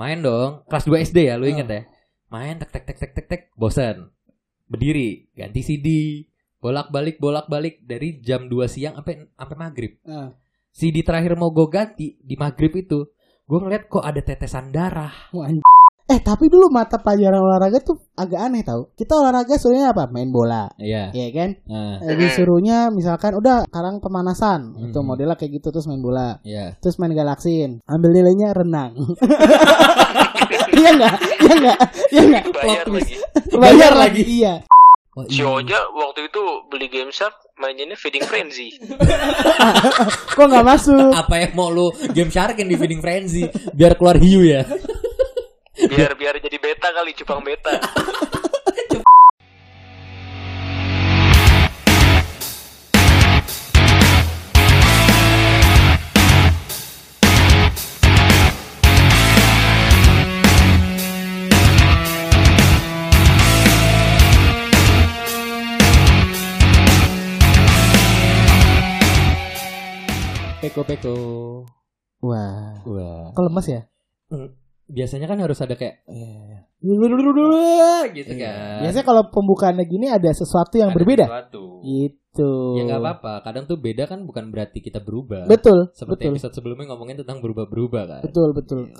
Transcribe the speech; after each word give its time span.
Main 0.00 0.24
dong. 0.24 0.64
Kelas 0.64 0.88
2 0.88 1.04
SD 1.12 1.28
ya, 1.28 1.36
lu 1.36 1.44
inget 1.44 1.68
ya? 1.68 1.82
Main 2.32 2.56
tek 2.56 2.72
tek 2.72 2.88
tek 2.88 2.96
tek 2.96 3.12
tek 3.12 3.26
tek 3.28 3.42
bosan. 3.52 4.08
Berdiri, 4.64 5.28
ganti 5.36 5.60
CD, 5.60 5.88
bolak-balik 6.56 7.20
bolak-balik 7.20 7.84
dari 7.84 8.16
jam 8.24 8.48
2 8.48 8.64
siang 8.64 8.96
sampai 8.96 9.28
sampai 9.28 9.56
maghrib. 9.60 9.92
Ah. 10.08 10.32
CD 10.72 11.04
terakhir 11.04 11.36
mau 11.36 11.52
gue 11.52 11.68
ganti 11.68 12.16
di 12.16 12.32
maghrib 12.32 12.72
itu, 12.80 13.12
gue 13.44 13.58
ngeliat 13.60 13.92
kok 13.92 14.00
ada 14.00 14.24
tetesan 14.24 14.72
darah. 14.72 15.12
Wah, 15.36 15.52
anj- 15.52 15.60
Eh 16.10 16.18
tapi 16.18 16.50
dulu 16.50 16.66
mata 16.68 16.98
pelajaran 16.98 17.38
olahraga 17.38 17.78
tuh 17.78 17.94
agak 18.18 18.40
aneh 18.42 18.66
tau. 18.66 18.90
Kita 18.98 19.14
olahraga 19.14 19.54
sebenarnya 19.54 19.94
apa? 19.94 20.10
Main 20.10 20.34
bola, 20.34 20.66
Iya. 20.74 21.14
ya 21.14 21.28
kan? 21.30 21.54
Nah, 21.70 22.02
Eh, 22.02 22.18
disuruhnya 22.18 22.90
misalkan 22.90 23.38
udah 23.38 23.70
sekarang 23.70 24.02
pemanasan, 24.02 24.74
Hmm. 24.74 24.90
itu 24.90 24.98
modelnya 25.00 25.38
kayak 25.38 25.62
gitu 25.62 25.70
terus 25.70 25.86
main 25.86 26.02
bola, 26.02 26.42
iya. 26.42 26.74
terus 26.82 26.98
main 26.98 27.14
galaksin, 27.14 27.78
ambil 27.86 28.10
nilainya 28.10 28.50
renang. 28.50 28.98
Iya 30.70 30.90
enggak? 30.96 31.16
Iya 31.20 31.52
enggak? 31.54 31.78
Iya 32.08 32.20
enggak? 32.24 32.44
Bayar 32.56 32.86
lagi. 32.88 33.14
Bayar 33.52 33.92
lagi. 33.92 34.22
Iya. 34.24 34.54
Oh, 35.12 35.26
Si 35.26 35.42
iya. 35.42 35.44
Oja 35.44 35.78
waktu 35.92 36.20
itu 36.24 36.42
beli 36.70 36.86
Game 36.86 37.10
Shark 37.10 37.34
mainnya 37.58 37.92
Feeding 37.92 38.24
Frenzy. 38.24 38.78
Kok 40.38 40.46
nggak 40.46 40.64
masuk? 40.64 41.12
Apa 41.12 41.34
yang 41.36 41.52
mau 41.52 41.68
lu 41.68 41.92
game 42.14 42.32
sharkin 42.32 42.64
di 42.64 42.78
feeding 42.78 43.04
frenzy 43.04 43.44
biar 43.76 44.00
keluar 44.00 44.16
hiu 44.16 44.40
ya? 44.40 44.64
Biar 45.88 46.12
biar 46.12 46.36
jadi 46.36 46.56
beta 46.60 46.92
kali 46.92 47.16
cupang 47.16 47.40
beta. 47.40 47.80
Peko 70.60 70.84
peko. 70.84 71.16
Wah. 72.20 72.84
Wah. 72.84 73.32
Kok 73.32 73.44
lemes 73.48 73.64
ya? 73.64 73.80
Biasanya 74.90 75.26
kan 75.30 75.38
harus 75.38 75.58
ada 75.62 75.78
kayak 75.78 76.02
Iya. 76.10 76.58
gitu 78.10 78.32
Iya. 78.34 78.50
kan. 78.50 78.78
Biasanya 78.82 79.06
kalau 79.06 79.22
pembukaannya 79.30 79.84
gini 79.86 80.06
ada 80.10 80.30
sesuatu 80.32 80.74
yang 80.76 80.90
Ada 80.90 80.96
berbeda. 80.98 81.24
sesuatu. 81.30 81.62
Gitu. 81.80 82.50
Ya 82.78 82.82
nggak 82.86 83.00
apa-apa. 83.00 83.32
Kadang 83.42 83.64
tuh 83.66 83.78
beda 83.78 84.04
kan 84.06 84.26
bukan 84.26 84.50
berarti 84.50 84.78
kita 84.80 84.98
berubah. 84.98 85.46
Betul. 85.46 85.90
Seperti 85.94 86.26
betul. 86.26 86.32
episode 86.34 86.54
sebelumnya 86.54 86.86
ngomongin 86.90 87.22
tentang 87.22 87.38
berubah-berubah 87.38 88.02
kan. 88.06 88.20
Betul, 88.24 88.50
betul. 88.54 88.90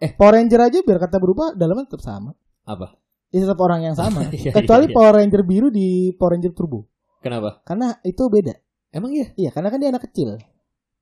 Eh. 0.00 0.12
Power 0.16 0.36
Ranger 0.36 0.60
aja 0.60 0.78
biar 0.84 0.98
kata 0.98 1.16
berubah 1.20 1.52
dalamnya 1.54 1.88
tetap 1.88 2.02
sama. 2.02 2.32
Apa? 2.64 2.96
Ya 3.30 3.46
tetap 3.46 3.60
orang 3.62 3.84
yang 3.86 3.94
sama. 3.96 4.26
Iya, 4.34 4.50
Kecuali 4.52 4.88
iya, 4.88 4.90
iya. 4.90 4.96
Power 4.96 5.14
Ranger 5.20 5.42
biru 5.46 5.68
di 5.70 6.10
Power 6.16 6.34
Ranger 6.36 6.52
Turbo. 6.56 6.88
Kenapa? 7.20 7.60
Karena 7.68 7.94
itu 8.02 8.22
beda. 8.26 8.56
Emang 8.90 9.12
iya? 9.14 9.30
Iya, 9.38 9.50
karena 9.54 9.68
kan 9.70 9.78
dia 9.78 9.92
anak 9.94 10.02
kecil. 10.10 10.34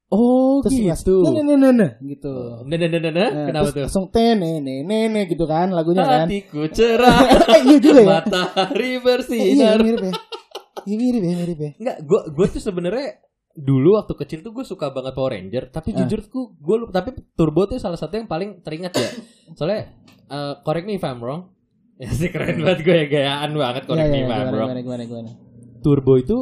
Oh 0.08 0.64
Terus 0.64 1.04
gitu. 1.04 1.20
Nah, 1.20 1.44
nah, 1.44 1.54
nah, 1.54 1.68
nah, 1.70 1.90
gitu. 2.00 2.32
Nah, 2.64 2.76
nah, 2.80 2.88
nah, 2.88 3.12
nah, 3.12 3.28
Kenapa 3.44 3.68
terus 3.68 3.74
tuh? 3.76 3.82
Langsung 3.84 4.06
tene 4.08 4.56
nene 4.56 4.80
nene 4.80 5.20
gitu 5.28 5.44
kan 5.44 5.68
lagunya 5.68 6.00
kan. 6.00 6.24
Hatiku 6.24 6.64
cerah, 6.72 7.28
Eh, 7.28 7.60
iya 7.68 7.76
juga 7.76 8.00
ya. 8.00 8.08
matahari 8.16 8.80
Eh, 8.80 8.88
iya 8.88 8.98
bersinar. 8.98 9.76
mirip 9.78 10.00
ya. 10.00 10.12
Iya 10.82 10.96
mirip 10.96 11.22
ya, 11.22 11.32
mirip 11.36 11.58
ya. 11.60 11.70
Enggak, 11.76 11.96
gue 12.02 12.20
gue 12.32 12.46
tuh 12.48 12.62
sebenarnya 12.62 13.20
dulu 13.52 14.00
waktu 14.00 14.14
kecil 14.16 14.38
tuh 14.40 14.56
gue 14.56 14.64
suka 14.64 14.88
banget 14.88 15.12
Power 15.12 15.36
Ranger, 15.36 15.68
tapi 15.68 15.92
Ah. 15.92 16.00
jujur 16.00 16.24
tuh 16.24 16.56
gue 16.56 16.76
tapi 16.88 17.12
Turbo 17.34 17.68
tuh 17.68 17.76
salah 17.76 18.00
satu 18.00 18.16
yang 18.16 18.24
paling 18.24 18.64
teringat 18.64 18.96
ya. 18.96 19.10
Soalnya 19.52 19.92
eh, 20.24 20.54
correct 20.62 20.86
me 20.86 20.96
if 20.96 21.04
I'm 21.04 21.20
wrong. 21.20 21.52
Ya 22.00 22.08
sih 22.08 22.30
keren 22.30 22.62
banget 22.62 22.80
gue 22.80 22.94
ya 22.94 23.06
gayaan 23.06 23.50
banget 23.52 23.82
Iya, 23.82 23.88
correct 23.90 24.08
iya, 24.08 24.14
me 24.14 24.20
if 24.22 24.30
I'm 24.32 24.48
wrong. 24.54 25.28
Turbo 25.78 26.16
itu 26.16 26.36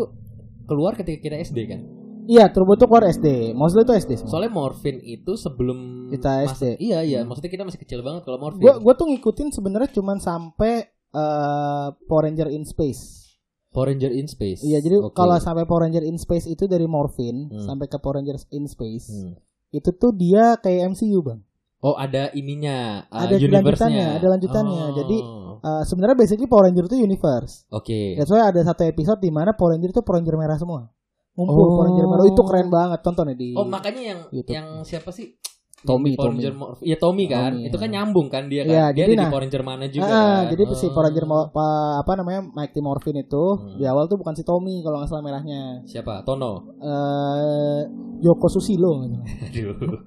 keluar 0.63 0.95
ketika 0.95 1.19
kita 1.19 1.37
SD 1.41 1.59
kan. 1.67 1.81
Iya, 2.27 2.51
Turbo 2.51 2.75
tuh 2.75 2.87
keluar 2.87 3.07
SD. 3.07 3.53
Mostly 3.53 3.83
itu 3.83 3.95
SD. 3.95 4.13
semua. 4.19 4.31
Soalnya 4.31 4.53
Morphin 4.53 4.99
itu 5.01 5.33
sebelum 5.35 6.11
Kita 6.11 6.43
SD. 6.45 6.77
Iya 6.79 6.99
iya, 7.01 7.19
Hmm. 7.23 7.31
maksudnya 7.31 7.49
kita 7.49 7.63
masih 7.63 7.79
kecil 7.79 8.01
banget 8.01 8.23
kalau 8.23 8.37
Morphin. 8.37 8.61
Gue 8.61 8.75
gue 8.77 8.95
tuh 8.95 9.07
ngikutin 9.07 9.49
sebenarnya 9.51 9.91
cuman 9.91 10.19
sampai 10.19 10.91
eh, 11.09 11.87
Power 12.05 12.23
Ranger 12.25 12.51
in 12.51 12.63
Space. 12.63 13.25
Power 13.71 13.89
Ranger 13.89 14.11
in 14.11 14.27
Space. 14.27 14.61
Iya, 14.61 14.79
jadi 14.79 15.01
Oke. 15.01 15.13
kalau 15.13 15.39
sampai 15.39 15.65
Power 15.65 15.85
Ranger 15.85 16.03
in 16.03 16.17
Space 16.17 16.45
itu 16.45 16.65
dari 16.65 16.85
Morphin 16.85 17.49
Hmm. 17.49 17.63
sampai 17.63 17.87
ke 17.87 17.97
Power 17.97 18.21
Ranger 18.21 18.37
in 18.51 18.67
Space. 18.67 19.09
Hmm. 19.09 19.33
Itu 19.69 19.93
tuh 19.93 20.13
dia 20.13 20.57
kayak 20.57 20.93
MCU, 20.93 21.21
Bang. 21.21 21.41
Oh 21.79 21.95
ada 21.95 22.33
ininya, 22.33 23.05
uh, 23.07 23.25
Ada 23.25 23.37
lanjutannya, 23.37 24.07
ada 24.17 24.27
lanjutannya. 24.29 24.85
Oh. 24.87 24.95
Jadi, 24.95 25.19
Eh, 25.57 25.83
sebenarnya 25.83 26.15
basically 26.15 26.47
Power 26.47 26.69
Ranger 26.69 26.85
itu 26.85 27.01
universe. 27.01 27.65
Oke. 27.71 28.15
That's 28.15 28.29
why 28.29 28.45
ada 28.45 28.61
satu 28.61 28.85
episode 28.85 29.19
di 29.19 29.33
mana 29.33 29.51
Power 29.51 29.73
Ranger 29.73 29.91
itu 29.91 29.99
Power 29.99 30.21
Ranger 30.21 30.37
merah 30.37 30.55
semua. 30.55 30.93
Ngumpul 31.37 31.53
Oh. 31.55 31.69
Power 31.71 31.85
Ranger. 31.87 32.05
Oh, 32.11 32.27
itu 32.27 32.43
keren 32.43 32.69
banget. 32.69 32.99
Tonton 33.01 33.29
ya 33.29 33.37
di 33.37 33.49
Oh 33.53 33.63
makanya 33.63 34.03
yang 34.03 34.21
YouTube. 34.31 34.53
yang 34.53 34.67
siapa 34.83 35.11
sih? 35.11 35.37
Tommy, 35.79 36.11
di 36.11 36.17
Power 36.17 36.33
Tommy. 36.33 36.41
Ranger 36.41 36.55
Iya 36.81 36.97
Tommy 36.97 37.25
kan. 37.27 37.53
Tommy, 37.53 37.69
itu 37.69 37.77
kan 37.77 37.87
ya. 37.87 37.95
nyambung 37.95 38.27
kan 38.27 38.43
dia 38.47 38.63
kan. 38.63 38.73
Iya, 38.73 38.85
dia 38.89 38.97
jadi 38.97 39.05
ada 39.05 39.13
di 39.13 39.19
nah- 39.19 39.29
Power 39.29 39.43
Ranger 39.45 39.63
mana 39.63 39.85
juga 39.87 40.07
Ah, 40.07 40.11
kan. 40.11 40.43
jadi 40.51 40.63
si 40.75 40.87
Power 40.89 41.05
Ranger 41.07 41.25
Oh. 41.29 41.47
apa 41.95 42.13
namanya 42.15 42.41
Mighty 42.49 42.81
Morphin 42.81 43.17
itu 43.17 43.45
Hmm. 43.55 43.77
di 43.77 43.85
awal 43.85 44.05
tuh 44.07 44.17
bukan 44.17 44.33
si 44.33 44.43
Tommy 44.43 44.81
kalau 44.81 44.97
nggak 44.97 45.07
salah 45.07 45.23
merahnya. 45.23 45.85
Siapa? 45.85 46.25
Tono. 46.25 46.73
Eh 46.81 47.81
Joko 48.19 48.49
Susilo. 48.49 49.05
Aduh. 49.47 50.01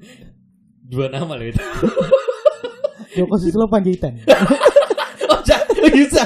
Dua 0.84 1.06
nama 1.07 1.31
loh 1.31 1.46
itu. 1.46 1.61
Joko 3.16 3.35
Susilo 3.35 3.66
Panjaitan. 3.67 4.17
oh, 5.31 5.40
jangan 5.40 5.85
bisa. 5.88 6.25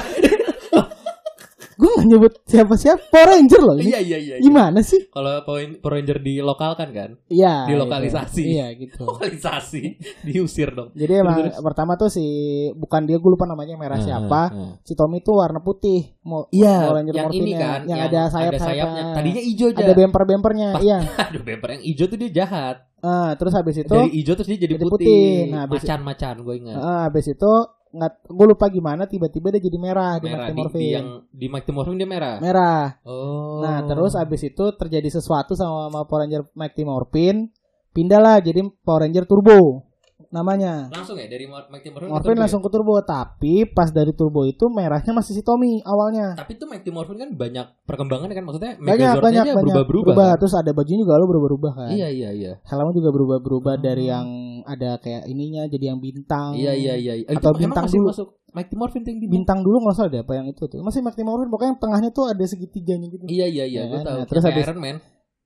Nggak 1.94 2.06
nyebut 2.10 2.32
siapa-siapa 2.44 3.02
Power 3.06 3.28
Ranger 3.30 3.60
loh 3.60 3.76
ini. 3.76 3.88
Iya 3.88 4.00
iya 4.00 4.18
iya. 4.18 4.34
iya. 4.34 4.42
Gimana 4.42 4.80
sih? 4.80 5.06
Kalau 5.08 5.42
Power 5.42 5.78
Ranger 5.92 6.18
dilokalkan 6.18 6.88
kan? 6.90 7.10
Iya. 7.26 7.66
Dilokalisasi. 7.66 8.40
itu. 8.40 8.50
Iya 8.52 8.66
gitu. 8.74 9.02
Lokalisasi, 9.08 9.82
diusir 10.22 10.70
dong. 10.70 10.90
Jadi 10.92 11.12
emang 11.14 11.36
Terus, 11.40 11.52
terus. 11.52 11.64
pertama 11.64 11.92
tuh 11.94 12.08
si 12.08 12.26
bukan 12.72 13.02
dia 13.02 13.16
gue 13.16 13.30
lupa 13.30 13.44
namanya 13.44 13.74
merah 13.74 13.94
Ah, 13.94 14.02
siapa. 14.02 14.42
ah. 14.48 14.72
Si 14.80 14.92
Tommy 14.92 15.20
tuh 15.20 15.38
warna 15.38 15.58
putih. 15.58 16.18
Mau 16.22 16.48
Iya, 16.48 16.74
Power 16.82 16.96
Ranger 16.96 17.14
yang 17.14 17.28
ini 17.28 17.38
Morphin-nya, 17.52 17.58
kan, 17.60 17.80
yang, 17.84 18.00
ada 18.02 18.20
sayap-sayapnya. 18.28 19.02
Tadinya 19.12 19.42
hijau 19.42 19.68
aja. 19.70 19.80
ada 19.80 19.92
bemper-bempernya. 19.94 20.68
Pas- 20.72 20.82
Iya. 20.82 20.98
Aduh, 21.28 21.42
bemper 21.42 21.68
yang 21.70 21.82
hijau 21.84 22.06
tuh 22.06 22.18
dia 22.18 22.30
jahat. 22.34 22.76
Ah, 22.98 23.36
terus 23.36 23.52
habis 23.52 23.76
itu 23.76 23.84
Dari 23.86 24.08
hijau 24.14 24.32
terus 24.32 24.48
dia 24.48 24.56
jadi, 24.58 24.74
jadi 24.74 24.84
putih. 24.84 25.04
putih. 25.04 25.52
Nah, 25.52 25.64
macan-macan 25.66 26.34
gue 26.40 26.54
ingat. 26.56 26.76
ah, 26.78 27.00
habis 27.04 27.26
itu 27.26 27.52
nggak 27.94 28.26
gue 28.26 28.46
lupa 28.50 28.66
gimana 28.66 29.06
tiba-tiba 29.06 29.54
dia 29.54 29.62
jadi 29.62 29.78
merah, 29.78 30.18
di 30.18 30.26
merah 30.26 30.50
di, 30.50 30.58
Morphin. 30.58 30.82
di 30.82 30.88
yang 30.90 31.08
di 31.30 31.46
Mighty 31.46 31.70
Morphin 31.70 31.96
dia 31.96 32.10
merah. 32.10 32.36
Merah. 32.42 32.98
Oh. 33.06 33.62
Nah, 33.62 33.86
terus 33.86 34.18
abis 34.18 34.50
itu 34.50 34.64
terjadi 34.74 35.06
sesuatu 35.14 35.54
sama, 35.54 35.88
sama 35.88 36.00
Power 36.10 36.26
Ranger 36.26 36.42
Mighty 36.58 36.82
Morphin, 36.82 37.54
pindahlah 37.94 38.42
jadi 38.42 38.66
Power 38.82 39.06
Ranger 39.06 39.24
Turbo 39.30 39.93
namanya. 40.34 40.90
langsung 40.90 41.14
ya 41.14 41.24
dari 41.24 41.46
Mor- 41.46 41.68
Mighty 41.68 41.88
Morphin. 41.88 42.04
ke 42.04 42.12
Morphin 42.12 42.26
Turbo 42.26 42.42
langsung 42.42 42.60
ke 42.60 42.68
Turbo, 42.68 42.94
tapi 43.00 43.54
pas 43.66 43.88
dari 43.88 44.10
Turbo 44.10 44.42
itu 44.42 44.66
merahnya 44.66 45.12
masih 45.12 45.32
si 45.32 45.40
Tommy 45.40 45.78
awalnya. 45.80 46.34
ya? 46.34 46.42
Tapi 46.42 46.52
tuh 46.54 46.66
Mighty 46.66 46.90
Morphin 46.90 47.14
kan 47.16 47.30
banyak 47.30 47.66
perkembangannya 47.84 48.34
kan 48.34 48.42
maksudnya 48.42 48.72
Banyak 48.76 49.14
banyak 49.14 49.22
banyak 49.22 49.44
berubah-berubah. 49.54 49.86
berubah. 50.10 50.28
kan? 50.28 50.40
Terus 50.40 50.54
ada 50.56 50.70
bajunya 50.70 51.00
juga 51.00 51.14
lo 51.14 51.26
berubah-ubah 51.26 51.72
kan. 51.76 51.88
Iya 51.90 52.08
iya 52.10 52.30
iya. 52.30 52.52
Helmnya 52.64 52.92
juga 52.92 53.10
berubah-berubah 53.10 53.74
Oh. 53.74 53.80
dari 53.80 54.04
yang 54.06 54.26
ada 54.62 54.98
kayak 54.98 55.22
ininya 55.24 55.62
jadi 55.64 55.84
yang 55.88 55.98
bintang. 55.98 56.52
Iya 56.54 56.72
iya 56.72 56.94
iya. 56.96 57.12
Eh, 57.20 57.32
Atau 57.32 57.52
itu 57.52 57.62
bintang 57.62 57.86
dulu. 57.86 58.10
masuk 58.10 58.28
Mighty 58.50 58.74
Morphin 58.74 59.02
tuh 59.02 59.10
yang 59.10 59.18
di 59.18 59.26
Bintang 59.26 59.60
dulu 59.60 59.76
nggak 59.80 59.94
salah 59.94 60.10
deh 60.10 60.20
apa 60.20 60.32
yang 60.32 60.46
itu 60.46 60.62
tuh. 60.64 60.78
Masih 60.78 60.98
Mighty 60.98 61.22
Morphin 61.22 61.46
pokoknya 61.48 61.70
yang 61.70 61.80
tengahnya 61.80 62.10
tuh 62.10 62.24
ada 62.24 62.44
segitiganya 62.44 63.06
gitu. 63.08 63.26
Iya 63.26 63.46
iya 63.46 63.64
iya, 63.64 63.80
Ya 63.80 63.82
gue 63.84 63.98
kan? 63.98 64.04
tahu. 64.04 64.16
Nah, 64.16 64.26
terus 64.26 64.42
habis- 64.44 64.62
Iron 64.64 64.78
Man. 64.78 64.96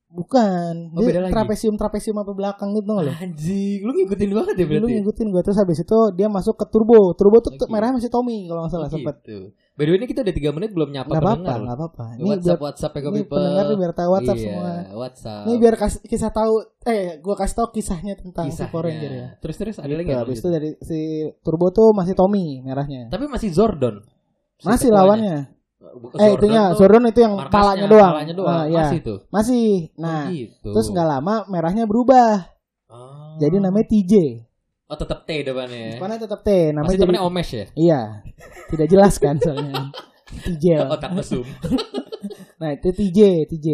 Bukan. 0.08 0.88
Oh, 0.90 1.04
Dia 1.04 1.20
lagi. 1.20 1.30
trapesium 1.30 1.74
trapesium 1.74 2.16
apa 2.16 2.32
belakang 2.32 2.72
gitu 2.72 2.88
loh. 2.90 3.04
Anjing, 3.04 3.84
lu 3.84 3.92
ngikutin 3.92 4.30
banget 4.32 4.54
ya 4.56 4.64
berarti. 4.64 4.92
ngikutin 4.94 5.26
gue 5.28 5.42
terus 5.42 5.58
habis 5.58 5.78
itu 5.78 5.98
dia 6.12 6.26
masuk 6.26 6.56
ke 6.56 6.64
turbo. 6.66 7.12
Turbo 7.12 7.38
tuh 7.38 7.52
Oke. 7.52 7.68
merahnya 7.68 7.96
masih 7.96 8.08
Tommy 8.08 8.48
kalau 8.48 8.64
nggak 8.64 8.72
salah 8.72 8.86
Oh, 8.86 8.94
sempet. 8.94 9.16
gitu. 9.20 9.52
By 9.76 9.84
the 9.84 9.92
way 9.92 9.98
ini 10.00 10.06
kita 10.06 10.20
udah 10.20 10.34
3 10.34 10.50
menit 10.50 10.70
belum 10.72 10.90
nyapa 10.90 11.06
apa-apa, 11.06 11.28
pendengar. 11.36 11.58
nggak 11.60 11.76
apa-apa. 11.76 12.04
Ini 12.10 12.24
WhatsApp 12.26 12.42
biar 12.50 12.58
WhatsApp 12.64 12.92
ya 12.94 13.00
ini 13.04 13.22
pendengar 13.22 13.64
biar 13.70 13.92
tahu 13.94 14.10
WhatsApp 14.10 14.34
Iya, 14.34 14.44
semua. 14.48 14.70
WhatsApp. 14.96 15.42
Ini 15.44 15.54
biar 15.56 15.74
kas- 15.76 16.02
kisah 16.02 16.30
tahu 16.30 16.54
eh 16.82 17.04
gua 17.18 17.34
kasih 17.36 17.54
tahu 17.54 17.68
kisahnya 17.70 18.14
tentang 18.16 18.44
si 18.44 18.50
Kisahnya. 18.50 18.72
Power 18.72 18.84
Ranger 18.88 19.12
ya. 19.12 19.26
Terus 19.38 19.56
terus 19.56 19.76
ada 19.76 19.86
Gitu, 19.86 20.00
lagi 20.00 20.12
habis 20.16 20.36
itu 20.40 20.48
dari 20.48 20.70
si 20.80 21.00
turbo 21.38 21.68
tuh 21.68 21.92
masih 21.92 22.14
Tommy 22.14 22.58
merahnya. 22.58 23.06
Tapi 23.06 23.28
masih 23.28 23.52
Zordon. 23.52 24.02
Si 24.56 24.66
Masih 24.66 24.88
lawannya. 24.90 25.57
Eh 26.18 26.34
itunya 26.34 26.74
tuh 26.74 26.82
Zordon 26.82 27.06
itu 27.06 27.22
yang 27.22 27.38
palanya 27.46 27.86
doang. 27.86 28.12
Palanya 28.18 28.34
doang. 28.34 28.50
Ah, 28.50 28.64
iya. 28.66 28.90
Masih 28.90 28.98
tuh. 28.98 29.18
Masih. 29.30 29.66
Nah, 29.94 30.26
oh, 30.26 30.34
gitu. 30.34 30.70
terus 30.74 30.86
nggak 30.90 31.06
lama 31.06 31.34
merahnya 31.46 31.86
berubah. 31.86 32.50
Oh. 32.90 33.38
Jadi 33.38 33.62
namanya 33.62 33.86
TJ. 33.86 34.42
Oh 34.88 34.96
tetap 34.96 35.28
T 35.28 35.30
depannya. 35.46 35.78
ya. 35.78 35.92
Depannya 36.00 36.18
tetap 36.18 36.40
T, 36.42 36.48
namanya 36.72 36.96
Masih 36.96 37.00
jadi 37.04 37.20
Omesh 37.20 37.52
ya? 37.52 37.66
Iya. 37.76 38.00
Tidak 38.72 38.86
jelas 38.88 39.14
kan 39.20 39.36
soalnya. 39.38 39.92
TJ. 40.48 40.64
Otak 40.88 41.12
mesum. 41.14 41.46
Nah 42.58 42.74
itu 42.74 42.90
TJ, 42.90 43.46
TJ, 43.46 43.68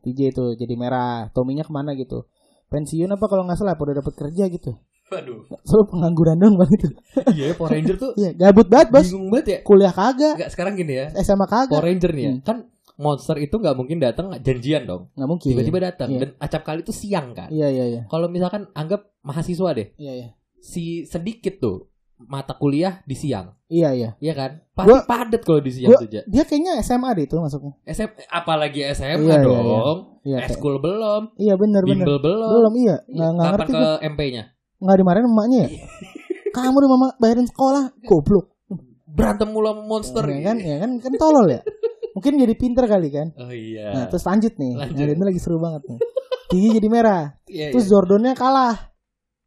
TJ 0.00 0.20
itu 0.32 0.44
jadi 0.56 0.72
merah. 0.72 1.28
Tominya 1.36 1.60
ke 1.60 1.68
mana 1.68 1.92
gitu? 1.92 2.24
Pensiun 2.72 3.12
apa 3.12 3.28
kalau 3.28 3.44
nggak 3.44 3.60
salah? 3.60 3.76
Udah 3.76 4.00
dapat 4.00 4.16
kerja 4.16 4.48
gitu? 4.48 4.80
Waduh. 5.10 5.42
Selalu 5.60 5.84
pengangguran 5.88 6.36
dong 6.36 6.54
bang 6.54 6.70
itu. 6.70 6.88
Iya, 7.32 7.46
Power 7.52 7.68
Ranger 7.68 7.96
tuh 7.96 8.12
Iya, 8.14 8.30
gabut 8.32 8.66
banget 8.66 8.88
bos. 8.88 9.04
bingung 9.04 9.26
banget 9.28 9.46
ya. 9.46 9.58
Kuliah 9.60 9.90
kagak, 9.90 10.34
Enggak 10.36 10.50
sekarang 10.50 10.74
gini 10.74 10.92
ya. 10.94 11.06
SMA 11.16 11.38
Power 11.40 11.50
kagak. 11.66 11.80
Ranger 11.82 12.10
nih 12.12 12.22
ya. 12.22 12.32
Hmm. 12.32 12.42
Kan 12.42 12.56
monster 12.94 13.36
itu 13.36 13.54
nggak 13.54 13.74
mungkin 13.74 13.98
datang 13.98 14.30
janjian 14.36 14.84
dong. 14.84 15.10
Nggak 15.12 15.28
mungkin. 15.28 15.48
Tiba-tiba 15.50 15.78
datang 15.82 16.08
Iya. 16.08 16.20
dan 16.20 16.30
acap 16.38 16.62
kali 16.62 16.80
itu 16.80 16.92
siang 16.92 17.32
kan. 17.32 17.48
Iya 17.48 17.68
iya 17.68 17.84
iya. 17.86 18.00
Kalau 18.06 18.26
misalkan 18.26 18.70
anggap 18.70 19.10
mahasiswa 19.20 19.70
deh, 19.72 19.88
Iya 19.94 20.12
iya. 20.14 20.28
si 20.56 21.02
sedikit 21.04 21.58
tuh 21.58 21.88
mata 22.20 22.52
kuliah 22.52 23.00
di 23.02 23.16
siang, 23.16 23.56
Iya 23.66 23.90
iya. 23.90 24.10
Iya 24.16 24.32
kan? 24.34 24.50
Pasti 24.70 24.92
Gua- 24.92 25.08
padat 25.08 25.40
kalau 25.40 25.58
di 25.58 25.72
siang 25.72 25.88
gua- 25.88 25.98
tuh, 25.98 26.08
Ja. 26.10 26.22
Dia 26.22 26.44
kayaknya 26.44 26.76
SMA 26.78 27.16
deh 27.16 27.24
itu 27.24 27.34
masuknya. 27.34 27.72
SM, 27.82 28.12
apalagi 28.28 28.84
SMA 28.86 29.16
Iya, 29.18 29.34
iya, 29.34 29.36
dong. 29.40 29.96
Iya. 30.20 30.36
kayak- 30.38 30.52
Eskul 30.52 30.76
belum, 30.78 31.22
Iya 31.34 31.54
benar 31.56 31.80
benar. 31.80 31.96
bimbel 32.04 32.16
belum. 32.20 32.50
Belum 32.52 32.74
iya. 32.76 32.96
Nggak 33.06 33.30
ngerti 33.34 33.72
ke. 33.72 33.90
MP-nya? 34.06 34.44
Nggak 34.80 34.96
dimarahin 34.96 35.28
emaknya 35.28 35.58
ya. 35.64 35.70
Kamu 36.56 36.76
udah 36.82 36.90
mama 36.90 37.08
bayarin 37.20 37.46
sekolah, 37.46 37.94
goblok. 38.02 38.50
Berantem 39.06 39.50
mulu 39.54 39.70
sama 39.70 39.82
monster. 39.86 40.24
Ya 40.26 40.40
kan, 40.50 40.56
ya 40.58 40.76
kan, 40.82 40.90
kan 40.98 41.12
tolol 41.14 41.46
ya. 41.46 41.60
Mungkin 42.10 42.42
jadi 42.42 42.54
pinter 42.58 42.84
kali 42.90 43.08
kan. 43.14 43.30
Oh 43.38 43.54
iya. 43.54 43.94
Nah, 43.94 44.04
terus 44.10 44.26
lanjut 44.26 44.58
nih. 44.58 44.74
Lanjut. 44.74 44.98
Nah, 44.98 45.14
ini 45.14 45.24
lagi 45.30 45.38
seru 45.38 45.62
banget 45.62 45.82
nih. 45.86 45.98
Gigi 46.50 46.68
jadi 46.82 46.88
merah. 46.90 47.38
Iya, 47.46 47.70
Terus 47.70 47.86
iya. 47.86 47.90
Zordonnya 47.94 48.34
kalah. 48.34 48.90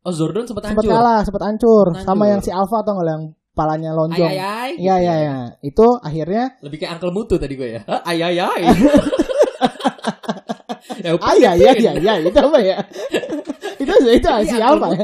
Oh 0.04 0.12
Zordon 0.16 0.48
sempat 0.48 0.68
Sempat 0.72 0.84
hancur. 0.84 0.92
kalah, 0.96 1.20
sempat 1.28 1.44
hancur. 1.44 1.88
Hancur. 1.92 2.08
Sama 2.08 2.32
yang 2.32 2.40
si 2.40 2.52
Alpha 2.52 2.80
atau 2.80 2.96
nggak 2.96 3.08
yang 3.08 3.24
palanya 3.52 3.92
Ay 3.92 3.98
lonjong. 4.00 4.32
ay 4.32 4.40
ay. 4.40 4.72
Iya, 4.80 4.96
iya, 5.04 5.14
iya. 5.20 5.36
Itu 5.60 6.00
akhirnya 6.00 6.56
Lebih 6.64 6.78
kayak 6.84 6.92
Uncle 7.00 7.12
Mutu 7.12 7.36
tadi 7.36 7.54
gue 7.60 7.70
ya. 7.80 7.82
Ay 8.08 8.20
ay 8.24 8.40
ay. 8.40 8.62
ya, 11.04 11.12
iya 11.36 11.52
iya 11.56 11.72
iya 11.76 11.92
iya 12.00 12.14
itu 12.24 12.40
apa 12.40 12.60
ya? 12.64 12.78
itu 13.84 13.94
itu 14.10 14.28
Iya, 14.28 14.44
si 14.44 14.58
Alpha 14.58 14.88
ya. 14.90 15.04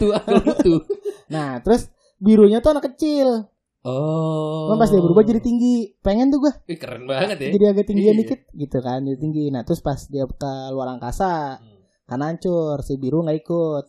Nah, 1.30 1.50
terus 1.60 1.88
birunya 2.18 2.60
tuh 2.60 2.72
anak 2.72 2.90
kecil. 2.90 3.48
Oh. 3.80 4.68
Cuman 4.68 4.78
pas 4.78 4.90
dia 4.90 5.00
berubah 5.00 5.24
jadi 5.24 5.40
tinggi. 5.40 5.96
Pengen 6.00 6.28
tuh 6.30 6.44
Ih, 6.66 6.76
keren 6.76 7.08
banget 7.08 7.40
ya. 7.40 7.50
jadi 7.54 7.66
agak 7.70 7.86
tinggian 7.88 8.12
Iya. 8.14 8.22
dikit 8.22 8.40
gitu 8.52 8.78
kan, 8.80 9.00
jadi 9.02 9.18
tinggi. 9.18 9.46
Nah, 9.50 9.64
terus 9.64 9.80
pas 9.80 10.00
dia 10.06 10.26
ke 10.26 10.52
luar 10.70 10.92
angkasa, 10.92 11.56
Hmm. 11.56 11.80
kan 12.06 12.20
hancur, 12.20 12.82
si 12.82 12.96
biru 12.96 13.24
nggak 13.24 13.40
ikut. 13.40 13.86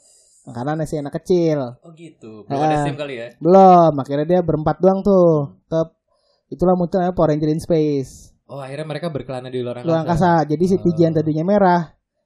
Karena 0.47 0.73
masih 0.75 0.99
anak 0.99 1.15
kecil. 1.17 1.59
Oh 1.79 1.93
gitu. 1.93 2.43
Belum 2.45 2.59
ada 2.61 2.77
Ah. 2.77 2.83
SIM 2.83 2.97
kali 2.97 3.15
ya. 3.15 3.29
Belum, 3.39 3.93
akhirnya 3.95 4.27
dia 4.27 4.41
berempat 4.41 4.79
doang 4.79 4.99
tuh. 5.01 5.59
Ke 5.67 5.81
itulah 6.51 6.75
muncul 6.75 6.99
namanya 6.99 7.13
Power 7.13 7.31
Ranger 7.31 7.51
in 7.51 7.61
Space. 7.61 8.35
Oh 8.47 8.59
akhirnya 8.59 8.83
mereka 8.85 9.11
berkelana 9.11 9.47
di 9.47 9.61
luar 9.61 9.79
angkasa. 9.79 9.87
Luar 9.87 10.01
angkasa. 10.03 10.31
Jadi 10.45 10.65
si 10.67 10.75
Oh. 10.75 10.83
Tijian 10.83 11.13
tadinya 11.13 11.45
merah, 11.45 11.83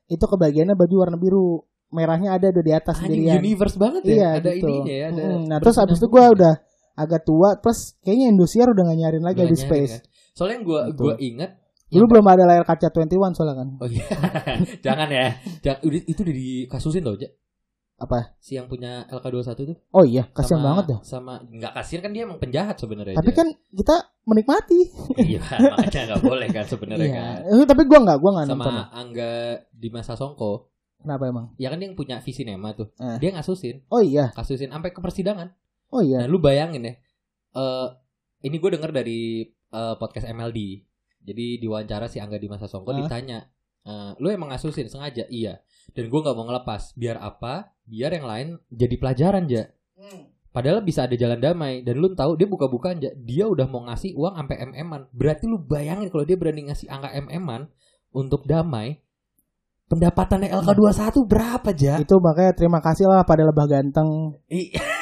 itu 0.06 0.20
kebagiannya 0.20 0.72
baju 0.72 0.94
warna 0.96 1.16
biru. 1.16 1.64
Merahnya 1.94 2.34
ada 2.34 2.50
udah 2.50 2.60
di 2.60 2.72
atas 2.72 2.98
Anjing 2.98 3.22
sendirian. 3.22 3.38
universe 3.38 3.76
banget 3.78 4.02
ya. 4.02 4.10
Iya, 4.10 4.28
ada 4.36 4.50
gitu. 4.50 4.66
ininya 4.66 4.90
ya. 4.92 5.06
Ada 5.08 5.22
Mm, 5.22 5.42
nah, 5.46 5.58
terus 5.62 5.76
abis 5.78 5.96
itu 5.96 6.08
gue 6.10 6.24
udah 6.34 6.54
agak 6.94 7.20
tua, 7.22 7.48
plus 7.56 7.78
kayaknya 8.00 8.26
Indosiar 8.28 8.66
udah 8.68 8.82
gak 8.84 8.98
nyariin 8.98 9.22
lagi 9.22 9.38
Nggak 9.40 9.50
di 9.50 9.58
space. 9.58 9.94
kan. 9.94 10.02
Soalnya 10.34 10.54
yang 10.54 10.64
gua 10.64 10.80
Gitu. 10.90 10.98
gua 11.00 11.14
inget 11.16 11.50
Dulu 11.84 12.04
belum 12.10 12.26
ada 12.26 12.42
layar 12.42 12.64
kaca 12.64 12.90
21 12.90 13.32
soalnya 13.32 13.54
kan. 13.54 13.68
Oh 13.78 13.86
iya. 13.86 14.02
Jangan 14.86 15.06
ya. 15.06 15.38
Jangan, 15.60 15.78
itu 15.86 16.20
udah 16.20 16.34
dikasusin 16.34 17.02
loh. 17.02 17.14
Apa? 17.94 18.34
Si 18.36 18.58
yang 18.58 18.66
punya 18.66 19.06
LK21 19.06 19.54
tuh. 19.64 19.78
Oh 19.90 20.02
iya, 20.02 20.26
kasihan 20.28 20.58
Sama- 20.58 20.66
banget 20.74 20.84
dah. 20.90 20.98
Sama 21.06 21.34
nggak 21.40 21.72
kasihan 21.72 22.02
kan 22.02 22.10
dia 22.10 22.26
emang 22.26 22.42
penjahat 22.42 22.74
sebenarnya. 22.74 23.14
Tapi 23.14 23.30
Ja. 23.30 23.36
kan 23.36 23.46
kita 23.70 23.96
menikmati. 24.24 24.80
iya, 25.22 25.38
makanya 25.70 26.00
nggak 26.10 26.22
boleh 26.24 26.48
kan 26.50 26.64
sebenarnya 26.66 27.06
Iya. 27.06 27.22
kan. 27.46 27.62
Tapi 27.64 27.82
gua 27.86 27.98
nggak, 28.02 28.18
gua 28.18 28.30
nggak 28.34 28.46
nonton. 28.50 28.66
Sama 28.66 28.82
Angga 28.90 29.32
di 29.70 29.88
masa 29.88 30.12
Songko, 30.14 30.73
Kenapa 31.04 31.28
emang? 31.28 31.52
ya 31.60 31.68
kan 31.68 31.76
dia 31.76 31.92
yang 31.92 31.96
punya 32.00 32.16
Visinema 32.24 32.72
tuh. 32.72 32.88
Eh. 32.96 33.20
Dia 33.20 33.36
ngasusin, 33.36 33.84
Oh 33.92 34.00
iya, 34.00 34.32
kasusin 34.32 34.72
sampai 34.72 34.90
ke 34.90 35.04
persidangan. 35.04 35.52
oh 35.92 36.00
Nah, 36.00 36.04
iya. 36.08 36.20
lu 36.24 36.40
bayangin 36.40 36.88
ya. 36.88 36.94
Eh 37.54 37.88
ini 38.44 38.56
gue 38.56 38.70
denger 38.72 38.90
dari 38.92 39.44
eh, 39.48 39.94
podcast 40.00 40.26
MLD. 40.32 40.84
Jadi 41.24 41.60
diwawancara 41.60 42.08
si 42.08 42.20
Angga 42.20 42.36
di 42.36 42.48
masa 42.48 42.68
Songko 42.68 42.92
Hah? 42.92 42.98
ditanya, 43.04 43.38
eh, 43.84 44.12
lu 44.20 44.32
emang 44.32 44.52
ngasusin 44.52 44.88
sengaja? 44.88 45.28
Iya. 45.28 45.60
Dan 45.92 46.08
gue 46.08 46.20
nggak 46.24 46.36
mau 46.36 46.48
ngelepas. 46.48 46.96
Biar 46.96 47.20
apa? 47.20 47.76
Biar 47.84 48.16
yang 48.16 48.24
lain 48.24 48.48
jadi 48.72 48.96
pelajaran 48.96 49.44
ja. 49.48 49.68
Padahal 50.54 50.86
bisa 50.86 51.04
ada 51.04 51.18
jalan 51.18 51.42
damai 51.42 51.82
dan 51.82 51.98
lu 51.98 52.14
tahu 52.14 52.38
dia 52.38 52.48
buka-bukaan 52.48 53.02
ja. 53.02 53.10
Dia 53.12 53.44
udah 53.50 53.66
mau 53.68 53.84
ngasih 53.90 54.16
uang 54.16 54.38
sampai 54.38 54.56
MM-an. 54.72 55.10
Berarti 55.12 55.44
lu 55.50 55.60
bayangin 55.60 56.08
kalau 56.08 56.24
dia 56.24 56.38
berani 56.38 56.70
ngasih 56.72 56.88
angka 56.88 57.10
MM-an 57.12 57.68
untuk 58.14 58.48
damai. 58.48 59.03
Pendapatannya 59.84 60.48
LK21 60.48 61.12
berapa 61.28 61.68
ja? 61.76 62.00
Itu 62.00 62.16
makanya 62.16 62.56
terima 62.56 62.80
kasih 62.80 63.04
lah 63.04 63.22
pada 63.28 63.44
lebah 63.44 63.66
ganteng. 63.68 64.08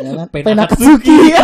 Ya 0.00 0.16
kan? 0.16 0.32
Pena 0.32 0.64
Penakatsuki. 0.64 1.12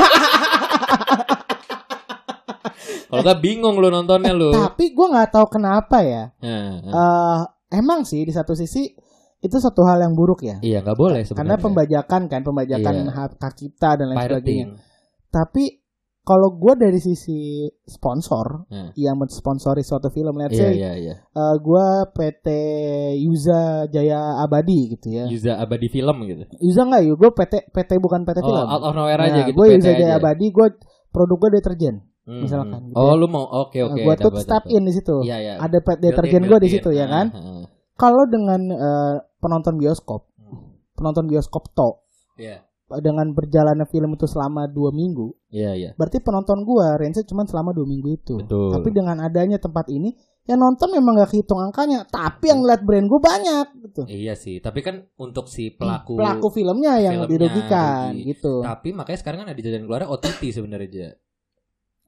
Kalau 3.07 3.23
gak 3.23 3.41
bingung 3.45 3.77
lu 3.77 3.93
nontonnya 3.93 4.33
lu. 4.33 4.49
Tapi 4.49 4.97
gua 4.97 5.13
nggak 5.13 5.29
tahu 5.29 5.47
kenapa 5.61 6.01
ya. 6.01 6.33
Nah, 6.41 6.81
nah. 6.81 6.93
Eh, 6.93 7.41
emang 7.77 8.09
sih 8.09 8.25
di 8.25 8.33
satu 8.33 8.57
sisi 8.57 8.91
itu 9.37 9.57
satu 9.61 9.85
hal 9.87 10.03
yang 10.03 10.17
buruk 10.17 10.43
ya. 10.43 10.57
Iya 10.65 10.81
nggak 10.83 10.99
boleh 10.99 11.21
sebenarnya. 11.23 11.37
Karena 11.37 11.57
pembajakan 11.63 12.23
kan, 12.33 12.41
pembajakan 12.43 12.95
Iya. 13.07 13.13
hak 13.37 13.55
kita 13.55 13.91
dan 14.01 14.07
lain 14.11 14.17
sebagainya. 14.19 14.41
pirating. 14.43 14.67
Tapi 15.29 15.65
kalau 16.27 16.51
gue 16.53 16.75
dari 16.75 16.99
sisi 16.99 17.39
sponsor 17.87 18.67
Hmm. 18.67 18.91
yang 18.95 19.15
mensponsori 19.15 19.81
suatu 19.81 20.11
film, 20.11 20.35
let's 20.35 20.53
Iya 20.53 20.61
say 20.61 20.73
iya 20.75 20.93
iya. 20.93 21.15
gue 21.57 21.87
PT 22.11 22.47
Yuza 23.17 23.63
Jaya 23.87 24.43
Abadi 24.43 24.91
gitu 24.91 25.07
ya. 25.09 25.25
Yuza 25.25 25.55
Abadi 25.55 25.87
Film 25.87 26.27
gitu. 26.27 26.43
Yuza 26.59 26.83
nggak 26.83 27.03
yuk? 27.05 27.17
Gue 27.17 27.31
PT 27.33 27.71
PT 27.71 27.91
bukan 27.97 28.23
PT 28.23 28.39
Oh, 28.39 28.47
film. 28.49 28.67
out 28.67 28.83
of 28.83 28.93
nowhere 28.93 29.23
aja 29.23 29.47
gitu. 29.47 29.55
gue 29.55 29.67
Yuza 29.73 29.93
Jaya 29.93 30.07
aja. 30.13 30.19
Abadi, 30.19 30.51
gue 30.51 30.67
produk 31.09 31.37
gue 31.39 31.51
deterjen. 31.55 32.03
Hmm, 32.27 32.43
misalkan 32.43 32.75
hmm. 32.75 32.87
gitu 32.91 32.99
Oh 32.99 33.15
ya. 33.15 33.21
lu 33.23 33.27
mau 33.31 33.47
oke 33.47 33.79
oke. 33.79 34.03
gue 34.03 34.15
tuh 34.19 34.33
step 34.37 34.67
in 34.67 34.83
di 34.83 34.93
situ. 34.93 35.23
Iya 35.23 35.37
iya. 35.39 35.55
Ada 35.57 35.79
pet 35.79 36.03
deterjen 36.03 36.43
gue 36.43 36.59
di 36.59 36.69
situ 36.69 36.91
ya 36.91 37.07
kan. 37.07 37.31
Ah, 37.31 37.39
ah. 37.39 37.65
Kalau 37.95 38.27
dengan 38.27 38.61
eh, 38.67 39.15
penonton 39.39 39.79
bioskop, 39.79 40.27
Hmm. 40.37 40.75
penonton 40.93 41.31
bioskop 41.31 41.71
to 41.71 42.03
Iya. 42.35 42.66
Dengan 43.03 43.35
berjalannya 43.35 43.87
film 43.91 44.15
itu 44.15 44.31
selama 44.31 44.71
dua 44.71 44.95
minggu, 44.95 45.35
Iya 45.51 45.73
iya. 45.75 45.91
berarti 45.99 46.23
penonton 46.23 46.63
gua 46.63 46.95
range 46.95 47.27
cuma 47.27 47.43
selama 47.43 47.75
dua 47.75 47.83
minggu 47.83 48.09
itu. 48.15 48.35
Betul. 48.39 48.71
Tapi 48.71 48.89
dengan 48.95 49.19
adanya 49.19 49.59
tempat 49.59 49.91
ini, 49.91 50.15
yang 50.47 50.63
nonton 50.63 50.95
memang 50.95 51.19
gak 51.19 51.35
kehitung 51.35 51.59
angkanya, 51.59 52.07
tapi 52.07 52.55
yang 52.55 52.63
lihat 52.63 52.87
brand 52.87 53.11
gua 53.11 53.19
banyak 53.19 53.67
gitu. 53.83 54.03
Iya 54.07 54.39
sih, 54.39 54.63
tapi 54.63 54.87
kan 54.87 55.03
untuk 55.19 55.51
si 55.51 55.75
pelaku, 55.75 56.15
Pelaku 56.15 56.47
filmnya 56.55 57.03
yang 57.03 57.27
filmnya 57.27 57.31
dirugikan 57.35 58.15
rugi. 58.15 58.23
gitu. 58.31 58.55
Tapi 58.63 58.89
makanya 58.95 59.19
sekarang 59.19 59.39
kan 59.43 59.49
ada 59.51 59.59
jalan 59.59 59.83
keluar 59.83 60.07
OTT 60.07 60.43
sebenarnya 60.55 60.87
aja. 60.87 61.09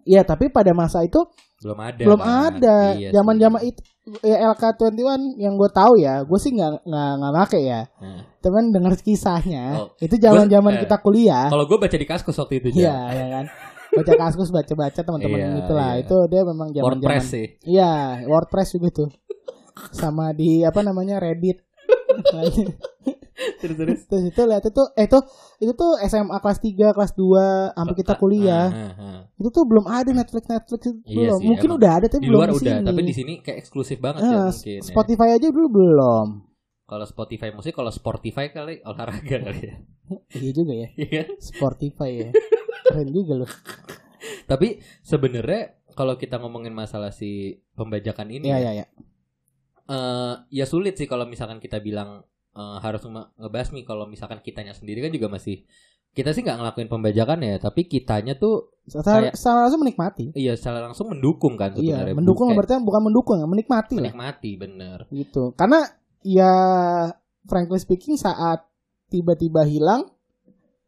Iya, 0.08 0.24
tapi 0.24 0.48
pada 0.48 0.72
masa 0.72 1.04
itu 1.04 1.20
Belum 1.60 1.76
ada. 1.76 2.00
belum 2.00 2.20
kan? 2.20 2.52
ada. 2.56 2.78
Iya 2.96 3.12
Zaman-zaman 3.12 3.60
itu 3.60 3.80
ya 4.24 4.48
LK21 4.56 5.36
yang 5.36 5.60
gue 5.60 5.68
tahu 5.68 6.00
ya, 6.00 6.24
gue 6.24 6.38
sih 6.40 6.56
nggak 6.56 6.80
nggak 6.80 7.10
nggak 7.20 7.32
make 7.36 7.60
ya. 7.60 7.80
Nah, 8.00 8.20
Temen 8.40 8.72
dengar 8.72 8.96
kisahnya, 8.96 9.64
Oh, 9.76 9.88
itu 10.00 10.16
zaman-zaman 10.16 10.78
eh, 10.78 10.80
kita 10.88 10.96
kuliah. 11.04 11.52
Kalau 11.52 11.68
gue 11.68 11.76
baca 11.76 11.92
di 11.92 12.06
kaskus 12.08 12.40
waktu 12.40 12.64
itu 12.64 12.80
Iya, 12.80 12.96
ya 13.12 13.26
kan. 13.28 13.44
Baca 13.88 14.12
kaskus, 14.16 14.48
baca-baca 14.48 15.00
teman-teman 15.02 15.38
Iya, 15.38 15.48
itulah. 15.60 15.90
iya. 15.92 16.02
Itu 16.06 16.16
dia 16.30 16.42
memang 16.46 16.68
zaman-zaman 16.72 16.88
WordPress 17.04 17.24
sih. 17.28 17.46
Iya, 17.68 17.92
WordPress 18.24 18.68
juga 18.72 18.88
tuh. 18.94 19.08
Sama 19.92 20.32
di 20.32 20.64
apa 20.64 20.80
namanya 20.80 21.20
Reddit. 21.20 21.67
Terus 23.58 23.76
terus. 23.76 24.00
Terus 24.04 24.24
itu 24.26 24.42
lihat 24.44 24.64
itu 24.64 24.82
eh 24.94 25.06
itu 25.06 25.18
itu 25.60 25.72
tuh 25.72 25.94
SMA 26.02 26.36
kelas 26.36 26.58
3, 26.58 26.90
kelas 26.90 27.12
2 27.14 27.70
sampai 27.72 27.94
kita 27.94 28.14
kuliah. 28.16 28.66
Ah, 28.66 28.82
ah, 28.90 28.92
ah. 28.98 29.18
Itu 29.32 29.48
tuh 29.48 29.62
belum 29.62 29.86
ada 29.86 30.10
Netflix 30.10 30.44
Netflix 30.44 30.80
itu 30.82 30.90
Iya 31.06 31.14
belum. 31.30 31.38
sih, 31.38 31.46
Mungkin 31.46 31.68
emang. 31.68 31.78
udah 31.78 31.90
ada 31.92 32.06
tapi 32.08 32.18
Di 32.18 32.26
belum 32.26 32.34
luar 32.36 32.48
di 32.48 32.56
udah, 32.56 32.74
sini. 32.74 32.84
tapi 32.84 33.00
di 33.00 33.14
sini 33.14 33.32
kayak 33.38 33.58
eksklusif 33.60 33.98
banget 33.98 34.20
ya 34.20 34.28
Eh, 34.28 34.42
mungkin. 34.44 34.74
ya. 34.74 34.82
Spotify 34.82 35.28
aja 35.32 35.48
dulu 35.48 35.68
belum. 35.72 36.26
Kalau 36.82 37.04
Spotify 37.04 37.48
musik, 37.52 37.72
kalau 37.72 37.92
Spotify 37.92 38.44
kali 38.48 38.74
olahraga 38.82 39.36
kali 39.38 39.60
ya. 39.62 39.74
Iya 40.34 40.50
juga 40.52 40.72
ya. 40.74 40.88
Iya? 41.06 41.22
Spotify 41.38 42.10
ya. 42.18 42.30
Keren 42.84 43.08
juga 43.08 43.32
loh. 43.38 43.50
Tapi 44.46 44.68
sebenarnya 45.00 45.62
kalau 45.92 46.16
kita 46.16 46.38
ngomongin 46.38 46.72
masalah 46.72 47.12
si 47.12 47.54
pembajakan 47.72 48.32
ini, 48.32 48.48
Iya 48.48 48.58
iya 48.58 48.72
iya. 48.74 48.86
Eh, 49.88 50.34
ya 50.50 50.64
sulit 50.64 50.94
sih 50.94 51.04
kalau 51.04 51.24
misalkan 51.24 51.56
kita 51.56 51.78
bilang 51.78 52.22
eh, 52.50 52.76
harus 52.78 53.02
nge- 53.02 53.30
ngebasmi 53.36 53.82
kalau 53.82 54.04
misalkan 54.04 54.38
kitanya 54.38 54.70
sendiri 54.70 55.00
kan 55.00 55.10
juga 55.10 55.28
masih 55.28 55.64
kita 56.10 56.30
sih 56.30 56.40
nggak 56.40 56.56
ngelakuin 56.56 56.88
pembajakan 56.88 57.38
ya, 57.40 57.56
tapi 57.58 57.84
kitanya 57.84 58.34
tuh 58.34 58.74
Secara, 58.84 59.28
Kayak- 59.28 59.36
secara 59.36 59.58
langsung 59.62 59.80
menikmati. 59.80 60.24
iya 60.34 60.52
secara 60.52 60.78
langsung 60.80 61.06
mendukung 61.08 61.54
kan 61.54 61.70
Iya, 61.72 62.00
sebenarnya. 62.00 62.16
mendukung 62.16 62.46
Bukan- 62.46 62.56
berarti 62.58 62.74
bukan 62.80 63.02
mendukung, 63.04 63.36
ya, 63.36 63.46
menikmati 63.46 63.92
lah. 63.92 64.00
menikmati 64.02 64.50
bener. 64.56 64.98
gitu 65.10 65.52
karena 65.52 65.84
ya 66.20 66.52
frankly 67.44 67.76
speaking 67.76 68.16
saat 68.16 68.64
tiba-tiba 69.06 69.62
hilang 69.62 70.08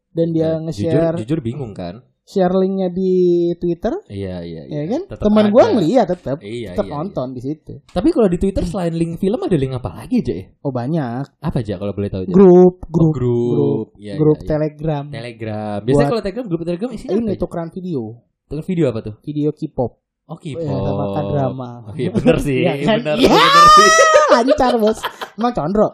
dan 0.09 0.27
dia 0.29 0.57
Nah, 0.57 0.67
nge-share 0.67 1.15
jujur, 1.15 1.21
jujur 1.23 1.39
bingung 1.39 1.71
kan? 1.71 2.01
Share 2.31 2.55
linknya 2.55 2.87
di 2.87 3.11
Twitter, 3.53 3.91
Iya 4.07 4.39
iya 4.39 4.61
ya 4.63 4.81
iya. 4.81 4.81
kan? 4.87 5.01
Tetep 5.05 5.21
Teman 5.21 5.45
gua 5.51 5.63
ngeliat 5.69 6.07
tetap, 6.07 6.37
Iya 6.39 6.71
tetap 6.71 6.87
iya, 6.87 6.93
nonton 6.95 7.27
di 7.31 7.41
situ. 7.41 7.73
iya. 7.75 7.91
Tapi 7.91 8.09
kalau 8.09 8.25
di 8.25 8.39
Twitter 8.39 8.63
selain 8.63 8.95
link 8.95 9.19
film 9.19 9.37
ada 9.37 9.53
link 9.53 9.75
apa 9.75 9.91
lagi 9.93 10.23
aja 10.23 10.33
ya? 10.33 10.45
Oh 10.61 10.71
banyak. 10.71 11.23
Apa 11.37 11.59
aja 11.59 11.75
kalau 11.75 11.91
boleh 11.91 12.07
tahu 12.07 12.21
aja? 12.23 12.31
Grup, 12.31 12.75
Oh, 12.81 12.87
grup, 12.87 13.13
grup. 13.13 13.87
Iya, 13.99 14.15
grup 14.15 14.37
iya, 14.37 14.41
iya. 14.41 14.49
Telegram. 14.49 15.03
Telegram. 15.05 15.77
Biasanya 15.83 16.07
kalau 16.09 16.23
Telegram 16.23 16.45
grup 16.47 16.61
Telegram 16.63 16.89
isinya 16.89 17.13
Ini 17.13 17.27
apa? 17.27 17.41
tukeran 17.43 17.69
video, 17.69 18.01
Tuker 18.47 18.63
video 18.63 18.85
apa 18.87 18.99
tuh? 19.01 19.15
video 19.21 19.49
K-pop. 19.51 20.00
Oh, 20.31 20.39
Ya, 20.39 20.55
K-pop. 20.55 20.79
sama 20.81 21.05
K-drama. 21.11 21.69
Oh, 21.83 21.93
iya 21.93 22.09
bener 22.09 22.37
sih, 22.39 22.59
Iya 22.61 22.73
kan? 22.81 22.97
bener, 23.03 23.15
Iya. 23.17 23.29
bener 23.29 23.65
sih. 23.69 23.89
Lancar 24.31 24.73
bos. 24.75 24.99
Emang 25.33 25.51
condro? 25.51 25.87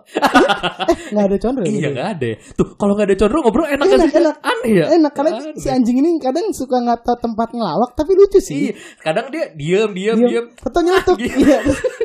eh 0.92 0.98
nggak 1.10 1.26
ada 1.26 1.38
condro 1.40 1.64
ya? 1.64 1.72
Iya 1.72 1.90
gak 1.92 2.08
ada. 2.14 2.30
Tuh 2.54 2.68
kalau 2.76 2.94
gak 2.94 3.08
ada 3.08 3.18
condro 3.18 3.38
ngobrol 3.40 3.66
enak 3.66 3.82
Enak, 3.82 3.98
gak 3.98 4.08
sih? 4.08 4.20
enak. 4.20 4.36
Aneh 4.40 4.72
ya. 4.72 4.86
Enak 4.94 5.12
karena 5.12 5.32
Aneh. 5.34 5.54
si 5.56 5.68
anjing 5.68 5.98
ini 5.98 6.10
kadang 6.18 6.46
suka 6.52 6.78
nggak 6.78 7.02
tahu 7.02 7.18
tempat 7.20 7.50
ngelawak 7.52 7.90
tapi 7.94 8.14
lucu 8.14 8.38
sih. 8.38 8.70
Iya, 8.70 8.74
kadang 9.00 9.26
dia 9.28 9.50
diem 9.52 9.90
diem 9.90 10.14
Diam. 10.16 10.30
diem. 10.30 10.46
Fotonya 10.56 11.02
tuh 11.02 11.16
Gitu. 11.20 11.34
iya, 11.36 11.58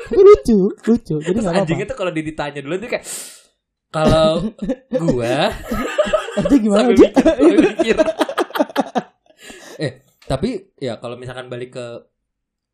tapi 0.03 0.23
lucu, 0.23 0.59
lucu. 0.83 1.15
Jadi 1.19 1.29
Terus 1.31 1.45
apa-apa. 1.45 1.61
anjingnya 1.61 1.85
tuh 1.85 1.97
kalau 1.99 2.11
dia 2.11 2.25
ditanya 2.25 2.61
dulu 2.61 2.75
tuh 2.79 2.89
kayak 2.89 3.05
kalau 3.91 4.29
gua 5.05 5.37
Nanti 6.33 6.55
gimana? 6.59 6.81
sambil 6.89 6.97
mikir. 7.61 7.97
eh, 9.79 9.93
tapi 10.23 10.49
ya 10.79 10.97
kalau 10.97 11.17
misalkan 11.17 11.49
balik 11.49 11.77
ke 11.77 11.87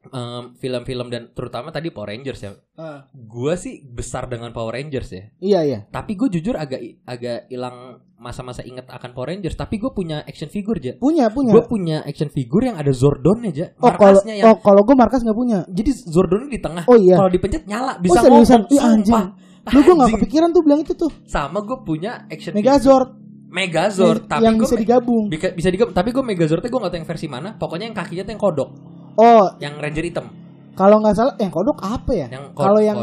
em, 0.04 0.54
film-film 0.54 1.06
dan 1.08 1.30
terutama 1.30 1.68
tadi 1.68 1.90
Power 1.90 2.08
Rangers 2.08 2.40
ya. 2.40 2.52
Ah, 2.74 3.04
Gua 3.10 3.54
sih 3.54 3.82
besar 3.82 4.26
dengan 4.26 4.50
Power 4.50 4.72
Rangers 4.72 5.08
ya. 5.10 5.22
Iya 5.38 5.60
iya. 5.62 5.78
Tapi 5.86 6.14
gue 6.14 6.28
jujur 6.30 6.54
agak 6.54 6.78
agak 7.04 7.46
hilang 7.46 7.98
masa-masa 8.14 8.62
inget 8.62 8.86
akan 8.86 9.10
Power 9.10 9.28
Rangers. 9.28 9.54
Tapi 9.54 9.76
gue 9.76 9.90
punya 9.90 10.22
action 10.22 10.48
figure 10.48 10.78
aja. 10.78 10.92
Punya 10.96 11.28
punya. 11.28 11.52
Gue 11.52 11.64
punya 11.64 11.96
action 12.02 12.28
figure 12.28 12.64
yang 12.64 12.76
ada 12.76 12.90
Zordon 12.90 13.42
aja. 13.44 13.74
oh 13.78 13.90
kalau 13.90 14.18
Markasnya 14.18 14.34
yang 14.34 14.46
oh 14.48 14.56
kalau 14.58 14.82
gue 14.82 14.94
markas 14.94 15.20
nggak 15.22 15.38
punya. 15.38 15.58
jadi 15.68 15.90
Zordon 15.94 16.46
di 16.46 16.58
tengah. 16.58 16.82
Oh 16.86 16.96
iya. 16.96 17.14
Kalau 17.14 17.30
dipencet 17.30 17.64
nyala 17.66 17.94
Oh 17.94 18.00
bisa 18.00 18.18
seriusan? 18.20 18.62
ngomong. 18.64 18.74
Ih 18.74 18.80
anjing. 18.80 19.14
Sumpah. 19.14 19.26
Lu 19.68 19.78
gue 19.78 19.92
nggak 19.92 20.00
Anjing. 20.00 20.16
kepikiran 20.16 20.48
tuh 20.50 20.62
bilang 20.64 20.80
itu 20.80 20.92
tuh. 20.94 21.10
Sama 21.24 21.60
gue 21.60 21.78
punya 21.84 22.24
action 22.26 22.54
figure. 22.54 22.64
Megazord. 22.64 23.08
Megazord. 23.48 24.22
Tapi 24.26 24.44
yang 24.44 24.56
gua 24.56 24.64
bisa 24.64 24.76
digabung. 24.76 25.24
Bisa, 25.28 25.48
bisa 25.52 25.68
digabung. 25.68 25.92
Tapi 25.92 26.08
gue 26.10 26.20
Megazordnya 26.22 26.68
gue 26.68 26.80
gak 26.80 26.90
tahu 26.90 27.00
yang 27.00 27.08
versi 27.08 27.26
mana. 27.26 27.48
Pokoknya 27.54 27.86
yang 27.88 27.96
kakinya 27.96 28.22
tuh 28.22 28.32
yang 28.32 28.42
kodok. 28.42 28.70
Oh 29.18 29.50
Yang 29.58 29.74
Ranger 29.76 30.04
hitam. 30.04 30.26
kalau 30.72 31.02
nggak 31.02 31.10
salah 31.12 31.34
yang 31.36 31.50
kodok 31.50 31.82
apa 31.82 32.12
ya? 32.14 32.26
Kalau 32.54 32.78
yang 32.78 33.02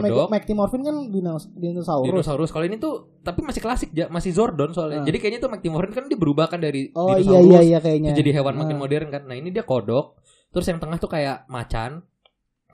Morphin 0.55 0.79
kan 0.79 1.11
dinos- 1.11 1.51
dinosaurus. 1.51 2.07
Dinosaurus. 2.07 2.49
Kalau 2.49 2.63
ini 2.63 2.79
tuh 2.79 3.19
tapi 3.19 3.43
masih 3.43 3.59
klasik 3.59 3.91
ya, 3.91 4.07
masih 4.07 4.31
Zordon 4.31 4.71
soalnya. 4.71 5.03
Ah. 5.03 5.05
Jadi 5.05 5.19
kayaknya 5.19 5.43
tuh 5.43 5.51
Mactimorin 5.51 5.91
kan 5.91 6.07
dia 6.07 6.15
berubah 6.15 6.47
kan 6.47 6.63
dari 6.63 6.87
Oh 6.95 7.11
iya 7.11 7.19
dinosaurus 7.19 7.51
iya 7.51 7.61
iya 7.61 7.79
kayaknya. 7.83 8.15
jadi 8.15 8.29
hewan 8.33 8.55
makin 8.55 8.75
Ah. 8.75 8.81
modern 8.81 9.07
kan. 9.11 9.21
Nah, 9.27 9.35
ini 9.35 9.51
dia 9.51 9.61
kodok. 9.61 10.15
Terus 10.49 10.65
yang 10.65 10.79
tengah 10.79 10.95
tuh 10.95 11.11
kayak 11.11 11.43
macan. 11.45 11.99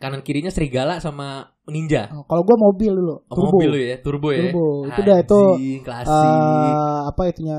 Kanan 0.01 0.19
kirinya 0.19 0.49
serigala 0.49 0.97
sama 0.97 1.45
ninja. 1.63 2.09
Oh, 2.09 2.25
Kalau 2.25 2.41
gue 2.41 2.57
mobil 2.57 2.89
dulu. 2.91 3.21
Oh, 3.21 3.35
turbo. 3.37 3.53
mobil 3.55 3.71
ya, 3.79 3.95
turbo 4.01 4.27
ya. 4.29 4.49
Turbo. 4.49 4.65
Itu 4.83 4.99
dah, 4.99 5.17
itu, 5.21 5.39
Anjing, 5.53 5.81
klasik. 5.81 6.09
Eh, 6.09 6.99
apa 7.05 7.21
itunya 7.23 7.57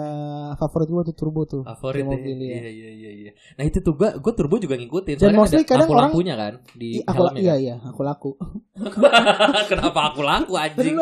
favorit 0.57 0.89
gue 0.91 1.03
tuh 1.07 1.15
turbo 1.15 1.41
tuh. 1.45 1.63
Favorit 1.63 2.03
ya. 2.03 2.09
mobil, 2.11 2.37
ya. 2.37 2.59
Iya 2.59 2.69
iya 2.69 2.91
iya 2.91 3.11
iya. 3.15 3.31
Nah, 3.55 3.63
itu 3.63 3.79
tuh 3.79 3.95
gua 3.95 4.19
gua 4.19 4.33
turbo 4.35 4.59
juga 4.59 4.75
ngikutin. 4.75 5.17
Dan 5.17 5.33
mostly 5.33 5.63
ada 5.63 5.71
kadang 5.71 5.89
orang- 5.89 6.11
lampunya 6.11 6.35
kan 6.35 6.53
di 6.75 6.99
aku 7.01 7.15
helmnya. 7.17 7.41
iya 7.41 7.55
kan? 7.55 7.63
iya 7.63 7.75
aku 7.81 8.01
laku. 8.03 8.31
Kenapa 9.71 10.01
aku 10.11 10.21
laku 10.21 10.53
anjing? 10.59 10.97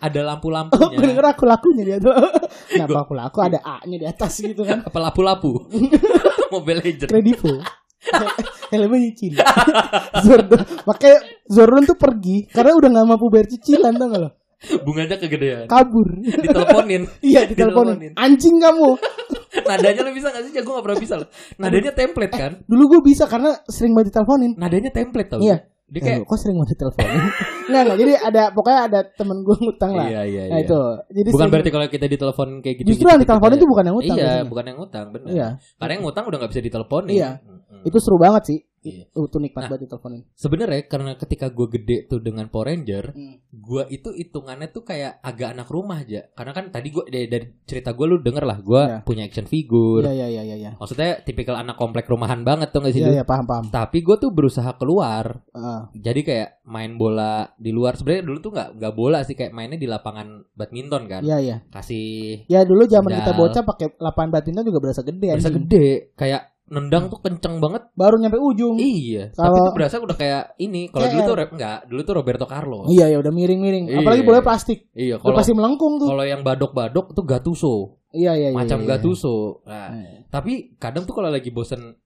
Ada 0.00 0.20
Oh, 0.20 0.26
lampu-lampunya. 0.26 0.96
bener 0.98 1.24
aku 1.26 1.44
lakunya 1.44 1.82
dia 1.84 1.98
tuh. 2.00 2.10
Kenapa 2.72 3.04
aku 3.04 3.12
laku 3.12 3.38
ada 3.38 3.60
A-nya 3.60 3.96
di 3.96 4.06
atas 4.08 4.40
gitu 4.40 4.64
kan. 4.64 4.82
Apa 4.82 4.98
lapu-lapu? 4.98 5.68
Mobile 6.52 6.80
Legend. 6.82 7.06
Kredivo. 7.06 7.60
Helmnya 8.70 8.98
nyicil. 9.02 9.34
Zordon. 10.20 10.60
Makanya 10.84 11.18
Zordon 11.46 11.84
tuh 11.84 11.96
pergi 11.96 12.46
karena 12.48 12.72
udah 12.72 12.88
gak 12.90 13.06
mampu 13.06 13.26
bayar 13.28 13.46
cicilan 13.46 13.94
tau 13.94 14.08
gak 14.08 14.20
lo? 14.20 14.30
Bunganya 14.84 15.16
kegedean. 15.16 15.64
Kabur. 15.66 16.08
Diteleponin. 16.20 17.02
iya 17.30 17.44
diteleponin. 17.50 18.12
Anjing 18.14 18.56
kamu. 18.56 18.90
Nadanya 19.60 20.00
lu 20.02 20.12
bisa 20.12 20.28
gak 20.28 20.42
sih? 20.44 20.52
Gue 20.54 20.72
gak 20.72 20.84
pernah 20.84 21.00
bisa 21.00 21.14
loh. 21.16 21.28
Nadanya 21.56 21.92
template 21.92 22.32
kan? 22.32 22.52
Dulu 22.64 22.82
gue 22.88 23.00
bisa 23.02 23.24
karena 23.24 23.56
sering 23.66 23.92
banget 23.92 24.12
diteleponin. 24.12 24.52
Nadanya 24.56 24.90
template 24.90 25.28
tau. 25.28 25.40
Iya. 25.40 25.58
Dia 25.90 25.98
Eh, 25.98 26.02
kayak 26.06 26.18
kok 26.22 26.38
sering 26.38 26.54
banget 26.54 26.70
diteleponin? 26.72 27.20
Enggak 27.66 27.82
enggak. 27.82 27.98
Jadi 27.98 28.12
ada 28.14 28.42
pokoknya 28.54 28.80
ada 28.86 29.00
temen 29.10 29.38
gue 29.42 29.56
ngutang 29.58 29.90
lah. 29.90 30.06
Iya 30.06 30.22
iya 30.22 30.42
Nah 30.46 30.54
iya. 30.54 30.62
itu. 30.62 30.78
Jadi 31.10 31.28
Bukan 31.28 31.34
sering- 31.34 31.50
berarti 31.50 31.70
kalau 31.72 31.86
kita 31.88 32.06
ditelepon 32.06 32.48
kayak 32.62 32.76
gitu. 32.78 32.88
Justru 32.94 33.06
yang 33.10 33.18
diteleponin 33.18 33.56
tuh 33.58 33.68
bukan 33.68 33.82
yang 33.82 33.96
ngutang. 33.98 34.14
Iya, 34.14 34.22
biasanya. 34.22 34.46
bukan 34.46 34.64
yang 34.64 34.78
ngutang, 34.78 35.06
benar. 35.10 35.28
Iya. 35.28 35.48
Karena 35.74 35.92
yang 35.92 36.04
ngutang 36.06 36.24
udah 36.30 36.38
gak 36.38 36.50
bisa 36.52 36.62
diteleponin. 36.62 37.10
Iya. 37.10 37.30
Mm-mm. 37.70 37.86
Itu 37.86 37.98
seru 37.98 38.18
banget 38.18 38.44
sih. 38.44 38.60
Iya. 38.80 39.12
Itu 39.12 39.36
nikmat 39.36 39.60
Nah. 39.60 39.70
banget 39.70 39.82
diteleponin. 39.84 40.24
Sebenarnya 40.32 40.80
karena 40.82 41.12
ketika 41.14 41.46
gue 41.48 41.68
gede 41.70 42.08
tuh 42.08 42.16
dengan 42.18 42.48
Power 42.48 42.64
Ranger, 42.66 43.12
Hmm. 43.12 43.36
gue 43.46 43.82
itu 43.90 44.08
hitungannya 44.10 44.68
tuh 44.68 44.82
kayak 44.82 45.20
agak 45.20 45.52
anak 45.52 45.68
rumah 45.68 46.00
aja. 46.00 46.24
Karena 46.32 46.50
kan 46.50 46.72
tadi 46.72 46.88
gue 46.88 47.04
dari, 47.04 47.28
dari 47.28 47.44
cerita 47.62 47.92
gue 47.92 48.06
lu 48.06 48.18
denger 48.18 48.40
lah, 48.40 48.58
gue 48.58 48.80
Iya. 48.80 48.98
punya 49.04 49.22
action 49.22 49.44
figure. 49.44 50.02
Iya 50.02 50.16
iya 50.24 50.28
iya 50.32 50.42
iya. 50.42 50.56
iya. 50.56 50.70
Maksudnya 50.74 51.20
tipikal 51.20 51.54
anak 51.54 51.76
komplek 51.76 52.08
rumahan 52.08 52.40
banget 52.40 52.72
tuh 52.72 52.80
gak 52.80 52.90
sih? 52.90 53.04
Iya 53.04 53.20
iya 53.20 53.24
paham 53.24 53.44
paham. 53.44 53.64
Tapi 53.68 54.00
gue 54.00 54.16
tuh 54.18 54.32
berusaha 54.32 54.72
keluar. 54.74 55.44
Heeh. 55.52 55.80
Jadi 56.00 56.20
kayak 56.24 56.64
main 56.64 56.96
bola 56.96 57.52
di 57.54 57.70
luar. 57.70 57.94
Sebenarnya 57.94 58.24
dulu 58.24 58.38
tuh 58.40 58.50
nggak 58.50 58.80
nggak 58.80 58.94
bola 58.96 59.20
sih, 59.20 59.36
kayak 59.36 59.52
mainnya 59.52 59.76
di 59.76 59.84
lapangan 59.84 60.40
badminton 60.50 61.04
kan. 61.04 61.20
Iya 61.20 61.36
iya. 61.38 61.56
Kasih 61.68 62.48
Ya 62.48 62.64
dulu 62.64 62.88
zaman 62.88 63.12
kita 63.12 63.36
bocah 63.36 63.60
pakai 63.62 63.92
lapangan 64.00 64.30
badminton 64.32 64.64
juga 64.64 64.80
berasa 64.80 65.04
gede 65.04 65.28
berasa 65.30 65.52
anjing. 65.52 65.68
gede, 65.68 65.86
kayak 66.16 66.42
nendang 66.70 67.10
tuh 67.10 67.18
kenceng 67.18 67.58
banget. 67.58 67.82
Baru 67.92 68.16
nyampe 68.16 68.38
ujung. 68.38 68.78
Iya, 68.78 69.30
tapi 69.30 69.50
Kalau- 69.50 69.66
tuh 69.66 69.74
berasa 69.74 69.98
udah 69.98 70.16
kayak 70.16 70.42
ini. 70.56 70.86
Kalau 70.86 71.04
dulu 71.04 71.20
tuh 71.26 71.36
enggak, 71.50 71.78
dulu 71.84 72.00
tuh 72.00 72.14
Roberto 72.14 72.46
Carlos. 72.46 72.86
Iya 72.86 73.10
ya 73.10 73.18
udah 73.18 73.28
miring-miring. 73.28 73.90
Iya. 73.90 73.98
Apalagi 74.00 74.22
bola 74.22 74.40
plastik. 74.40 74.86
Iya, 74.92 75.18
kalau 75.18 75.34
pasti 75.34 75.50
melengkung 75.50 75.98
tuh. 75.98 76.06
kalau 76.06 76.22
yang 76.22 76.40
badok-badok 76.40 77.10
tuh 77.12 77.24
Gattuso, 77.26 77.74
Iya 78.10 78.32
iya 78.32 78.48
iya. 78.50 78.56
macam 78.56 78.78
iya, 78.78 78.86
iya. 78.86 78.90
Gattuso. 78.96 79.60
Nah, 79.62 79.88
Iya. 79.92 80.18
tapi 80.30 80.52
kadang 80.76 81.02
tuh 81.04 81.12
kalau 81.12 81.28
lagi 81.28 81.50
bosen 81.50 81.98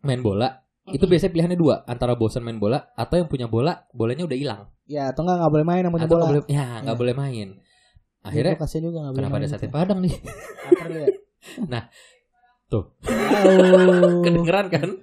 main 0.00 0.20
bola, 0.20 0.48
itu 0.88 1.04
biasanya 1.04 1.28
pilihannya 1.30 1.58
dua, 1.60 1.84
antara 1.84 2.16
bosen 2.16 2.40
main 2.40 2.56
bola 2.56 2.80
atau 2.92 3.14
yang 3.14 3.28
punya 3.28 3.44
bola, 3.44 3.84
bolanya 3.92 4.24
udah 4.24 4.34
hilang. 4.34 4.60
Ya 4.88 5.12
atau 5.12 5.20
enggak 5.20 5.36
enggak 5.36 5.52
boleh 5.52 5.66
main 5.68 5.82
yang 5.84 5.92
punya 5.92 6.08
Atau 6.08 6.16
bola. 6.16 6.24
nggak 6.24 6.32
boleh, 6.32 6.44
ya 6.48 6.66
nggak 6.80 6.96
Iya. 6.96 7.00
boleh 7.04 7.14
main. 7.14 7.48
Akhirnya 8.18 8.54
kasihan 8.56 8.82
juga 8.82 8.98
enggak 8.98 9.12
boleh. 9.12 9.20
kenapa 9.20 9.36
ada 9.36 9.44
main 9.44 9.52
sate 9.52 9.66
gitu. 9.68 9.74
padang 9.76 9.98
nih? 10.00 10.14
Dia. 10.88 11.06
Tuh. 12.68 12.84
Oh. 12.84 14.20
Kedengeran 14.24 14.68
kan? 14.68 14.88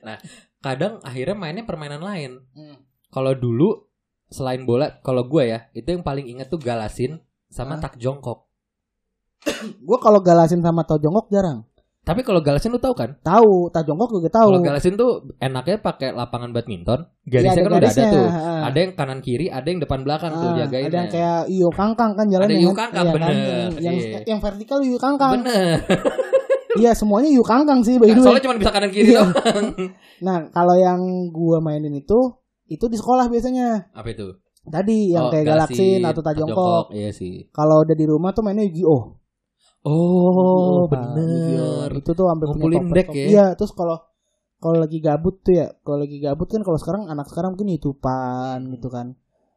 Nah, 0.00 0.16
kadang 0.58 1.04
akhirnya 1.04 1.36
mainnya 1.36 1.60
permainan 1.60 2.00
lain. 2.00 2.40
Hmm. 2.56 2.80
Kalau 3.12 3.36
dulu 3.36 3.84
selain 4.26 4.64
bola, 4.64 4.88
kalau 5.04 5.28
gue 5.28 5.52
ya, 5.52 5.68
itu 5.70 5.92
yang 5.92 6.00
paling 6.00 6.24
inget 6.24 6.48
tuh 6.48 6.56
galasin 6.56 7.20
sama 7.46 7.76
Hah? 7.76 7.84
tak 7.84 8.00
jongkok. 8.00 8.48
Gue 9.84 9.98
kalau 10.00 10.24
galasin 10.24 10.64
sama 10.64 10.80
tau 10.82 10.96
jongkok 10.96 11.28
jarang. 11.28 11.60
Tapi 12.02 12.24
kalau 12.24 12.40
galasin 12.40 12.72
lu 12.72 12.80
tahu 12.80 12.96
kan? 12.96 13.20
Tahu, 13.20 13.68
tak 13.68 13.84
jongkok 13.84 14.08
juga 14.08 14.32
tahu. 14.32 14.48
Kalau 14.48 14.62
galasin 14.64 14.94
tuh 14.96 15.10
enaknya 15.36 15.76
pakai 15.76 16.14
lapangan 16.14 16.54
badminton. 16.54 17.04
Garisnya 17.28 17.60
kan 17.60 17.68
udah 17.68 17.76
ada 17.76 17.88
garisnya, 17.92 18.08
tuh. 18.08 18.26
ha. 18.30 18.52
Ada 18.70 18.78
yang 18.80 18.92
kanan 18.94 19.20
kiri, 19.20 19.46
ada 19.50 19.66
yang 19.66 19.80
depan 19.82 20.00
belakang 20.08 20.32
tuh 20.32 20.50
Ah, 20.50 20.56
jagainnya. 20.56 20.88
Ada 20.88 20.96
yang 20.96 21.10
kayak 21.12 21.38
Iyo 21.50 21.68
Kangkang 21.68 22.10
kan 22.14 22.26
jalan 22.30 22.46
Ada 22.46 22.54
yang- 22.54 22.62
Iyo 22.64 22.72
Kangkang, 22.72 23.04
iya 23.04 23.10
kan? 23.10 23.16
bener. 23.20 23.28
Yang, 23.28 23.72
yang, 23.76 23.94
Iya. 24.00 24.18
yang 24.24 24.40
vertikal 24.40 24.78
Iyo 24.80 24.96
Kangkang. 24.96 25.32
Bener. 25.36 25.76
Iya 26.76 26.92
semuanya 26.92 27.28
Iyo 27.28 27.42
Kangkang 27.42 27.80
sih 27.82 27.96
by 27.96 28.12
the 28.12 28.18
way. 28.18 28.24
Soalnya 28.24 28.44
cuma 28.44 28.56
bisa 28.56 28.72
kanan 28.72 28.90
kiri 28.92 29.12
Iya. 29.12 29.22
doang. 29.24 29.66
Nah 30.26 30.36
kalau 30.48 30.74
yang 30.76 31.00
gua 31.28 31.60
mainin 31.60 31.92
itu 31.92 32.18
itu 32.66 32.84
di 32.86 32.96
sekolah 32.96 33.28
biasanya. 33.28 33.92
Apa 33.92 34.08
itu? 34.10 34.36
Tadi 34.66 35.14
yang 35.14 35.28
Oh, 35.28 35.30
kayak 35.30 35.46
galaksin 35.46 36.02
atau 36.02 36.22
tajongkok. 36.24 36.90
Iya 36.90 37.14
sih. 37.14 37.46
Kalau 37.54 37.86
udah 37.86 37.94
di 37.94 38.06
rumah 38.06 38.34
tuh 38.34 38.42
mainnya 38.42 38.66
Yu-Gi-Oh. 38.66 39.02
Oh, 39.86 39.86
Yu-Gi-Oh. 39.86 40.86
bener. 40.90 41.88
Itu 41.94 42.10
tuh 42.18 42.26
sampai 42.26 42.46
punya 42.50 42.64
Ngumpulin 42.66 42.90
deck 42.90 43.08
ya? 43.14 43.26
Iya, 43.30 43.46
terus 43.54 43.70
kalau 43.70 44.02
kalau 44.58 44.82
lagi 44.82 44.98
gabut 44.98 45.44
tuh 45.46 45.54
ya, 45.54 45.70
kalau 45.86 46.02
lagi 46.02 46.18
gabut 46.18 46.48
kan 46.50 46.66
kalau 46.66 46.78
sekarang 46.80 47.06
anak 47.06 47.30
sekarang 47.30 47.54
mungkin 47.54 47.70
YouTubean 47.78 48.66
gitu 48.74 48.88
kan. 48.90 49.14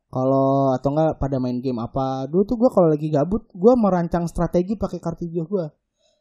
Kalau 0.10 0.74
atau 0.74 0.90
enggak 0.94 1.18
pada 1.18 1.38
main 1.42 1.58
game 1.62 1.82
apa. 1.82 2.30
Dulu 2.30 2.42
tuh 2.46 2.58
gua 2.58 2.70
kalau 2.70 2.90
lagi 2.94 3.10
gabut, 3.10 3.50
gua 3.54 3.74
merancang 3.78 4.26
strategi 4.30 4.78
pakai 4.78 5.02
kartu 5.02 5.26
gua. 5.46 5.70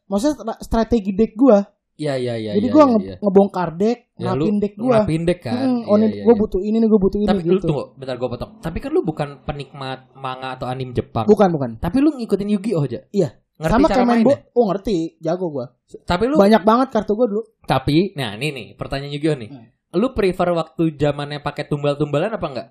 Maksudnya 0.09 0.35
stra- 0.35 0.59
strategi 0.59 1.13
deck 1.13 1.33
gua. 1.33 1.61
Iya, 1.95 2.15
iya, 2.15 2.33
iya. 2.33 2.51
Jadi 2.55 2.65
iya, 2.65 2.73
gua 2.73 2.81
iya, 2.81 2.89
nge- 2.89 3.03
iya. 3.03 3.15
ngebongkar 3.19 3.69
deck, 3.75 3.99
Ya, 4.15 4.31
lu 4.31 4.43
ngapin 4.43 4.57
deck 4.57 4.73
gua. 4.75 4.91
Ngapin 4.97 5.21
deck 5.23 5.39
kan. 5.39 5.53
Hmm, 5.53 5.79
Iya, 5.81 5.95
nih 5.95 6.09
iya, 6.09 6.23
gue 6.23 6.35
butuh 6.35 6.59
ini 6.59 6.77
nih 6.77 6.87
gue 6.87 6.99
butuh 6.99 7.17
ini 7.17 7.27
Tapi 7.27 7.39
lu 7.41 7.51
gitu. 7.53 7.67
tunggu, 7.67 7.83
bentar 7.93 8.15
gue 8.15 8.29
potong. 8.29 8.51
Tapi 8.57 8.77
kan 8.79 8.89
lu 8.89 9.01
bukan 9.01 9.29
penikmat 9.43 9.99
manga 10.13 10.55
atau 10.55 10.65
anime 10.65 10.91
Jepang. 10.91 11.23
Bukan 11.23 11.49
bukan. 11.49 11.69
Tapi 11.77 11.97
lu 11.97 12.09
ngikutin 12.13 12.49
Yu-Gi-Oh 12.49 12.83
aja. 12.83 13.03
Iya. 13.09 13.29
Ngerti 13.59 13.73
Sama 13.75 13.87
cara 13.87 14.01
main 14.01 14.23
mainnya? 14.23 14.37
Oh 14.49 14.65
ngerti, 14.65 15.19
jago 15.19 15.45
gua. 15.49 15.65
Tapi 16.01 16.23
lu 16.25 16.35
Banyak 16.35 16.63
banget 16.63 16.87
kartu 16.89 17.11
gua 17.13 17.27
dulu. 17.27 17.43
tapi 17.61 18.15
nah 18.15 18.33
ini 18.33 18.47
nih 18.49 18.67
pertanyaan 18.73 19.11
Yu-Gi-Oh 19.11 19.35
nih. 19.37 19.49
Hmm. 19.51 19.67
Lu 19.93 20.13
prefer 20.13 20.47
waktu 20.49 20.95
zamannya 20.95 21.39
pakai 21.39 21.67
tumbal-tumbalan 21.67 22.31
apa 22.31 22.47
enggak? 22.47 22.67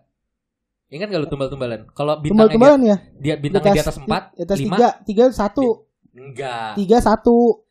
Ingat 0.88 1.07
gak 1.07 1.21
lu 1.21 1.28
tumbal-tumbalan? 1.28 1.80
Kalau 1.92 2.16
bintangnya 2.16 2.33
Tumbal-tumbalan 2.49 2.80
ya. 2.80 2.97
dia, 3.12 3.21
dia 3.21 3.35
bintangnya 3.37 3.75
di 3.75 3.83
atas 3.85 3.97
4, 4.00 4.09
di 4.33 4.42
atas 4.42 4.57
5, 4.57 4.64
tiga, 4.64 4.88
tiga 5.04 5.25
satu, 5.28 5.85
enggak. 6.19 6.75
tiga 6.75 6.99
satu. 6.99 7.63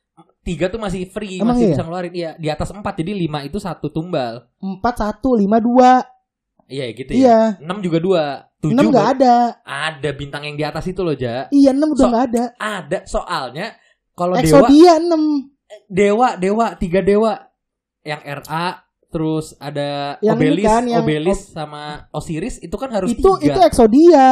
tiga 0.41 0.71
tuh 0.71 0.79
masih 0.79 1.03
free, 1.05 1.43
Emang 1.43 1.53
masih 1.53 1.67
iya? 1.67 1.71
bisa 1.75 1.83
ngeluarin. 1.83 2.13
Iya, 2.13 2.31
di 2.35 2.47
atas 2.47 2.71
empat 2.71 2.93
jadi 2.95 3.11
lima 3.11 3.43
itu 3.43 3.59
satu 3.59 3.91
tumbal. 3.91 4.47
Empat 4.57 4.95
satu 4.97 5.35
lima 5.35 5.59
dua. 5.59 6.07
Iya 6.65 6.87
gitu 6.93 7.11
ya. 7.11 7.19
Iya. 7.19 7.39
Enam 7.59 7.79
juga 7.79 7.99
dua. 7.99 8.23
Tujuh 8.57 8.71
Enam 8.73 8.87
nggak 8.87 9.09
ada. 9.19 9.35
ada 9.61 10.09
bintang 10.11 10.41
yang 10.41 10.55
di 10.55 10.63
atas 10.63 10.87
itu 10.87 10.99
loh, 10.99 11.13
Ja. 11.13 11.45
Iya 11.47 11.71
enam 11.71 11.91
udah 11.91 11.99
So- 11.99 12.09
nggak 12.09 12.25
ada. 12.25 12.43
Ada 12.55 12.97
soalnya 13.03 13.67
kalau 14.11 14.33
dewa 14.33 14.43
Exodia 14.65 14.93
enam. 14.97 15.23
dewa 15.85 16.27
dewa 16.35 16.65
tiga 16.73 17.03
dewa 17.03 17.33
yang 18.01 18.23
RA 18.23 18.81
terus 19.07 19.51
ada 19.57 20.15
Yang 20.19 20.37
Obelis, 20.39 20.63
kan, 20.65 20.83
yang 20.85 21.03
Obelis 21.03 21.39
sama 21.45 21.83
Osiris 22.09 22.55
itu 22.57 22.73
kan 22.73 22.87
harus 22.89 23.11
Itu 23.11 23.35
itu 23.37 23.51
tiga. 23.51 23.67
Exodia. 23.67 24.27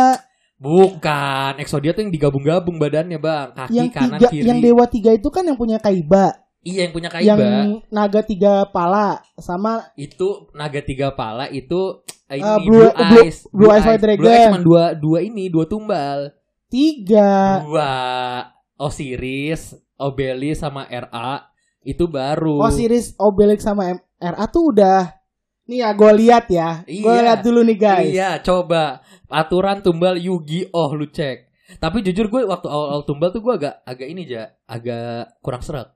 Bukan, 0.57 1.59
Exodia 1.59 1.91
tuh 1.91 2.01
yang 2.01 2.09
digabung-gabung 2.09 2.75
badannya, 2.75 3.17
Bang. 3.17 3.51
Kaki 3.53 3.71
Yang 3.71 3.89
kanan 3.91 4.17
tiga, 4.17 4.27
kiri. 4.29 4.45
yang 4.45 4.59
dewa 4.59 4.85
tiga 4.85 5.11
itu 5.11 5.27
kan 5.27 5.43
yang 5.43 5.55
punya 5.55 5.77
Kaiba. 5.77 6.31
Iya, 6.61 6.79
yang 6.83 6.93
punya 6.93 7.09
Yang 7.13 7.37
Kaiba. 7.37 7.51
naga 7.89 8.21
tiga 8.21 8.53
pala 8.65 9.07
sama 9.35 9.85
Itu 9.93 10.49
naga 10.51 10.79
tiga 10.79 11.11
pala 11.11 11.45
itu 11.45 12.01
eh, 12.25 12.35
ini 12.35 12.41
Ah, 12.41 12.57
Blue- 12.57 12.89
Blue- 12.89 13.21
Eyes, 13.21 13.37
Blue 13.47 13.69
Eyes 13.69 13.85
White 13.85 14.01
Dragon. 14.01 14.19
Blue 14.19 14.31
Eyes 14.31 14.47
cuma 14.47 14.59
dua 14.59 14.83
dua 14.91 15.19
ini, 15.21 15.45
dua 15.45 15.65
tumbal. 15.65 16.33
tiga. 16.65 17.61
Dua 17.61 17.91
Osiris, 18.75 19.75
Obelis 19.95 20.57
sama 20.57 20.83
RA 20.85 21.47
itu 21.81 22.03
baru. 22.05 22.59
Osiris, 22.59 23.13
Obelix 23.15 23.61
sama 23.61 23.91
M- 23.91 24.03
RA 24.17 24.45
tuh 24.47 24.73
udah 24.73 25.13
Nih 25.65 25.81
ya 25.81 25.89
gue 25.91 26.11
lihat 26.15 26.45
ya. 26.47 26.69
Gue 26.83 27.09
Iya. 27.09 27.21
lihat 27.23 27.39
dulu 27.41 27.59
nih 27.61 27.77
guys. 27.77 28.05
Iya, 28.07 28.29
coba 28.39 29.01
aturan 29.25 29.81
tumbal 29.81 30.15
Yu-Gi-Oh 30.15 30.93
lu 30.93 31.07
cek. 31.07 31.49
Tapi 31.75 31.99
jujur 31.99 32.29
gue 32.29 32.45
waktu 32.45 32.67
awal-awal 32.67 33.01
tumbal 33.03 33.29
tuh 33.29 33.41
gue 33.41 33.53
agak 33.55 33.81
agak 33.83 34.05
ini 34.05 34.21
aja, 34.23 34.53
agak 34.63 35.41
kurang 35.41 35.59
seret. 35.59 35.89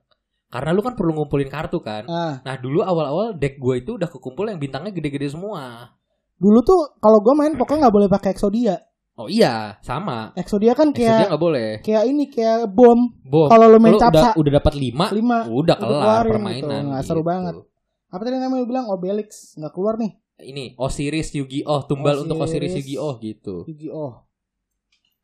Karena 0.46 0.74
lu 0.74 0.82
kan 0.82 0.98
perlu 0.98 1.14
ngumpulin 1.14 1.46
kartu 1.46 1.78
kan. 1.78 2.02
Ah, 2.04 2.42
Nah 2.42 2.54
dulu 2.56 2.82
awal-awal 2.82 3.38
deck 3.38 3.54
gue 3.56 3.74
itu 3.78 3.94
udah 3.94 4.06
kekumpul 4.06 4.44
yang 4.44 4.58
bintangnya 4.58 4.90
gede-gede 4.90 5.30
semua. 5.30 5.94
dulu 6.34 6.64
tuh 6.64 6.96
kalau 6.96 7.20
gue 7.20 7.34
main 7.36 7.52
pokoknya 7.52 7.84
nggak 7.84 7.94
boleh 7.94 8.08
pakai 8.08 8.32
Exodia. 8.32 8.72
Oh 9.14 9.28
iya, 9.28 9.76
sama. 9.78 10.32
Exodia 10.32 10.72
kan 10.72 10.88
Exodia 10.88 11.12
kayak 11.20 11.28
nggak 11.28 11.42
boleh. 11.42 11.68
kayak 11.84 12.04
ini 12.08 12.24
kayak 12.26 12.64
bom. 12.66 12.96
Bom. 13.22 13.44
Kalau 13.46 13.68
lo 13.68 13.76
main 13.76 13.92
Lu 13.92 14.00
capsa 14.00 14.32
udah, 14.32 14.40
udah 14.40 14.52
dapat 14.56 14.74
5, 14.74 15.04
lima. 15.12 15.38
udah 15.44 15.76
kelar 15.76 16.00
keluarin 16.24 16.32
permainan. 16.32 16.64
gitu. 16.80 16.88
Nggak 16.88 17.02
seru 17.04 17.20
banget. 17.22 17.54
Apa 18.10 18.26
tadi 18.26 18.42
namanya 18.42 18.66
bilang 18.66 18.86
Obelix 18.90 19.54
nggak 19.54 19.70
keluar 19.70 19.94
nih. 19.94 20.18
Ini 20.40 20.74
Osiris 20.80 21.30
Yu-Gi-Oh, 21.30 21.86
tumbal 21.86 22.26
untuk 22.26 22.42
Osiris 22.42 22.74
Osiris. 22.74 22.82
Yu-Gi-Oh 22.82 23.12
gitu. 23.22 23.56
Yu-Gi-Oh. 23.70 24.12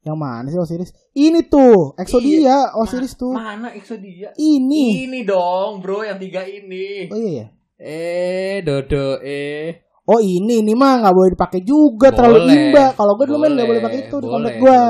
Yang 0.07 0.19
mana 0.23 0.47
sih 0.47 0.61
Osiris? 0.63 0.91
Ini 1.19 1.51
tuh 1.51 1.99
Exodia, 1.99 2.71
Osiris 2.79 3.19
tuh. 3.19 3.35
Mana 3.35 3.75
Exodia? 3.75 4.31
Ini. 4.39 5.11
Ini 5.11 5.27
dong, 5.27 5.83
bro, 5.83 6.07
yang 6.07 6.23
tiga 6.23 6.47
ini. 6.47 7.11
Oh 7.11 7.19
iya 7.19 7.33
ya. 7.35 7.47
Eh, 7.77 8.63
Dodo, 8.63 9.19
eh. 9.19 9.83
Oh 10.07 10.23
ini 10.23 10.63
ini 10.63 10.79
mah 10.79 11.03
nggak 11.03 11.15
boleh 11.19 11.31
dipakai 11.35 11.61
juga 11.67 12.15
terlalu 12.15 12.47
Boleh. 12.47 12.55
imba. 12.55 12.85
Kalau 12.95 13.19
gue 13.19 13.27
dulu 13.27 13.39
main 13.43 13.53
nggak 13.59 13.67
boleh 13.67 13.83
pakai 13.83 14.01
itu 14.07 14.17
di 14.23 14.29
komplek 14.31 14.55
gue. 14.63 14.81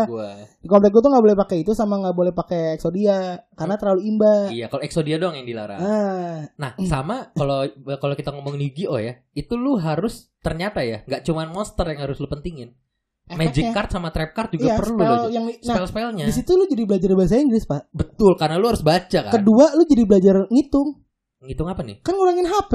Di 0.67 0.75
komplek 0.75 0.91
gue 0.91 0.99
tuh 0.99 1.15
nggak 1.15 1.23
boleh 1.23 1.39
pakai 1.39 1.57
itu 1.63 1.73
sama 1.73 1.95
nggak 1.97 2.11
boleh 2.13 2.33
pakai 2.35 2.75
Exodia 2.75 3.39
karena 3.55 3.79
terlalu 3.79 4.03
imba. 4.05 4.51
Iya, 4.51 4.67
kalau 4.67 4.83
Exodia 4.83 5.15
doang 5.15 5.39
yang 5.39 5.47
dilarang. 5.47 5.79
Ah, 5.79 6.43
Nah, 6.59 6.75
sama 6.83 7.31
kalau 7.31 7.63
kalau 7.97 8.19
kita 8.19 8.35
ngomongin 8.35 8.67
Yu-Gi-Oh 8.67 8.99
ya, 8.99 9.15
itu 9.31 9.55
lu 9.55 9.79
harus 9.79 10.27
ternyata 10.43 10.83
ya, 10.83 11.07
nggak 11.07 11.23
cuman 11.23 11.55
monster 11.55 11.87
yang 11.87 12.03
harus 12.03 12.19
lu 12.19 12.27
pentingin. 12.27 12.75
Magic 13.29 13.63
efeknya. 13.63 13.75
card 13.75 13.91
sama 13.91 14.11
trap 14.11 14.31
card 14.35 14.51
juga 14.51 14.67
Iya, 14.67 14.77
perlu 14.77 14.99
spell 14.99 15.11
loh. 15.13 15.27
yang 15.31 15.45
nah 15.47 15.75
Spell-spellnya. 15.79 16.25
di 16.27 16.35
situ 16.35 16.51
lu 16.53 16.67
jadi 16.67 16.83
belajar 16.83 17.11
bahasa 17.15 17.35
Inggris 17.37 17.63
pak. 17.63 17.83
Betul, 17.91 18.35
karena 18.35 18.55
lu 18.55 18.67
harus 18.67 18.83
baca 18.83 19.19
kan. 19.23 19.31
Kedua 19.31 19.71
lu 19.75 19.83
jadi 19.83 20.03
belajar 20.03 20.35
ngitung. 20.47 20.99
Ngitung 21.43 21.67
apa 21.67 21.83
nih? 21.83 22.03
Kan 22.03 22.15
ngurangin 22.15 22.47
HP. 22.47 22.73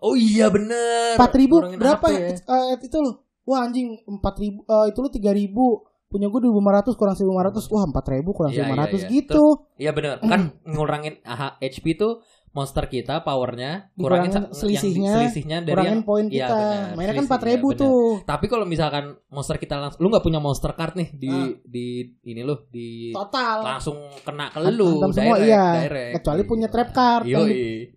Oh 0.00 0.12
iya 0.12 0.48
bener. 0.48 1.16
Empat 1.16 1.32
ribu 1.32 1.56
Ngurangin 1.56 1.80
berapa? 1.80 2.00
HP 2.02 2.12
ya. 2.12 2.28
Eh, 2.36 2.76
itu 2.82 2.96
lo. 2.96 3.24
Wah 3.44 3.60
anjing 3.60 3.88
empat 4.04 4.34
ribu. 4.38 4.60
eh, 4.62 4.84
itu 4.88 4.98
lo 5.00 5.08
tiga 5.08 5.32
ribu. 5.32 5.84
Punya 6.08 6.30
gue 6.30 6.40
dua 6.46 6.54
lima 6.54 6.72
ratus 6.78 6.94
kurang 6.94 7.18
seribu 7.18 7.34
lima 7.34 7.50
ratus. 7.50 7.66
Wah 7.72 7.84
empat 7.90 8.04
ribu 8.14 8.30
kurang 8.30 8.52
Iya, 8.54 8.56
seribu 8.62 8.70
lima 8.70 8.82
ratus 8.86 9.00
iya, 9.02 9.08
iya. 9.08 9.14
gitu. 9.18 9.44
Iya 9.80 9.90
bener. 9.90 10.16
Kan 10.22 10.40
ngurangin 10.72 11.14
AH, 11.26 11.58
HP 11.58 11.98
tuh 11.98 12.22
monster 12.54 12.86
kita 12.86 13.26
powernya 13.26 13.90
kurangin 13.98 14.30
selisihnya, 14.54 15.10
yang, 15.10 15.16
selisihnya 15.26 15.58
dari 15.66 15.74
Kurangin 15.74 15.90
yang 15.90 16.02
poin 16.06 16.26
iya, 16.30 16.46
kita. 16.46 16.54
benar. 16.54 16.70
Mainnya 16.94 16.94
kan 16.94 16.94
Selisih, 17.18 17.26
empat 17.26 17.40
ribu 17.42 17.66
iya, 17.66 17.74
benar. 17.74 17.82
tuh. 17.82 18.10
Tapi 18.22 18.44
kalau 18.46 18.64
misalkan 18.64 19.04
monster 19.26 19.56
kita 19.58 19.74
langsung 19.74 19.98
lu 19.98 20.06
nggak 20.14 20.22
punya 20.24 20.38
monster 20.38 20.70
card 20.70 20.94
nih 20.94 21.08
di 21.18 21.30
Ah. 21.34 21.50
di 21.66 21.86
ini 22.22 22.40
lu 22.46 22.54
di 22.70 23.10
Total. 23.10 23.58
langsung 23.58 23.98
kena 24.22 24.54
ke 24.54 24.58
lu 24.70 25.02
semua 25.10 25.36
iya. 25.42 25.82
direct. 25.82 26.12
Kecuali 26.22 26.42
punya 26.46 26.68
trap 26.70 26.88
card 26.94 27.24
yang 27.26 27.42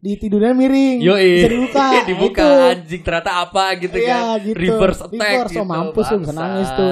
di, 0.02 0.12
tidurnya 0.18 0.52
miring. 0.58 0.98
Yoi. 1.06 1.30
Bisa 1.38 1.50
dibuka. 1.54 1.86
dibuka 2.10 2.42
Itu. 2.42 2.70
anjing 2.74 3.02
ternyata 3.06 3.32
apa 3.46 3.66
gitu 3.78 3.96
Iya, 4.02 4.10
kan. 4.10 4.42
gitu. 4.42 4.58
Reverse 4.58 5.02
attack 5.06 5.22
Reverse, 5.38 5.54
gitu. 5.54 5.62
oh, 5.62 5.68
mampus 5.70 6.06
lu, 6.10 6.18
bisa 6.26 6.34
nangis 6.34 6.70
tuh. 6.74 6.92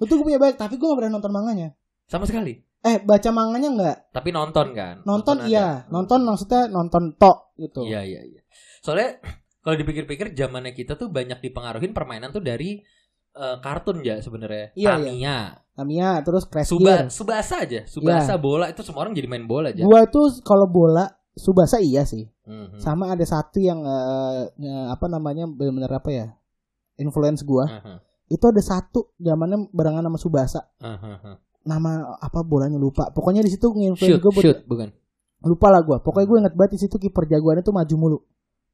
Itu 0.00 0.12
gue 0.16 0.24
punya 0.24 0.40
banyak 0.40 0.56
tapi 0.56 0.80
gue 0.80 0.86
gak 0.88 0.96
pernah 0.96 1.12
nonton 1.20 1.28
manganya. 1.28 1.68
Sama 2.08 2.24
sekali. 2.24 2.71
Eh 2.82 2.98
baca 2.98 3.30
manganya 3.30 3.70
nggak? 3.70 3.96
Tapi 4.10 4.28
nonton 4.34 4.74
kan. 4.74 5.06
Nonton, 5.06 5.36
ada. 5.38 5.46
iya. 5.46 5.68
Nonton 5.86 6.26
maksudnya 6.26 6.66
nonton 6.66 7.14
tok 7.14 7.54
gitu. 7.54 7.86
Iya 7.86 8.02
iya 8.02 8.20
iya. 8.26 8.42
Soalnya 8.82 9.22
kalau 9.62 9.78
dipikir-pikir 9.78 10.34
zamannya 10.34 10.74
kita 10.74 10.98
tuh 10.98 11.06
banyak 11.06 11.38
dipengaruhin 11.38 11.94
permainan 11.94 12.34
tuh 12.34 12.42
dari 12.42 12.82
eh, 13.32 13.56
kartun 13.62 14.02
ya 14.02 14.18
sebenarnya. 14.18 14.74
Iya, 14.74 14.98
Tamiya, 14.98 15.38
Tamiya 15.78 16.10
terus 16.26 16.44
Crash 16.50 16.68
Suba, 16.68 16.82
Gear. 16.84 17.06
Subasa 17.08 17.62
aja, 17.62 17.80
Subasa 17.86 18.34
Iya. 18.34 18.42
bola 18.42 18.66
itu 18.68 18.82
semua 18.82 19.06
orang 19.06 19.14
jadi 19.14 19.30
main 19.30 19.46
bola 19.46 19.70
aja. 19.70 19.86
Gua 19.86 20.02
tuh 20.10 20.42
kalau 20.42 20.66
bola 20.66 21.06
Subasa 21.32 21.78
iya 21.80 22.02
sih. 22.04 22.26
Mhm. 22.44 22.82
Sama 22.82 23.14
ada 23.14 23.22
satu 23.24 23.62
yang 23.62 23.80
eh, 23.86 24.42
apa 24.90 25.06
namanya 25.06 25.46
benar-benar 25.46 26.02
apa 26.02 26.10
ya? 26.10 26.26
Influence 27.00 27.40
gua. 27.46 27.64
Aha, 27.70 27.94
Itu 28.28 28.50
ada 28.50 28.60
satu 28.60 29.14
zamannya 29.16 29.70
barengan 29.72 30.04
sama 30.04 30.18
Subasa. 30.18 30.60
aha. 30.82 31.38
Nama 31.62 32.18
apa 32.18 32.42
bolanya 32.42 32.78
lupa. 32.78 33.10
Pokoknya 33.14 33.42
di 33.42 33.50
situ 33.50 33.70
nginfluence 33.70 34.18
gua 34.18 34.32
buat 34.34 34.44
shoot, 34.44 34.60
bukan. 34.66 34.88
lupa 35.42 35.66
lah 35.70 35.82
gua. 35.82 35.98
Pokoknya 36.02 36.26
gue 36.26 36.38
inget 36.46 36.54
banget 36.54 36.72
di 36.74 36.80
situ 36.86 36.96
kiper 36.98 37.26
jagoannya 37.26 37.62
tuh 37.66 37.74
maju 37.74 37.94
mulu. 37.98 38.18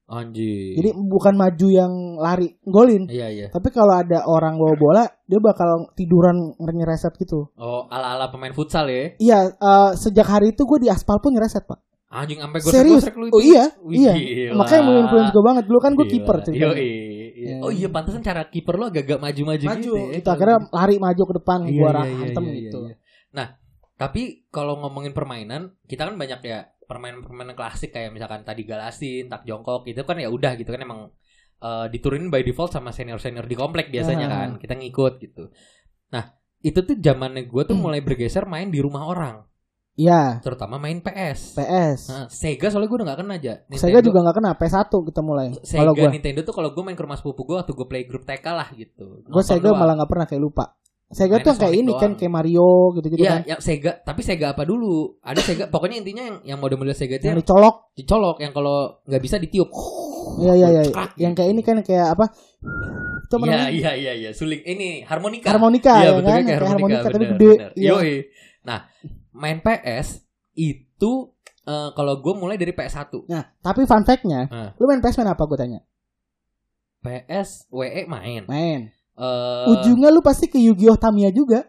Anjir. 0.09 0.73
Jadi 0.73 0.89
bukan 0.97 1.37
maju 1.37 1.67
yang 1.69 1.93
lari 2.17 2.57
golin. 2.65 3.05
iya 3.05 3.29
iya. 3.29 3.47
Tapi 3.53 3.69
kalau 3.69 3.93
ada 3.93 4.25
orang 4.25 4.57
bawa 4.57 4.73
bola, 4.73 5.03
dia 5.29 5.37
bakal 5.37 5.93
tiduran 5.93 6.57
nyereset 6.57 7.13
gitu. 7.21 7.53
Oh, 7.53 7.85
ala-ala 7.93 8.33
pemain 8.33 8.49
futsal 8.49 8.89
ya. 8.89 9.13
Iya, 9.21 9.39
eh, 9.53 9.91
sejak 9.93 10.25
hari 10.25 10.57
itu 10.57 10.65
gue 10.65 10.81
di 10.81 10.89
aspal 10.89 11.21
pun 11.21 11.37
nyereset 11.37 11.61
pak. 11.69 11.77
Anjing 12.09 12.41
sampai 12.41 12.57
Serius? 12.65 13.05
gosek-gosek 13.05 13.15
lu 13.21 13.25
Oh 13.29 13.37
iya, 13.37 13.69
Wih, 13.85 14.01
iya. 14.01 14.13
gila. 14.17 14.65
Makanya 14.65 14.81
menginfluence 14.81 15.29
gue 15.29 15.43
banget. 15.45 15.63
Dulu 15.69 15.77
kan 15.77 15.91
gue 15.93 16.07
kiper 16.09 16.37
ceritanya. 16.41 16.73
Yoi. 16.73 16.89
Iya. 17.49 17.57
Oh 17.59 17.71
iya 17.71 17.87
pantesan 17.87 18.21
cara 18.21 18.45
kiper 18.45 18.75
lo 18.75 18.85
agak-agak 18.87 19.17
maju-maju 19.17 19.65
Maju, 19.65 19.79
gitu 19.79 19.93
ya. 19.95 20.15
gitu. 20.15 20.27
Akhirnya 20.29 20.57
lari 20.69 20.95
maju 20.97 21.23
ke 21.25 21.33
depan, 21.35 21.59
Iya, 21.63 21.73
gua 21.73 21.89
iya, 21.89 22.15
hantem 22.19 22.43
iya, 22.45 22.53
gitu. 22.61 22.79
iya. 22.85 22.95
Nah, 23.29 23.47
tapi 23.95 24.21
kalau 24.47 24.77
ngomongin 24.77 25.11
permainan, 25.11 25.75
kita 25.83 26.05
kan 26.05 26.15
banyak 26.15 26.39
ya 26.41 26.59
permainan-permainan 26.85 27.53
klasik 27.53 27.91
kayak 27.91 28.09
misalkan 28.09 28.41
tadi 28.41 28.63
galasin, 28.63 29.27
tak 29.27 29.43
jongkok 29.43 29.85
itu 29.85 30.01
kan 30.01 30.17
ya 30.17 30.27
udah 30.27 30.53
gitu 30.53 30.69
kan 30.69 30.81
emang 30.81 31.01
eh, 31.59 31.85
diturunin 31.87 32.31
by 32.31 32.39
default 32.39 32.71
sama 32.71 32.89
senior-senior 32.89 33.43
di 33.43 33.51
komplek 33.53 33.89
biasanya 33.89 34.25
Ah. 34.25 34.31
kan. 34.31 34.49
Kita 34.57 34.73
ngikut 34.73 35.13
gitu. 35.19 35.51
Nah, 36.09 36.23
itu 36.59 36.79
tuh 36.79 36.95
zamannya 36.95 37.43
gue 37.45 37.63
tuh 37.63 37.75
Hmm. 37.75 37.83
mulai 37.83 37.99
bergeser 37.99 38.43
main 38.45 38.67
di 38.67 38.79
rumah 38.79 39.03
orang, 39.03 39.43
Iya, 39.91 40.39
terutama 40.39 40.77
main 40.77 40.99
PS. 40.99 41.53
PS. 41.53 41.99
Nah, 42.07 42.25
Sega 42.27 42.67
soalnya 42.67 42.87
gue 42.87 42.97
udah 42.97 43.07
gak 43.09 43.19
kena 43.19 43.33
aja. 43.35 43.53
Sega 43.69 43.99
juga 43.99 44.19
nggak 44.21 44.35
kena, 44.35 44.51
P1 44.53 44.87
kita 44.87 45.19
mulai. 45.19 45.51
Sega 45.59 45.81
Kalau 45.81 45.91
gue, 45.93 46.07
Nintendo 46.09 46.39
tuh 46.41 46.53
kalau 46.53 46.69
gue 46.69 46.79
main 46.81 46.93
ke 46.93 47.03
rumah 47.03 47.15
sepupu 47.15 47.43
gue 47.43 47.57
waktu 47.57 47.73
gue 47.73 47.83
play 47.85 48.03
grup 48.03 48.23
TK 48.23 48.45
lah 48.47 48.71
gitu. 48.71 49.21
gue 49.21 49.43
Sega 49.43 49.59
doang. 49.65 49.77
malah 49.77 49.93
nggak 49.95 50.07
pernah 50.07 50.25
kayak 50.25 50.39
lupa. 50.39 50.65
Sega 51.05 51.35
Mainnya 51.35 51.47
tuh 51.47 51.55
kayak 51.57 51.73
ini 51.75 51.91
kan 51.91 51.99
doang. 52.05 52.13
kayak 52.15 52.31
Mario 52.31 52.69
gitu-gitu 52.93 53.19
Iya, 53.19 53.31
kan. 53.33 53.41
ya 53.43 53.55
Sega, 53.57 53.91
tapi 53.99 54.21
Sega 54.21 54.47
apa 54.51 54.61
dulu? 54.61 55.17
Ada 55.19 55.41
Sega, 55.41 55.65
pokoknya 55.67 55.97
intinya 55.97 56.23
yang 56.23 56.37
yang 56.45 56.59
model-model 56.59 56.93
Sega 56.93 57.17
itu 57.17 57.25
Yang 57.25 57.27
yang 57.27 57.41
dicolok. 57.41 57.75
dicolok, 57.91 58.37
yang 58.39 58.53
kalau 58.53 58.77
nggak 59.03 59.19
bisa 59.19 59.35
ditiup. 59.35 59.67
Iya 60.37 60.53
iya 60.55 60.67
iya. 60.71 60.83
Yang 61.17 61.33
kayak 61.35 61.49
ini 61.49 61.61
kan 61.61 61.75
kayak 61.81 62.13
apa? 62.13 62.29
Itu 63.19 63.35
Iya, 63.35 63.41
namanya? 63.41 63.67
iya, 63.67 63.91
iya, 63.93 64.13
iya, 64.15 64.29
suling 64.31 64.61
ini 64.63 65.01
harmonika. 65.01 65.49
Harmonika 65.49 65.91
Iya, 65.91 65.99
ya 65.99 66.11
bentuknya 66.15 66.29
kan? 66.31 66.45
kayak 66.45 66.55
harmonika, 66.55 66.71
harmonika 66.71 66.99
tapi 67.03 67.17
bener, 67.17 67.31
gede. 67.31 67.51
bener. 67.51 67.71
Iya. 67.75 67.93
Nah, 68.61 68.79
main 69.39 69.57
PS 69.57 70.21
itu 70.53 71.11
eh, 71.61 71.89
kalau 71.93 72.17
gue 72.17 72.33
mulai 72.33 72.55
dari 72.55 72.69
PS1. 72.69 73.13
Nah, 73.25 73.43
tapi 73.59 73.85
fun 73.85 74.01
fact-nya, 74.01 74.41
Ah. 74.47 74.69
lu 74.73 74.85
main 74.85 74.99
PS 74.99 75.17
main 75.17 75.29
apa 75.29 75.43
gue 75.43 75.55
tanya? 75.55 75.79
PS 76.99 77.69
WE 77.69 78.03
main. 78.05 78.43
Main. 78.45 78.79
Eh, 79.15 79.65
Ujungnya 79.69 80.09
lu 80.09 80.19
pasti 80.19 80.47
ke 80.47 80.57
Yu-Gi-Oh 80.57 80.95
Tamiya 80.95 81.29
juga. 81.29 81.63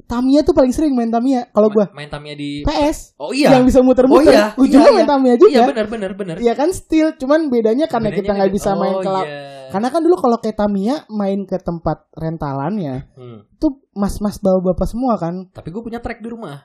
Tamiya 0.00 0.40
tuh 0.40 0.52
paling 0.52 0.70
sering 0.70 0.94
main 0.94 1.08
Tamiya. 1.08 1.46
Kalau 1.48 1.68
gua 1.68 1.90
main 1.90 2.06
Tamiya 2.06 2.32
di 2.32 2.62
PS 2.62 3.12
Oh 3.16 3.30
iya. 3.30 3.52
yang 3.52 3.66
bisa 3.66 3.82
muter-muter. 3.82 4.24
Oh 4.24 4.24
iya, 4.24 4.44
Ujungnya 4.56 4.88
iya, 4.88 4.94
main 4.94 5.02
iya. 5.02 5.10
Tamiya 5.10 5.34
Iya 5.34 5.40
juga. 5.40 5.62
benar 5.68 5.86
benar 5.86 6.12
benar. 6.14 6.36
Iya 6.38 6.52
kan 6.54 6.68
still, 6.70 7.12
cuman 7.14 7.48
bedanya 7.48 7.86
karena 7.86 8.08
Bedanya 8.08 8.18
kita 8.18 8.32
nggak 8.32 8.52
bisa 8.52 8.70
main 8.74 8.94
Oh, 8.94 9.02
ke 9.02 9.10
lap- 9.10 9.26
iya. 9.26 9.42
Karena 9.68 9.88
kan 9.90 10.00
dulu 10.00 10.16
kalau 10.16 10.36
kayak 10.38 10.56
Tamiya 10.56 10.96
main 11.08 11.44
ke 11.44 11.56
tempat 11.58 12.08
rentalannya, 12.12 12.94
Hmm. 13.12 13.38
tuh 13.56 13.84
mas-mas 13.92 14.38
bawa 14.38 14.62
bapak 14.64 14.86
semua 14.86 15.18
kan. 15.18 15.50
Tapi 15.50 15.68
gue 15.68 15.82
punya 15.82 15.98
track 15.98 16.18
di 16.18 16.28
rumah. 16.28 16.64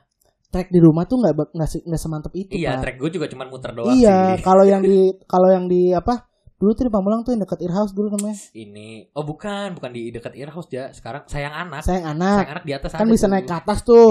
Track 0.54 0.68
di 0.68 0.78
rumah 0.78 1.02
tuh 1.02 1.18
nggak 1.18 1.34
nggak 1.50 1.66
se- 1.68 1.82
nggak 1.82 1.98
semantep 1.98 2.30
itu 2.32 2.54
Iya, 2.54 2.70
Pak. 2.70 2.80
track 2.80 2.96
gue 2.96 3.10
juga 3.12 3.26
cuma 3.26 3.44
muter 3.44 3.74
doang 3.74 3.90
iya 3.92 4.38
kalau 4.38 4.62
yang 4.62 4.78
di 4.80 5.10
kalau 5.32 5.50
yang 5.50 5.66
di 5.66 5.90
apa 5.90 6.30
dulu 6.54 6.70
tuh 6.72 6.86
di 6.86 6.92
Pamulang 6.94 7.20
tuh 7.20 7.34
yang 7.34 7.42
dekat 7.42 7.60
Earhouse 7.60 7.92
dulu 7.92 8.08
namanya 8.08 8.38
Ini, 8.54 9.10
oh 9.12 9.20
bukan, 9.22 9.74
bukan 9.74 9.90
di 9.90 10.08
dekat 10.08 10.32
Earhouse 10.32 10.70
ya. 10.70 10.88
Sekarang 10.88 11.26
sayang 11.26 11.50
anak. 11.52 11.82
sayang 11.82 12.06
Sayang 12.08 12.16
anak 12.16 12.46
anak 12.48 12.64
di 12.64 12.72
atas 12.72 12.90
kan 12.94 13.04
bisa 13.04 13.26
tuh. 13.26 13.32
naik 13.34 13.44
ke 13.44 13.54
atas 13.54 13.78
tuh 13.82 14.10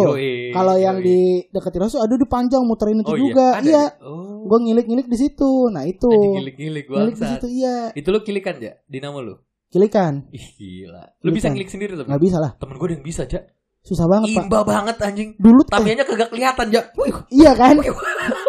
kalau 0.51 0.75
yang 0.75 0.99
di 0.99 1.19
dekat 1.49 1.71
Earhouse 1.73 1.97
ada 1.97 2.13
di 2.13 2.27
panjang 2.27 2.61
muterin 2.61 2.99
itu 2.99 3.09
oh, 3.09 3.17
juga 3.17 3.47
iya, 3.47 3.57
ada 3.57 3.65
iya 3.65 3.83
ya? 3.89 4.05
Oh, 4.05 4.43
gue 4.43 4.57
ngilik-ngilik 4.59 5.07
di 5.07 5.17
situ 5.17 5.49
nah 5.71 5.81
itu 5.81 6.05
anjing 6.05 6.35
gilik-gilik 6.37 6.85
gua 6.85 6.97
ngilik 7.01 7.15
di 7.15 7.25
situ 7.25 7.47
iya 7.49 7.75
Itu 7.95 8.07
lu 8.11 8.19
kilikan 8.21 8.59
ya? 8.59 8.75
Dinamo 8.85 9.17
lu? 9.17 9.33
kilikan 9.65 10.29
Ih 10.29 10.47
gila. 10.53 11.03
Lu 11.23 11.33
bisa 11.33 11.49
ngilik 11.49 11.65
sendiri 11.65 11.97
tuh? 11.97 12.05
nggak 12.05 12.21
bisa 12.21 12.37
lah 12.37 12.53
Temen 12.53 12.77
gue 12.77 12.87
yang 12.91 13.01
bisa, 13.01 13.25
Ja. 13.25 13.41
Susah 13.83 14.07
banget 14.07 14.31
pak 14.31 14.43
Imba 14.47 14.59
banget 14.63 14.95
anjing. 14.97 15.29
dulu 15.35 15.59
Tamianya 15.67 16.03
kagak 16.03 16.31
kelihatan, 16.31 16.67
Ja. 16.71 16.81
Wih, 16.95 17.15
iya 17.29 17.51
kan 17.51 17.75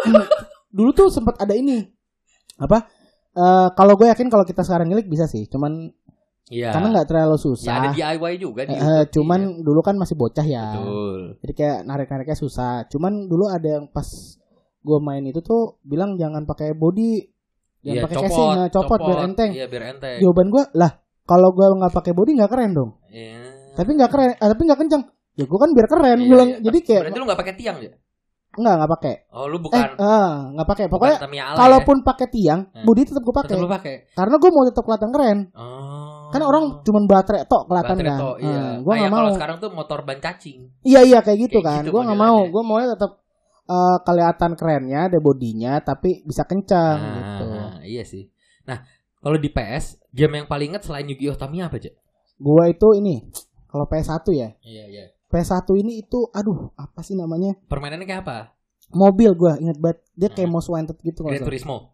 dulu 0.75 0.89
tuh 0.91 1.07
sempat 1.07 1.35
ada 1.37 1.51
ini 1.51 1.83
apa 2.55 2.87
Eh 3.33 3.67
kalau 3.71 3.99
gue 3.99 4.07
yakin 4.07 4.31
kalau 4.31 4.47
kita 4.47 4.63
sekarang 4.63 4.87
ngilik 4.87 5.05
bisa 5.05 5.27
sih 5.27 5.43
cuman 5.45 5.91
Iya. 6.45 6.71
karena 6.71 6.93
nggak 6.93 7.09
terlalu 7.09 7.35
Ya 7.35 7.41
susah 7.41 7.73
ada 7.73 7.89
DIY 7.91 8.33
juga 8.37 8.61
di 8.63 8.77
YouTube, 8.77 9.11
cuman 9.11 9.41
iya. 9.43 9.59
dulu 9.59 9.79
kan 9.81 9.95
masih 9.97 10.13
bocah 10.13 10.45
ya 10.45 10.65
Betul. 10.71 11.19
jadi 11.41 11.53
kayak 11.53 11.77
narik 11.83 12.07
nariknya 12.07 12.37
susah 12.37 12.85
cuman 12.85 13.25
dulu 13.25 13.49
ada 13.49 13.65
yang 13.75 13.89
pas 13.89 14.05
gue 14.79 14.99
main 15.01 15.25
itu 15.25 15.41
tuh 15.41 15.81
bilang 15.81 16.15
jangan 16.15 16.45
pakai 16.45 16.71
body 16.71 17.25
jangan 17.81 17.97
Iya, 17.97 18.03
pakai 18.05 18.17
casing 18.23 18.49
nah, 18.55 18.69
copot, 18.69 18.99
biar 19.01 19.19
enteng 19.25 19.51
Iya, 19.51 19.65
biar 19.65 19.83
enteng. 19.89 20.17
jawaban 20.21 20.47
gue 20.47 20.63
lah 20.75 20.91
kalau 21.23 21.49
gue 21.49 21.65
nggak 21.65 21.91
pakai 21.91 22.13
body 22.13 22.31
nggak 22.37 22.47
keren 22.47 22.71
dong 22.71 22.91
Iya. 23.09 23.41
tapi 23.73 23.89
nggak 23.91 24.09
keren 24.09 24.29
eh, 24.31 24.47
tapi 24.47 24.61
nggak 24.63 24.79
kencang 24.79 25.03
ya 25.35 25.43
gue 25.43 25.57
kan 25.57 25.69
biar 25.69 25.87
keren 25.87 26.17
Iya, 26.17 26.27
bilang 26.27 26.49
iya. 26.49 26.59
jadi 26.61 26.79
kayak 26.81 27.01
Berarti 27.05 27.17
lu 27.17 27.25
gak 27.25 27.39
pakai 27.39 27.55
tiang 27.55 27.77
ya? 27.79 27.91
nggak 28.55 28.71
nggak 28.73 28.91
pakai 28.93 29.15
Oh, 29.29 29.45
lu 29.45 29.57
eh 29.57 29.61
bukan 29.61 29.87
ah, 29.99 30.47
nggak 30.49 30.63
pakai 30.65 30.85
pokoknya 30.87 31.17
ala 31.19 31.57
kalaupun 31.57 31.97
pakai 32.01 32.27
tiang 32.29 32.61
Hmm. 32.65 32.83
body 32.83 33.01
tetap 33.03 33.19
gue 33.19 33.29
ya? 33.29 33.39
pakai 33.41 33.55
pakai. 33.67 33.95
karena 34.15 34.35
gue 34.37 34.49
mau 34.49 34.63
tetap 34.63 34.83
kelihatan 34.83 35.11
keren 35.11 35.39
Oh. 35.51 36.31
kan 36.31 36.41
orang 36.41 36.63
cuman 36.81 37.03
baterai 37.03 37.43
tok 37.43 37.63
kelihatan 37.65 37.95
Baterai 37.95 38.09
kan 38.09 38.17
toh, 38.17 38.35
iya. 38.39 38.63
gue 38.77 38.87
Ah, 38.87 38.95
nggak 38.97 39.11
ya, 39.11 39.11
mau 39.13 39.27
sekarang 39.29 39.57
tuh 39.57 39.69
motor 39.69 39.99
ban 40.01 40.19
cacing. 40.19 40.59
iya 40.81 41.03
iya 41.03 41.19
kayak 41.19 41.39
gitu 41.43 41.59
Kayak 41.59 41.67
kan 41.69 41.81
gitu 41.83 41.91
gue 41.91 42.01
nggak 42.01 42.21
mau 42.21 42.39
gue 42.45 42.61
maunya 42.63 42.87
tetap 42.89 43.11
eh, 43.65 43.97
kelihatan 44.01 44.51
kerennya 44.53 44.99
ada 45.05 45.19
bodinya 45.19 45.73
tapi 45.79 46.23
bisa 46.23 46.43
kencang 46.43 46.95
Nah, 46.95 47.11
gitu 47.13 47.45
iya 47.83 48.03
sih. 48.03 48.23
Nah, 48.63 48.87
kalau 49.17 49.35
di 49.35 49.49
PS, 49.49 49.99
game 50.09 50.31
yang 50.33 50.47
paling 50.47 50.71
inget 50.71 50.81
selain 50.81 51.03
Yu-Gi-Oh 51.03 51.35
Tamiya 51.35 51.67
apa 51.67 51.75
aja? 51.75 51.91
gue 52.35 52.63
itu 52.65 52.87
ini 52.95 53.15
kalau 53.65 53.83
PS1 53.85 54.23
ya 54.31 54.49
Iya, 54.61 54.83
iya. 54.87 55.05
PS1 55.35 55.51
ini 55.75 55.99
itu 55.99 56.19
aduh 56.29 56.71
apa 56.73 56.99
sih 57.01 57.13
namanya 57.13 57.59
Permainannya 57.61 58.03
kayak 58.03 58.23
apa? 58.23 58.37
mobil 58.87 59.33
gue 59.33 59.51
inget 59.59 59.75
banget 59.75 59.99
dia 60.13 60.29
kayak 60.29 60.45
Hmm. 60.45 60.55
most 60.55 60.69
wanted 60.69 60.95
gitu 60.97 61.21
Gran. 61.21 61.41
Turismo. 61.41 61.91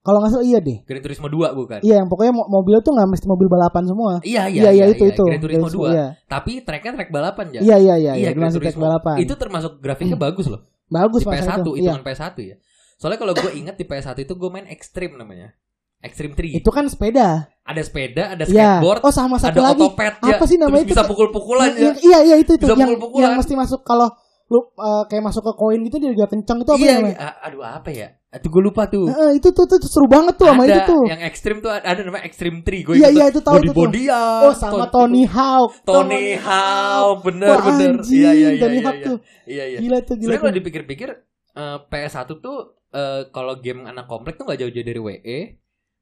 kalau 0.00 0.22
nggak 0.22 0.32
salah 0.32 0.46
iya 0.46 0.58
deh 0.60 0.78
Gran 0.80 1.00
Turismo 1.00 1.26
2 1.26 1.50
bukan? 1.52 1.78
iya 1.82 1.98
yang 1.98 2.06
pokoknya 2.06 2.30
mo- 2.30 2.46
mobil 2.46 2.78
tuh 2.78 2.92
nggak 2.92 3.08
mesti 3.08 3.26
mobil 3.26 3.48
balapan 3.48 3.82
semua 3.84 4.12
Iya, 4.22 4.46
iya 4.46 4.70
iya 4.70 4.86
itu 4.86 5.02
itu 5.04 5.24
Gran 5.24 5.42
Turismo 5.42 5.66
2. 5.66 5.90
iya 5.90 6.06
Tapi 6.24 6.62
tracknya 6.62 6.92
track 6.94 7.10
balapan 7.10 7.46
ya. 7.50 7.60
iya 7.60 7.76
iya 7.76 7.94
iya 7.96 8.12
iya 8.14 8.30
Gran 8.30 8.46
masih 8.46 8.60
track 8.60 8.72
Turismo. 8.72 8.84
balapan 8.86 9.16
Itu 9.18 9.34
termasuk 9.34 9.72
grafiknya 9.76 10.14
bagus 10.14 10.46
loh. 10.46 10.62
bagus 10.86 11.20
di 11.20 11.26
Mas, 11.26 11.42
PS1 11.42 11.58
itu 11.58 11.70
itu 11.74 11.82
iya. 11.82 11.92
kan 11.92 12.04
PS1 12.04 12.36
ya. 12.40 12.56
Soalnya 12.96 13.18
kalau 13.18 13.32
gue 13.34 13.52
inget 13.52 13.74
di 13.74 13.84
PS1 13.84 14.16
itu 14.16 14.32
gue 14.32 14.48
main 14.48 14.66
Extreme 14.66 15.16
namanya. 15.16 15.50
Extreme 15.98 16.32
3. 16.32 16.54
itu 16.54 16.70
kan 16.70 16.86
sepeda 16.86 17.50
Ada 17.66 17.82
sepeda, 17.82 18.24
ada 18.30 18.44
Iya. 18.44 18.78
skateboard, 18.78 19.00
oh 19.02 19.10
sama 19.10 19.36
satu 19.36 19.58
ada 19.58 19.74
lagi 19.74 19.82
otopet 19.82 20.14
ya. 20.16 20.30
apa 20.32 20.44
sih 20.44 20.54
namanya 20.54 20.74
Terus 20.78 20.86
itu 20.86 20.94
bisa 20.94 21.02
pukul-pukulan 21.04 21.70
ya. 21.70 21.82
Yang- 21.84 21.98
iya 22.00 22.18
iya 22.22 22.36
itu 22.38 22.50
itu 22.52 22.62
Bisa 22.62 22.72
yang 22.72 22.88
pukul-pukulan. 22.88 23.22
yang 23.22 23.32
mesti 23.34 23.54
masuk 23.54 23.82
kalau 23.82 24.08
lu 24.46 24.62
eh, 24.62 25.02
kayak 25.06 25.24
masuk 25.24 25.42
ke 25.42 25.52
koin 25.52 25.82
gitu 25.82 25.98
dia 25.98 26.14
juga 26.14 26.30
kencang 26.30 26.62
itu 26.62 26.70
apa 26.70 26.78
Iya, 26.78 26.94
namanya 26.96 27.18
iya. 27.18 27.30
aduh 27.42 27.62
apa 27.62 27.90
ya? 27.90 28.08
Itu 28.30 28.46
gue 28.46 28.62
lupa 28.62 28.86
tuh. 28.86 29.08
Eh, 29.08 29.30
itu 29.34 29.48
tuh, 29.50 29.64
tuh, 29.64 29.80
tuh 29.80 29.88
seru 29.88 30.06
banget 30.06 30.36
tuh 30.36 30.46
sama 30.46 30.62
ada 30.62 30.70
itu 30.70 30.80
tuh 30.86 31.02
yang 31.04 31.18
ekstrim 31.20 31.56
tuh 31.58 31.70
ada 31.72 31.98
namanya 31.98 32.22
Extreme 32.22 32.58
3 32.60 32.86
gue 32.86 32.94
Iya, 32.94 33.08
iya, 33.10 33.24
itu 33.26 33.40
tahu 33.40 33.58
body 33.58 33.68
bodyan 33.72 34.42
oh 34.44 34.54
sama 34.54 34.86
Tony 34.86 35.26
Hawk 35.26 35.82
Tony 35.82 36.38
Hawk 36.38 37.16
bener 37.24 37.48
Wah, 37.50 37.62
bener 37.66 37.90
anjing, 37.98 38.14
iya 38.14 38.30
iya 38.30 38.48
iya 38.48 38.60
Tony 38.60 38.76
iya, 38.76 38.84
Hawk 38.84 38.94
iya. 38.94 39.04
tuh. 39.04 39.16
iya 39.44 39.64
iya 39.66 39.78
gila 39.80 39.98
tuh 40.00 40.14
gila 40.14 40.22
sebenarnya 40.22 40.42
kalau 40.44 40.54
dipikir-pikir 40.54 41.08
eh, 41.52 41.78
PS1 41.82 42.28
tuh 42.36 42.56
eh, 42.92 43.20
kalau 43.28 43.58
game 43.58 43.82
anak 43.82 44.06
komplek 44.06 44.36
tuh 44.36 44.46
nggak 44.46 44.62
jauh-jauh 44.62 44.86
dari 44.86 45.00
WE 45.00 45.38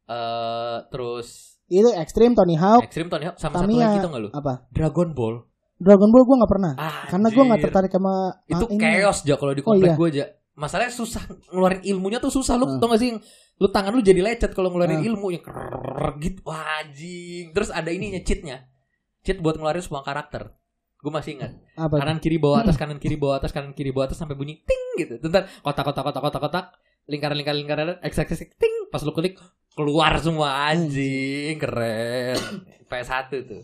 eh 0.05 0.77
terus 0.87 1.54
itu 1.67 1.89
ekstrim 1.91 2.33
Tony 2.33 2.55
Hawk. 2.55 2.85
Extreme 2.85 3.09
Tony 3.09 3.25
Hawk 3.25 3.37
sama 3.37 3.57
satu 3.57 3.67
Tamiya. 3.67 3.87
lagi 3.87 3.99
tuh 3.99 4.11
nggak 4.11 4.23
lu? 4.23 4.31
Apa? 4.31 4.53
Dragon 4.69 5.09
Ball. 5.13 5.35
Dragon 5.75 6.09
Ball 6.09 6.23
gue 6.23 6.37
nggak 6.39 6.53
pernah 6.53 6.73
ah, 6.77 7.03
karena 7.07 7.29
gue 7.29 7.45
nggak 7.45 7.61
tertarik 7.61 7.91
sama 7.91 8.13
itu 8.47 8.65
ini. 8.69 8.79
chaos 8.79 9.19
aja 9.21 9.35
kalau 9.35 9.53
di 9.53 9.61
Oh, 9.61 9.67
komplek 9.67 9.91
iya. 9.91 9.97
gue 9.97 10.09
aja. 10.09 10.25
Masalahnya 10.55 10.93
susah 10.93 11.23
ngeluarin 11.51 11.83
ilmunya 11.83 12.19
tuh 12.19 12.31
susah 12.31 12.55
lu 12.55 12.65
Hmm. 12.65 12.79
tau 12.79 12.87
gak 12.87 13.01
sih? 13.01 13.11
Lu 13.57 13.67
tangan 13.69 13.91
lu 13.91 13.99
jadi 14.01 14.23
lecet 14.23 14.53
kalau 14.53 14.71
ngeluarin 14.71 15.03
Hmm. 15.03 15.09
ilmu 15.11 15.27
yang 15.31 15.43
krrrr 15.43 16.15
gitu. 16.21 16.41
Wajing 16.47 17.51
terus 17.51 17.69
ada 17.69 17.91
ininya 17.91 18.21
cheatnya. 18.21 18.71
Cheat 19.21 19.39
buat 19.39 19.57
ngeluarin 19.57 19.81
semua 19.81 20.03
karakter. 20.03 20.55
Gue 20.97 21.11
masih 21.11 21.37
ingat. 21.37 21.59
Apa? 21.75 21.99
Kanan 21.99 22.19
kiri 22.19 22.39
bawah 22.39 22.63
atas 22.63 22.79
kanan 22.81 22.97
kiri 22.97 23.15
bawah 23.15 23.37
atas 23.37 23.51
kanan 23.51 23.73
kiri 23.73 23.91
bawah 23.91 24.07
atas 24.07 24.17
sampai 24.17 24.35
bunyi 24.35 24.63
ting 24.63 24.83
gitu. 24.97 25.19
Bentar, 25.19 25.51
kotak 25.61 25.85
kotak 25.85 26.05
kotak 26.07 26.23
kotak 26.23 26.41
kotak 26.41 26.65
lingkaran 27.05 27.35
lingkaran 27.35 27.59
lingkaran 27.59 27.87
x 28.01 28.15
x 28.17 28.31
ting 28.55 28.74
pas 28.95 29.03
lu 29.03 29.11
klik 29.11 29.35
keluar 29.73 30.15
semua 30.17 30.71
anjing 30.71 31.59
keren 31.59 32.39
PS1 32.87 33.27
tuh 33.43 33.63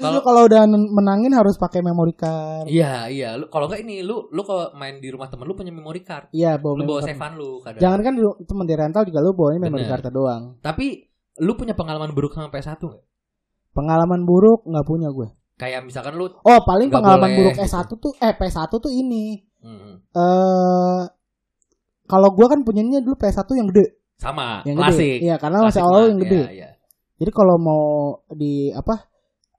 Lu 0.00 0.24
kalau 0.24 0.48
udah 0.48 0.64
menangin 0.64 1.28
harus 1.30 1.54
pakai 1.54 1.84
memory 1.84 2.16
card. 2.16 2.64
iya 2.66 3.04
iya 3.06 3.36
lu 3.36 3.46
kalau 3.46 3.68
nggak 3.68 3.84
ini 3.84 4.00
lu 4.00 4.24
lu 4.26 4.40
kalau 4.40 4.72
main 4.72 4.96
di 4.96 5.12
rumah 5.12 5.28
temen 5.28 5.44
lu 5.44 5.52
punya 5.52 5.68
memory 5.68 6.00
card 6.00 6.32
Iya, 6.32 6.56
bawa 6.56 6.72
lu 6.72 6.82
bawa 6.82 7.04
memory 7.04 7.12
card. 7.12 7.20
save 7.20 7.36
lu 7.36 7.50
kadang 7.60 7.80
Jangan 7.84 8.00
kan 8.00 8.12
temen 8.40 8.64
di 8.64 8.74
rental 8.74 9.02
juga 9.04 9.18
lu 9.20 9.30
bawanya 9.30 9.60
memory 9.62 9.84
Bener. 9.84 9.92
card 9.94 10.08
doang. 10.10 10.42
tapi 10.58 11.04
lu 11.36 11.52
punya 11.52 11.72
pengalaman 11.72 12.10
buruk 12.10 12.32
sama 12.32 12.48
PS1 12.48 12.80
nggak 12.80 13.04
Pengalaman 13.70 14.24
buruk 14.24 14.64
nggak 14.64 14.86
punya 14.86 15.08
gue. 15.10 15.28
kayak 15.54 15.84
misalkan 15.84 16.16
lu 16.16 16.32
Oh, 16.40 16.60
paling 16.64 16.88
pengalaman 16.88 17.28
boleh, 17.28 17.38
buruk 17.52 17.54
gitu. 17.54 17.68
S1 17.68 17.84
tuh 17.92 18.12
eh 18.16 18.32
PS1 18.32 18.72
tuh 18.72 18.88
ini. 18.88 19.44
hmm, 19.60 19.92
Eh 20.08 21.02
kalau 22.06 22.28
gua 22.30 22.48
kan 22.48 22.62
punyanya 22.62 22.98
dulu 22.98 23.14
PS1 23.14 23.44
yang 23.52 23.68
gede, 23.68 23.97
sama 24.18 24.66
yang 24.66 24.76
klasik 24.76 24.98
gede. 24.98 25.24
Iya, 25.24 25.34
karena 25.38 25.58
masih 25.62 25.80
awal 25.80 26.02
yang 26.08 26.18
gede. 26.20 26.40
iya, 26.42 26.50
iya. 26.52 26.68
Jadi 27.16 27.30
kalau 27.30 27.56
mau 27.56 27.84
di 28.28 28.70
apa? 28.70 29.06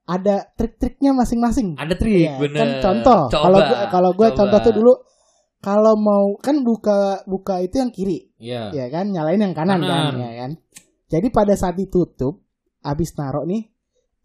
Ada 0.04 0.42
trik-triknya 0.52 1.14
masing-masing. 1.14 1.78
ada 1.78 1.94
trik 1.94 2.10
Iya, 2.26 2.34
bener 2.36 2.58
Kan 2.58 2.68
contoh. 2.82 3.20
Kalau 3.30 3.58
kalau 3.88 4.10
coba. 4.12 4.34
contoh 4.34 4.58
tuh 4.60 4.72
dulu 4.74 4.92
kalau 5.60 5.94
mau 5.94 6.34
kan 6.36 6.60
buka 6.60 6.98
buka 7.24 7.60
itu 7.60 7.78
yang 7.78 7.88
kiri, 7.88 8.32
iya 8.36 8.68
ya 8.70 8.88
kan? 8.88 9.06
Nyalain 9.06 9.38
yang 9.38 9.52
kanan, 9.52 9.78
Kanan. 9.78 9.88
kan, 10.10 10.12
ya 10.18 10.30
kan? 10.36 10.50
Jadi 11.06 11.26
pada 11.28 11.52
saat 11.52 11.76
ditutup, 11.76 12.40
habis 12.80 13.12
naruh 13.12 13.44
nih, 13.44 13.68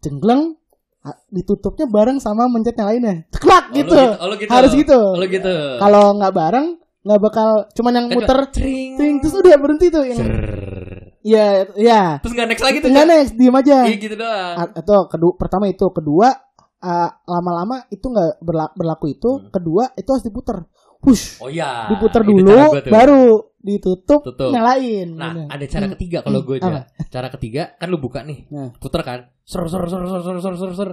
cengleng 0.00 0.56
a- 1.00 1.20
ditutupnya 1.28 1.86
bareng 1.86 2.18
sama 2.18 2.48
mencet 2.48 2.74
yang 2.74 2.88
lainnya. 2.88 3.14
Ceklak 3.30 3.64
Oh, 3.64 3.70
lu 3.70 3.78
gitu. 3.78 3.94
oh, 3.94 4.34
gitu 4.34 4.50
Harus 4.50 4.72
gitu. 4.72 4.96
Oh, 4.98 5.22
gitu 5.22 5.54
Kalau 5.76 6.16
nggak 6.16 6.32
bareng 6.32 6.66
nggak 7.06 7.20
bakal 7.22 7.48
cuman 7.70 7.92
yang 7.94 8.06
muter 8.10 8.38
Tring. 8.50 9.22
terus 9.22 9.30
udah 9.32 9.54
berhenti 9.54 9.86
tuh 9.88 10.02
yang 10.02 10.18
Cerrrr. 10.18 11.14
ya 11.22 11.46
ya 11.74 12.02
Terus 12.18 12.34
nggak 12.34 12.48
next 12.48 12.64
lagi 12.64 12.78
tuh. 12.78 12.88
nggak 12.88 13.06
next 13.06 13.32
diem 13.32 13.54
aja 13.54 13.78
Iya 13.84 13.96
gitu 13.96 14.14
doang. 14.16 14.54
A- 14.56 14.74
atau 14.74 14.98
kedua 15.06 15.32
pertama 15.34 15.66
itu 15.66 15.86
kedua 15.88 16.34
uh, 16.76 17.10
lama-lama 17.24 17.86
itu 17.88 18.02
nggak 18.04 18.38
berla- 18.40 18.72
berlaku 18.72 19.06
itu 19.08 19.30
Hmm. 19.32 19.48
kedua 19.48 19.90
itu 19.92 20.08
harus 20.08 20.22
diputer 20.22 20.66
push 20.98 21.38
Oh 21.38 21.46
iya. 21.46 21.86
diputer 21.88 22.22
dulu 22.22 22.58
baru 22.84 23.22
ditutup 23.56 24.22
Tutup. 24.24 24.50
nyalain 24.50 25.06
Nah, 25.08 25.30
Gitu. 25.32 25.42
ada 25.48 25.64
cara 25.68 25.84
Hmm. 25.84 25.92
ketiga 25.94 26.18
kalau 26.20 26.40
gue 26.40 26.56
aja. 26.56 26.86
Cara 27.08 27.28
ketiga 27.28 27.74
kan 27.76 27.86
lu 27.86 27.98
buka 27.98 28.22
nih. 28.22 28.46
Nah. 28.48 28.70
Puter 28.76 29.02
kan. 29.02 29.26
Ser 29.42 29.62
ser 29.64 29.82
ser 29.84 30.02
ser 30.02 30.20
ser 30.20 30.36
ser 30.36 30.54
ser. 30.56 30.70
ser. 30.72 30.90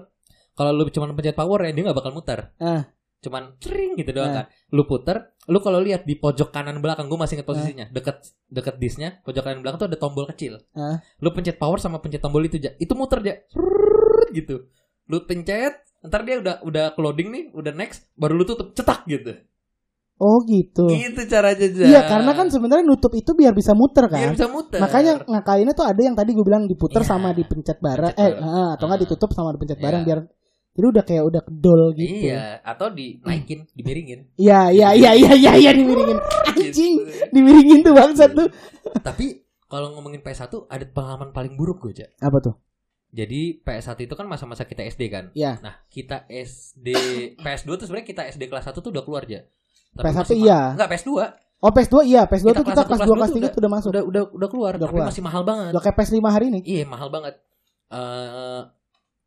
Kalau 0.52 0.70
lu 0.72 0.86
cuma 0.88 1.10
pencet 1.10 1.34
power 1.34 1.60
ya 1.60 1.72
dia 1.72 1.84
nggak 1.84 1.94
bakal 1.96 2.10
muter. 2.12 2.54
Ah. 2.58 2.86
Cuman 3.24 3.56
cering 3.58 3.96
gitu 3.96 4.12
doang 4.12 4.30
Nah. 4.30 4.44
kan. 4.44 4.46
Lu 4.70 4.84
puter, 4.84 5.18
lu 5.46 5.58
kalau 5.58 5.80
lihat 5.80 6.04
di 6.04 6.14
pojok 6.14 6.50
kanan 6.50 6.78
belakang 6.78 7.08
gue 7.08 7.16
masih 7.16 7.34
inget 7.34 7.46
Nah. 7.46 7.50
posisinya. 7.50 7.86
Deket 7.90 8.18
deket 8.48 8.76
disknya, 8.78 9.10
pojok 9.22 9.42
kanan 9.42 9.60
belakang 9.62 9.80
tuh 9.80 9.88
ada 9.88 9.96
tombol 9.96 10.28
kecil. 10.28 10.60
Ah. 10.74 11.00
Lu 11.18 11.32
pencet 11.32 11.56
power 11.56 11.78
sama 11.78 11.98
pencet 11.98 12.20
tombol 12.20 12.44
itu 12.44 12.58
aja. 12.58 12.76
Itu 12.76 12.94
muter 12.94 13.20
aja. 13.20 13.34
Gitu. 14.30 14.68
Lu 15.06 15.18
pencet, 15.22 15.74
ntar 16.02 16.22
dia 16.22 16.38
udah 16.38 16.56
udah 16.62 16.86
loading 16.98 17.30
nih, 17.30 17.44
udah 17.52 17.72
next, 17.72 18.12
baru 18.14 18.36
lu 18.36 18.44
tutup 18.44 18.72
cetak 18.72 19.08
gitu. 19.08 19.34
oh 20.16 20.40
gitu 20.46 20.88
Gitu 20.88 21.26
caranya 21.26 21.58
aja. 21.60 21.84
iya 21.84 22.02
karena 22.06 22.32
kan 22.32 22.48
sebenarnya 22.48 22.86
nutup 22.86 23.12
itu 23.12 23.34
biar 23.34 23.52
bisa 23.52 23.74
muter 23.74 24.06
biar 24.06 24.30
kan 24.30 24.32
bisa 24.32 24.46
muter. 24.48 24.78
makanya 24.78 25.20
ngakalinnya 25.20 25.74
tuh 25.74 25.84
ada 25.84 26.00
yang 26.00 26.14
tadi 26.14 26.32
gue 26.32 26.46
bilang 26.46 26.64
diputer 26.64 27.02
Iya. 27.02 27.10
sama 27.10 27.34
dipencet 27.34 27.82
bareng 27.82 28.14
eh 28.14 28.32
bareng. 28.32 28.40
ah, 28.40 28.70
atau 28.78 28.86
nggak 28.86 29.00
Ah. 29.00 29.04
ditutup 29.04 29.30
sama 29.34 29.52
dipencet 29.52 29.76
Iya. 29.76 29.84
bareng 29.84 30.02
biar 30.06 30.20
jadi 30.74 30.86
udah 30.90 31.04
kayak 31.04 31.24
udah 31.24 31.42
kedol 31.42 31.82
gitu 31.94 32.28
Iya, 32.28 32.58
atau 32.62 32.90
dinaikin, 32.90 33.70
dimiringin. 33.72 34.26
Iya 34.36 34.70
iya 34.70 34.90
iya 34.92 35.12
iya 35.14 35.32
iya 35.34 35.52
iya 35.56 35.72
dimiringin 35.72 36.18
anjing 36.50 36.94
Gitu. 36.98 37.30
dimiringin 37.30 37.80
tuh 37.82 37.94
bangsat 37.94 38.34
tuh. 38.34 38.50
Tapi 39.00 39.38
kalau 39.66 39.94
ngomongin 39.94 40.20
PS1 40.20 40.50
ada 40.66 40.86
pengalaman 40.88 41.30
paling 41.30 41.54
buruk 41.54 41.78
gue 41.80 41.94
aja. 41.94 42.06
Apa 42.20 42.38
tuh? 42.40 42.56
Jadi 43.10 43.62
PS1 43.62 43.94
itu 44.00 44.14
kan 44.14 44.26
masa-masa 44.26 44.66
kita 44.66 44.82
SD 44.82 45.02
kan. 45.08 45.30
Iya. 45.32 45.62
Nah, 45.62 45.78
kita 45.88 46.26
SD 46.26 46.90
PS2 47.38 47.70
tuh 47.76 47.86
sebenarnya 47.86 48.08
kita 48.08 48.22
SD 48.28 48.50
kelas 48.50 48.66
1 48.66 48.74
tuh 48.76 48.90
udah 48.90 49.02
keluar 49.02 49.22
aja. 49.24 49.46
Tapi 49.94 50.02
PS1 50.04 50.18
masih 50.20 50.38
iya. 50.42 50.62
Enggak, 50.74 50.90
PS2. 50.90 51.10
Oh 51.60 51.70
PS2 51.70 51.96
iya, 52.04 52.22
PS2 52.26 52.50
Kita 52.50 52.58
tuh 52.58 52.66
kita 52.66 52.82
kelas 52.84 52.90
kelas 52.90 53.00
2 53.00 53.08
dua 53.08 53.16
kelas 53.16 53.30
tuh 53.30 53.40
3 53.40 53.54
tuh 53.54 53.60
udah 53.62 53.72
masuk. 53.72 53.90
Udah 53.94 54.04
udah 54.04 54.24
udah 54.34 54.50
keluar, 54.50 54.72
Udah 54.74 54.82
tapi 54.84 54.94
keluar. 54.98 55.08
masih 55.14 55.22
mahal 55.22 55.42
banget. 55.46 55.70
Udah 55.70 55.82
kayak 55.82 55.96
PS5 55.96 56.18
hari 56.26 56.46
ini. 56.50 56.60
Iya, 56.66 56.84
mahal 56.90 57.08
banget. 57.08 57.34
Eh 57.94 58.62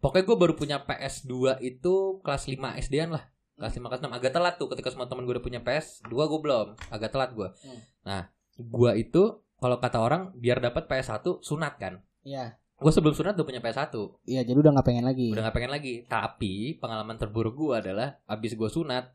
pokoknya 0.07 0.25
gue 0.31 0.39
baru 0.39 0.55
punya 0.55 0.79
PS2 0.87 1.59
itu 1.67 2.23
kelas 2.23 2.47
5 2.47 2.79
SD-an 2.87 3.11
lah. 3.19 3.27
Kelas 3.59 3.75
5 3.75 3.91
kelas 3.91 4.03
6 4.07 4.15
agak 4.15 4.33
telat 4.39 4.55
tuh 4.55 4.71
ketika 4.71 4.95
semua 4.95 5.11
teman 5.11 5.27
gue 5.27 5.35
udah 5.35 5.43
punya 5.43 5.59
PS2 5.59 6.15
gue 6.15 6.41
belum. 6.47 6.79
Agak 6.95 7.11
telat 7.11 7.35
gue. 7.35 7.51
Hmm. 7.51 7.81
Nah, 8.07 8.23
gue 8.55 8.93
itu 9.03 9.43
kalau 9.59 9.83
kata 9.83 9.99
orang 9.99 10.31
biar 10.39 10.63
dapat 10.63 10.87
PS1 10.87 11.43
sunat 11.43 11.75
kan. 11.83 11.99
Iya. 12.23 12.55
Gue 12.79 12.93
sebelum 12.95 13.19
sunat 13.19 13.35
udah 13.35 13.47
punya 13.51 13.59
PS1. 13.59 13.91
Iya, 14.31 14.47
jadi 14.47 14.59
udah 14.63 14.71
nggak 14.79 14.87
pengen 14.87 15.03
lagi. 15.03 15.35
Udah 15.35 15.43
gak 15.51 15.57
pengen 15.59 15.73
lagi. 15.75 15.95
Tapi 16.07 16.79
pengalaman 16.79 17.19
terburuk 17.19 17.59
gue 17.59 17.75
adalah 17.75 18.23
abis 18.31 18.55
gue 18.55 18.71
sunat 18.71 19.11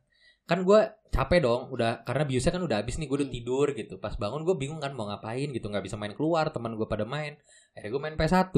kan 0.52 0.68
gue 0.68 0.80
capek 1.16 1.48
dong 1.48 1.72
udah 1.72 2.04
karena 2.04 2.28
biusnya 2.28 2.52
kan 2.52 2.64
udah 2.66 2.84
habis 2.84 3.00
nih 3.00 3.08
gue 3.08 3.18
udah 3.24 3.30
tidur 3.32 3.68
gitu 3.72 3.96
pas 4.04 4.12
bangun 4.20 4.44
gue 4.44 4.56
bingung 4.60 4.84
kan 4.84 4.92
mau 4.92 5.08
ngapain 5.08 5.48
gitu 5.48 5.72
nggak 5.72 5.86
bisa 5.86 5.96
main 5.96 6.12
keluar 6.12 6.52
teman 6.52 6.76
gue 6.76 6.88
pada 6.90 7.08
main 7.08 7.40
akhirnya 7.72 7.92
gue 7.94 8.02
main 8.02 8.16
PS1 8.20 8.52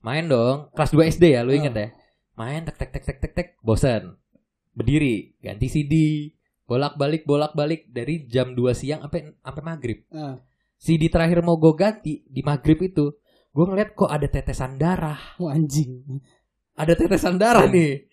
main 0.00 0.24
dong 0.24 0.68
kelas 0.72 0.90
2 0.90 1.12
SD 1.12 1.24
ya 1.34 1.40
lu 1.40 1.52
inget 1.52 1.72
ya 1.72 1.88
main 2.34 2.64
tek 2.64 2.76
tek 2.76 2.90
tek 2.90 3.04
tek 3.04 3.18
tek 3.18 3.32
tek 3.32 3.48
bosan 3.60 4.16
berdiri 4.72 5.36
ganti 5.38 5.66
CD 5.66 5.94
bolak 6.64 6.94
balik 6.94 7.22
bolak 7.24 7.52
balik 7.52 7.84
dari 7.86 8.24
jam 8.24 8.54
2 8.54 8.62
siang 8.72 9.00
sampai 9.02 9.36
sampai 9.36 9.62
maghrib 9.62 9.98
Ah. 10.10 10.38
CD 10.76 11.06
terakhir 11.06 11.42
mau 11.42 11.56
gue 11.56 11.74
ganti 11.74 12.24
di 12.24 12.40
maghrib 12.40 12.80
itu 12.80 13.12
gue 13.50 13.64
ngeliat 13.66 13.92
kok 13.92 14.08
ada 14.08 14.24
tetesan 14.24 14.78
darah 14.78 15.18
Wah, 15.36 15.52
anjing. 15.52 16.00
ada 16.72 16.94
tetesan 16.94 17.36
darah 17.36 17.66
nih. 17.66 18.08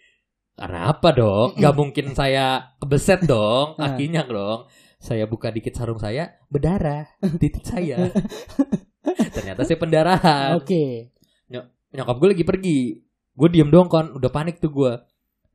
Karena 0.58 0.90
apa 0.90 1.14
dong? 1.14 1.54
Gak 1.54 1.72
mungkin 1.72 2.12
saya 2.12 2.74
kebeset 2.82 3.22
dong, 3.24 3.78
kakinya 3.78 4.26
dong. 4.26 4.66
Saya 4.98 5.24
buka 5.24 5.48
dikit 5.48 5.78
sarung 5.78 6.02
saya, 6.02 6.34
berdarah 6.50 7.06
titik 7.38 7.62
saya. 7.62 8.10
Ternyata 9.38 9.62
saya 9.64 9.78
pendarahan. 9.78 10.58
Oke. 10.58 11.14
Nyokap 11.96 12.16
gue 12.20 12.28
lagi 12.36 12.46
pergi. 12.46 12.80
Gue 13.38 13.48
diem 13.54 13.70
dong 13.70 13.88
kan, 13.88 14.12
udah 14.12 14.32
panik 14.34 14.58
tuh 14.58 14.74
gue. 14.74 14.92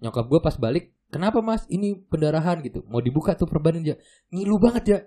Nyokap 0.01 0.27
gue 0.31 0.41
pas 0.43 0.55
balik, 0.55 0.95
kenapa 1.11 1.43
mas? 1.43 1.67
Ini 1.67 2.07
pendarahan 2.07 2.63
gitu. 2.63 2.87
Mau 2.87 3.03
dibuka 3.03 3.35
tuh 3.35 3.51
perbanan 3.51 3.83
aja. 3.83 3.99
Ngilu 4.31 4.57
banget 4.59 4.85
ya, 4.87 4.99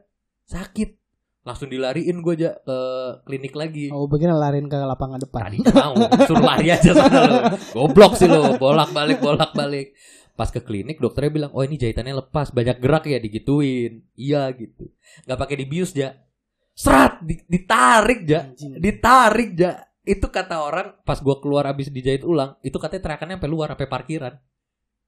sakit. 0.45 0.99
Langsung 1.45 1.69
dilariin 1.69 2.25
gue 2.25 2.33
aja 2.41 2.57
ke 2.57 2.77
klinik 3.29 3.53
lagi. 3.53 3.93
Oh, 3.93 4.09
begini 4.09 4.33
larin 4.33 4.65
ke 4.65 4.75
lapangan 4.75 5.21
depan. 5.21 5.45
Tadi 5.45 5.57
mau 5.61 5.93
suruh 6.25 6.41
lari 6.41 6.73
aja 6.73 6.89
sana 6.89 7.21
lo. 7.21 7.37
Goblok 7.69 8.17
sih 8.17 8.25
lo, 8.25 8.57
bolak-balik 8.57 9.21
bolak-balik. 9.21 9.93
Pas 10.33 10.49
ke 10.49 10.59
klinik 10.59 10.97
dokternya 10.99 11.31
bilang, 11.31 11.51
"Oh, 11.55 11.63
ini 11.63 11.77
jahitannya 11.77 12.17
lepas, 12.17 12.49
banyak 12.51 12.81
gerak 12.81 13.05
ya 13.07 13.21
digituin." 13.21 14.03
Iya 14.17 14.51
gitu. 14.57 14.89
Gak 15.23 15.37
pakai 15.37 15.55
dibius 15.63 15.93
ya. 15.95 16.17
Serat 16.75 17.23
di- 17.23 17.45
ditarik 17.47 18.27
ja, 18.27 18.51
ditarik 18.75 19.55
ja. 19.55 19.79
Itu 20.05 20.29
kata 20.29 20.61
orang 20.61 21.01
pas 21.01 21.17
gua 21.19 21.41
keluar 21.41 21.65
abis 21.65 21.89
dijahit 21.89 22.21
ulang, 22.21 22.55
itu 22.61 22.77
katanya 22.77 23.09
teriakannya 23.09 23.35
sampai 23.41 23.51
luar 23.51 23.67
sampai 23.73 23.89
parkiran. 23.89 24.33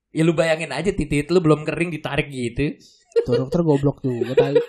Ya 0.09 0.25
lu 0.25 0.33
bayangin 0.33 0.73
aja 0.73 0.89
titit 0.89 1.29
lu 1.29 1.37
belum 1.37 1.63
kering 1.63 1.93
ditarik 1.93 2.27
gitu. 2.33 2.81
Tuh 3.23 3.45
dokter 3.45 3.61
goblok 3.61 4.01
juga 4.01 4.33
tai. 4.33 4.57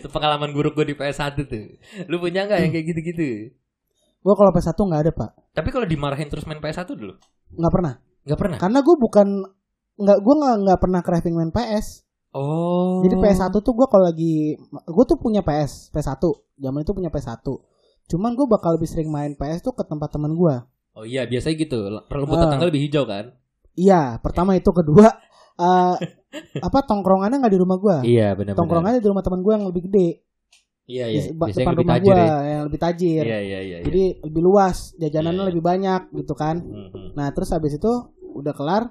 Itu 0.00 0.06
pengalaman 0.06 0.54
buruk 0.54 0.78
gue 0.78 0.94
di 0.94 0.96
PS1 0.96 1.34
tuh. 1.50 1.66
Lu 2.06 2.22
punya 2.22 2.46
nggak 2.46 2.58
yang 2.62 2.72
kayak 2.72 2.86
gitu-gitu? 2.94 3.52
Gua 4.22 4.38
kalau 4.38 4.54
PS1 4.54 4.78
nggak 4.78 5.02
ada, 5.02 5.12
Pak. 5.12 5.30
Tapi 5.56 5.68
kalau 5.74 5.86
dimarahin 5.88 6.28
terus 6.30 6.46
main 6.46 6.62
PS1 6.62 6.86
dulu? 6.94 7.18
Nggak 7.56 7.72
pernah. 7.72 7.94
Nggak 8.22 8.38
pernah. 8.38 8.58
Karena 8.60 8.78
gue 8.84 8.96
bukan 8.96 9.28
nggak 10.00 10.18
gue 10.24 10.34
nggak 10.40 10.56
nggak 10.64 10.78
pernah 10.80 11.00
craving 11.02 11.34
main 11.36 11.52
PS. 11.52 12.06
Oh. 12.30 13.02
Jadi 13.02 13.18
PS1 13.18 13.50
tuh 13.50 13.74
gue 13.74 13.86
kalau 13.90 14.06
lagi 14.06 14.54
gue 14.70 15.04
tuh 15.08 15.18
punya 15.18 15.42
PS, 15.42 15.90
PS1. 15.90 16.22
Zaman 16.60 16.80
itu 16.84 16.92
punya 16.94 17.10
PS1. 17.10 17.42
Cuman 18.10 18.34
gue 18.34 18.44
bakal 18.44 18.74
lebih 18.74 18.84
sering 18.84 19.06
main 19.06 19.32
PS 19.32 19.62
tuh 19.62 19.72
ke 19.72 19.82
tempat 19.82 20.10
teman 20.10 20.34
gue. 20.34 20.54
Oh 20.92 21.04
iya, 21.04 21.22
biasanya 21.24 21.56
gitu. 21.56 21.78
Rumput 22.02 22.34
Ah. 22.34 22.42
tetangga 22.44 22.66
lebih 22.66 22.82
hijau 22.82 23.04
kan? 23.04 23.30
Iya, 23.72 24.18
pertama 24.18 24.52
itu 24.52 24.68
kedua 24.68 25.06
eh 25.60 25.94
apa 26.58 26.78
tongkrongannya 26.82 27.38
nggak 27.38 27.54
di 27.54 27.60
rumah 27.60 27.76
gue. 27.76 27.96
Iya, 28.08 28.34
benar 28.34 28.54
Tongkrongannya 28.54 28.98
di 28.98 29.06
rumah 29.06 29.20
teman 29.20 29.40
gue 29.40 29.52
yang 29.52 29.64
lebih 29.64 29.82
gede. 29.86 30.08
Iya, 30.84 31.04
Di 31.06 31.14
iya. 31.14 31.22
Biasanya 31.30 31.54
depan 31.62 31.72
lebih 31.72 31.84
rumah 31.84 31.94
tajir 31.94 32.10
gue 32.10 32.18
ya. 32.20 32.38
yang 32.50 32.62
lebih 32.66 32.80
tajir. 32.80 33.22
Iya, 33.24 33.38
iya, 33.40 33.58
iya. 33.60 33.78
Jadi 33.80 34.02
lebih 34.22 34.42
luas, 34.42 34.76
jajanannya 34.96 35.38
Iya. 35.38 35.48
lebih 35.48 35.62
banyak 35.62 36.00
gitu 36.12 36.34
kan. 36.34 36.56
Mhm. 36.58 37.14
Nah, 37.14 37.26
terus 37.30 37.48
habis 37.48 37.72
itu 37.72 37.92
udah 38.32 38.50
kelar 38.50 38.82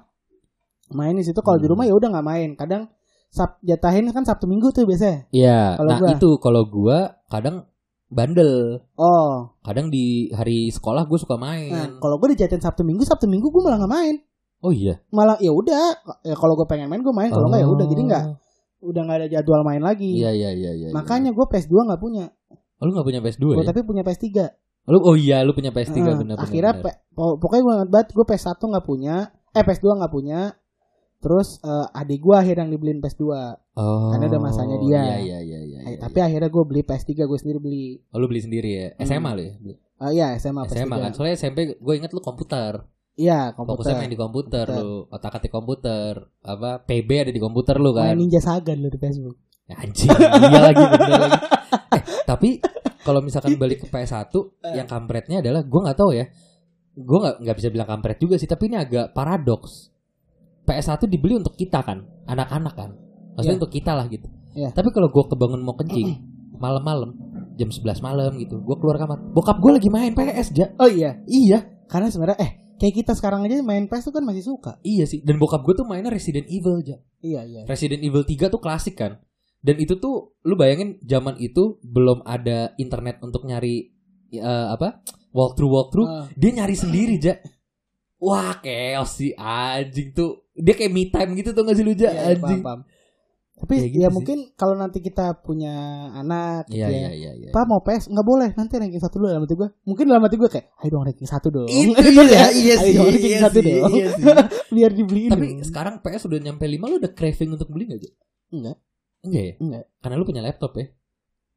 main 0.90 1.12
di 1.12 1.22
situ 1.22 1.38
kalau 1.38 1.56
di 1.56 1.64
Hmm. 1.64 1.76
rumah 1.76 1.84
ya 1.84 1.92
udah 1.92 2.08
nggak 2.08 2.26
main. 2.26 2.50
Kadang 2.54 2.82
sab 3.28 3.60
jatahin 3.60 4.08
kan 4.08 4.24
Sabtu 4.24 4.44
Minggu 4.44 4.72
tuh 4.72 4.82
biasanya. 4.82 5.28
Iya, 5.30 5.76
nah 5.78 5.98
gua- 5.98 6.10
itu 6.10 6.30
kalau 6.38 6.62
gua 6.64 6.98
kadang 7.28 7.68
bandel. 8.10 8.82
Oh, 8.94 9.54
Kadang 9.62 9.88
di 9.88 10.28
hari 10.30 10.68
sekolah 10.68 11.06
gue 11.06 11.16
suka 11.16 11.34
nah, 11.34 11.46
main. 11.48 11.96
kalau 11.96 12.18
gue 12.18 12.34
dijatin 12.34 12.58
Sabtu 12.58 12.82
Minggu, 12.82 13.06
Sabtu 13.06 13.24
Minggu 13.24 13.48
gue 13.48 13.62
malah 13.62 13.78
nggak 13.78 13.92
main. 13.92 14.16
Oh 14.60 14.74
iya. 14.74 15.00
Malah 15.08 15.40
ya 15.40 15.48
udah, 15.48 15.96
ya 16.20 16.34
kalau 16.34 16.52
gue 16.52 16.66
pengen 16.68 16.90
main 16.90 17.00
gue 17.00 17.14
main, 17.14 17.30
kalau 17.30 17.48
nggak 17.48 17.62
ya 17.62 17.68
udah. 17.70 17.86
Jadi 17.86 18.02
nggak 18.04 18.24
Oh. 18.26 18.36
udah 18.90 19.00
nggak 19.04 19.18
ada 19.24 19.28
jadwal 19.30 19.62
main 19.62 19.80
lagi. 19.80 20.10
Iya, 20.10 20.32
iya, 20.32 20.50
iya, 20.52 20.72
iya. 20.74 20.88
Makanya 20.90 21.30
gue 21.30 21.46
PS2 21.46 21.88
nggak 21.88 22.00
punya. 22.00 22.28
Oh, 22.80 22.88
lu 22.88 22.96
gak 22.96 23.04
punya 23.04 23.20
PS2 23.20 23.44
Gue 23.44 23.60
ya? 23.60 23.68
tapi 23.68 23.84
punya 23.84 24.00
PS3. 24.00 24.24
Lu 24.88 25.04
oh 25.04 25.12
iya, 25.12 25.44
lu 25.44 25.52
punya 25.52 25.68
PS3 25.68 26.00
Nah, 26.00 26.16
benar 26.16 26.36
akhirnya 26.40 26.72
benar. 26.72 26.84
pe- 26.88 26.98
po- 27.12 27.36
pokoknya 27.36 27.62
gue 27.62 27.74
banget 27.92 28.08
gue 28.10 28.24
PS1 28.24 28.56
nggak 28.56 28.86
punya, 28.88 29.16
eh 29.52 29.60
PS2 29.60 30.00
nggak 30.00 30.08
punya. 30.10 30.40
Terus 31.20 31.60
eh, 31.60 31.86
adik 31.92 32.24
gue 32.24 32.32
akhirnya 32.32 32.64
yang 32.64 32.72
dibeliin 32.72 32.98
PS2. 32.98 33.22
Oh. 33.76 34.08
karena 34.12 34.28
ada 34.28 34.40
masanya 34.40 34.76
dia. 34.76 35.00
Iya, 35.00 35.16
iya, 35.20 35.38
iya, 35.40 35.60
iya. 35.62 35.79
Iya, 36.00 36.02
tapi 36.02 36.18
akhirnya 36.18 36.48
gue 36.48 36.64
beli 36.64 36.80
PS3 36.80 37.10
gue 37.20 37.38
sendiri 37.38 37.58
beli. 37.58 37.84
Oh, 38.08 38.16
lu 38.16 38.24
beli 38.24 38.40
sendiri 38.40 38.70
ya? 38.72 38.86
Hmm. 38.90 39.04
SMA 39.04 39.30
lu 39.30 39.42
ya? 39.44 39.52
Ah 39.96 40.10
iya 40.10 40.26
SMA 40.34 40.64
PS3. 40.64 40.74
SMA 40.80 40.96
kan. 40.98 41.10
Soalnya 41.12 41.34
SMP 41.36 41.58
gue 41.76 41.94
inget 41.94 42.10
lu 42.10 42.18
komputer. 42.18 42.80
Iya 43.12 43.52
Fokusnya 43.52 43.60
komputer. 43.60 43.94
main 43.94 44.08
di 44.08 44.16
komputer, 44.16 44.64
Komputer. 44.64 44.80
lu. 44.80 45.04
Otak-atik 45.06 45.50
komputer. 45.50 46.12
Apa 46.40 46.80
PB 46.80 47.10
ada 47.20 47.30
di 47.30 47.36
komputer 47.36 47.76
lu 47.76 47.92
kan. 47.92 48.08
Main 48.08 48.16
Ninja 48.18 48.40
Saga 48.40 48.72
dulu 48.72 48.88
di 48.88 48.96
Facebook. 48.96 49.36
Ya, 49.68 49.76
Anjing, 49.78 50.08
iya 50.50 50.60
lagi 50.64 50.82
bener 50.82 51.20
lagi. 51.20 51.38
Eh, 51.94 52.02
tapi 52.24 52.58
kalau 53.00 53.20
misalkan 53.20 53.54
balik 53.54 53.78
ke 53.78 53.86
PS1 53.86 54.26
Eh. 54.64 54.74
yang 54.74 54.88
kampretnya 54.88 55.38
adalah 55.38 55.62
gue 55.62 55.80
nggak 55.80 55.94
tahu 55.94 56.10
ya. 56.10 56.26
Gue 56.90 57.18
nggak 57.20 57.36
nggak 57.38 57.56
bisa 57.56 57.68
bilang 57.68 57.86
kampret 57.86 58.18
juga 58.18 58.34
sih, 58.34 58.48
tapi 58.48 58.66
ini 58.66 58.74
agak 58.74 59.12
paradoks. 59.12 59.92
PS1 60.64 61.06
dibeli 61.06 61.34
untuk 61.34 61.54
kita 61.54 61.82
kan, 61.82 62.02
anak-anak 62.24 62.74
kan. 62.74 62.90
Maksudnya 63.34 63.54
Iya. 63.54 63.60
untuk 63.62 63.70
kita 63.70 63.92
lah 63.94 64.06
gitu. 64.06 64.26
Iya. 64.52 64.68
Tapi 64.70 64.88
kalau 64.90 65.08
gue 65.08 65.24
kebangun 65.26 65.60
mau 65.60 65.74
kencing 65.74 66.18
malam-malam 66.56 67.14
jam 67.54 67.68
11 67.68 68.00
malam 68.00 68.36
gitu, 68.36 68.58
gue 68.58 68.76
keluar 68.76 68.96
kamar. 68.96 69.20
Bokap 69.32 69.60
gue 69.60 69.72
lagi 69.76 69.88
main 69.88 70.12
PS, 70.12 70.52
ja. 70.52 70.72
Oh 70.76 70.88
iya, 70.88 71.20
Iya, 71.24 71.68
karena 71.86 72.08
sebenarnya 72.08 72.38
eh 72.40 72.50
kayak 72.76 72.94
kita 73.04 73.12
sekarang 73.12 73.44
aja 73.44 73.60
main 73.60 73.84
PS 73.84 74.08
tuh 74.08 74.14
kan 74.16 74.24
masih 74.24 74.40
suka. 74.42 74.80
iya 74.80 75.04
sih. 75.04 75.20
Dan 75.20 75.36
bokap 75.36 75.60
gue 75.62 75.76
tuh 75.76 75.84
mainnya 75.84 76.08
Resident 76.08 76.48
Evil, 76.48 76.80
ja. 76.80 76.96
Iya 77.20 77.40
iya. 77.44 77.60
Resident 77.68 78.00
Evil 78.00 78.24
3 78.24 78.48
tuh 78.48 78.58
klasik 78.58 78.96
kan. 78.96 79.20
Dan 79.60 79.76
itu 79.76 80.00
tuh 80.00 80.40
lu 80.40 80.56
bayangin 80.56 80.96
zaman 81.04 81.36
itu 81.36 81.76
belum 81.84 82.24
ada 82.24 82.72
internet 82.80 83.20
untuk 83.20 83.44
nyari 83.44 83.92
eh, 84.32 84.66
apa? 84.72 85.04
walkthrough 85.30 85.70
walkthrough. 85.70 86.08
Ah, 86.08 86.26
Dia 86.32 86.50
nyari 86.56 86.74
sendiri, 86.74 87.20
Ja. 87.20 87.36
Wah, 88.20 88.56
chaos 88.60 89.16
sih 89.16 89.32
anjing 89.32 90.12
tuh. 90.12 90.48
Dia 90.52 90.76
kayak 90.76 90.92
me 90.92 91.08
time 91.08 91.32
gitu 91.36 91.56
tuh 91.56 91.64
gak 91.64 91.72
sih 91.72 91.84
lu, 91.84 91.92
Ja? 91.92 92.08
iya, 92.08 92.12
iya, 92.12 92.22
anjing. 92.36 92.60
paham, 92.60 92.84
paham. 92.84 92.99
Tapi 93.60 93.74
Ya 93.76 93.84
gitu 93.86 93.98
ya 93.98 94.08
sih. 94.08 94.14
mungkin 94.14 94.38
kalau 94.54 94.72
nanti 94.72 94.98
kita 94.98 95.36
punya 95.38 95.74
anak 96.10 96.64
gitu 96.66 96.80
Iya, 96.80 96.88
ya. 96.88 96.96
iya, 96.96 97.10
iya, 97.12 97.30
iya. 97.36 97.50
Pak 97.50 97.64
mau 97.64 97.78
PS 97.78 98.08
nggak 98.08 98.24
boleh 98.24 98.48
nanti 98.54 98.74
ranking 98.74 98.96
satu 98.98 99.16
dulu 99.16 99.28
dalam 99.28 99.44
hati 99.44 99.54
gue. 99.54 99.68
Mungkin 99.84 100.04
dalam 100.06 100.22
hati 100.22 100.36
gue 100.36 100.48
kayak, 100.48 100.66
ayo 100.76 100.88
dong 100.90 101.04
ranking 101.04 101.28
satu 101.28 101.48
dong. 101.48 101.68
Itu 101.68 101.92
iya, 102.24 102.48
iya 102.50 102.74
Ayo 102.74 102.82
sih. 102.82 102.92
dong 102.94 103.06
ranking 103.06 103.30
Iya 103.30 103.40
satu 103.42 103.58
sih, 103.58 103.68
dong. 103.70 103.90
iya 103.90 104.06
sih. 104.10 104.24
Biar 104.74 104.90
dibeliin. 104.90 105.30
Tapi 105.30 105.46
dong. 105.46 105.62
sekarang 105.62 105.94
PS 106.00 106.22
udah 106.24 106.38
nyampe 106.40 106.64
5 106.64 106.80
lu 106.80 106.94
udah 106.96 107.12
craving 107.12 107.50
untuk 107.52 107.68
beli 107.68 107.84
gak, 107.86 108.00
Ja? 108.00 108.10
enggak, 108.50 108.76
Enggak 109.20 109.42
ya? 109.44 109.54
enggak. 109.60 109.84
Karena 110.00 110.14
lu 110.16 110.24
punya 110.24 110.40
laptop 110.40 110.72
ya. 110.74 110.86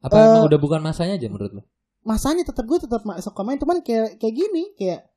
Apa 0.01 0.13
Eh, 0.13 0.23
emang 0.27 0.45
udah 0.45 0.59
bukan 0.59 0.79
masanya 0.79 1.15
aja 1.15 1.27
menurut 1.27 1.51
lu? 1.53 1.61
Masanya 2.03 2.43
tetap 2.43 2.67
gue 2.67 2.75
tetap 2.77 2.99
suka 3.23 3.41
main 3.41 3.55
cuman 3.55 3.79
kayak 3.79 4.19
kayak 4.19 4.35
gini 4.35 4.75
kayak 4.75 5.07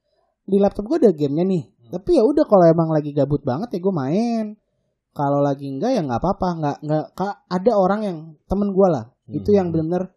di 0.42 0.56
laptop 0.56 0.86
gue 0.86 1.02
ada 1.02 1.10
gamenya 1.10 1.42
nih. 1.42 1.62
Hmm. 1.66 1.90
Tapi 1.98 2.10
ya 2.14 2.22
udah 2.22 2.46
kalau 2.46 2.62
emang 2.64 2.88
lagi 2.88 3.10
gabut 3.10 3.42
banget 3.42 3.74
ya 3.74 3.78
gue 3.82 3.90
main. 3.90 4.44
Kalau 5.16 5.40
lagi 5.40 5.64
enggak 5.66 5.96
ya 5.96 6.04
nggak 6.04 6.20
apa-apa. 6.20 6.48
Nggak 6.60 6.76
nggak 6.84 7.04
ada 7.48 7.72
orang 7.72 8.00
yang 8.04 8.18
temen 8.44 8.68
gue 8.70 8.88
lah. 8.92 9.04
Itu 9.26 9.50
Hmm. 9.50 9.58
yang 9.58 9.68
bener-bener 9.72 10.12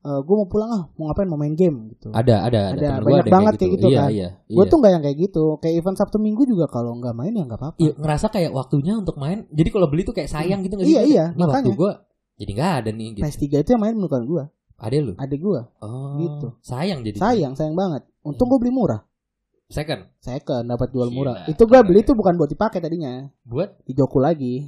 gue 0.00 0.32
mau 0.32 0.48
pulang 0.48 0.70
ah 0.72 0.82
mau 0.96 1.12
ngapain 1.12 1.28
mau 1.28 1.36
main 1.36 1.52
game 1.52 1.92
gitu. 1.92 2.08
Ada, 2.08 2.48
ada, 2.48 2.60
ada. 2.72 2.86
Ada, 2.98 3.04
banyak 3.04 3.26
yang 3.28 3.34
banget 3.36 3.52
kayak 3.60 3.72
gitu 3.76 3.86
iya, 3.92 3.98
kan. 4.00 4.08
Iya, 4.08 4.28
Gue 4.48 4.64
iya. 4.64 4.70
tuh 4.72 4.76
nggak 4.80 4.92
yang 4.96 5.02
kayak 5.04 5.18
gitu. 5.20 5.44
Kayak 5.60 5.74
event 5.76 5.96
Sabtu 6.00 6.16
Minggu 6.16 6.42
juga 6.48 6.66
kalau 6.72 6.96
nggak 6.96 7.12
main 7.12 7.32
ya 7.36 7.44
nggak 7.44 7.60
apa-apa. 7.60 7.76
Iya, 7.76 7.92
ngerasa 8.00 8.26
kayak 8.32 8.50
waktunya 8.50 8.96
untuk 8.96 9.20
main. 9.20 9.44
Jadi 9.52 9.68
kalau 9.68 9.86
beli 9.92 10.02
tuh 10.02 10.16
kayak 10.16 10.32
sayang 10.32 10.64
gitu 10.64 10.80
nggak 10.80 10.88
sih? 10.88 10.96
Iya, 10.96 11.02
iya, 11.04 11.24
waktu 11.36 11.44
makanya. 11.68 11.72
gue 11.76 11.92
jadi 12.40 12.50
nggak 12.56 12.72
ada 12.80 12.90
nih 12.96 13.06
gitu. 13.12 13.22
PS3 13.28 13.44
itu 13.60 13.70
yang 13.76 13.82
main 13.84 13.96
bukan 14.00 14.22
gue, 14.24 14.44
Ada 14.80 14.96
lu? 15.04 15.12
adik 15.20 15.40
gue. 15.44 15.60
Oh, 15.84 16.16
Gitu. 16.16 16.46
Sayang 16.64 17.04
jadi. 17.04 17.16
Sayang, 17.20 17.52
sayang 17.52 17.76
banget. 17.76 18.02
Untung 18.24 18.48
gue 18.48 18.56
beli 18.56 18.72
murah. 18.72 19.04
Second. 19.70 20.02
second 20.18 20.66
dapat 20.66 20.90
jual 20.90 21.06
Gila. 21.06 21.14
murah. 21.14 21.36
Itu 21.46 21.62
gua 21.64 21.80
beli 21.80 22.02
tuh 22.02 22.12
bukan 22.12 22.34
buat 22.34 22.46
dipakai 22.46 22.78
tadinya, 22.78 23.22
Buat 23.40 23.80
di 23.80 23.94
Joku 23.94 24.18
lagi. 24.18 24.66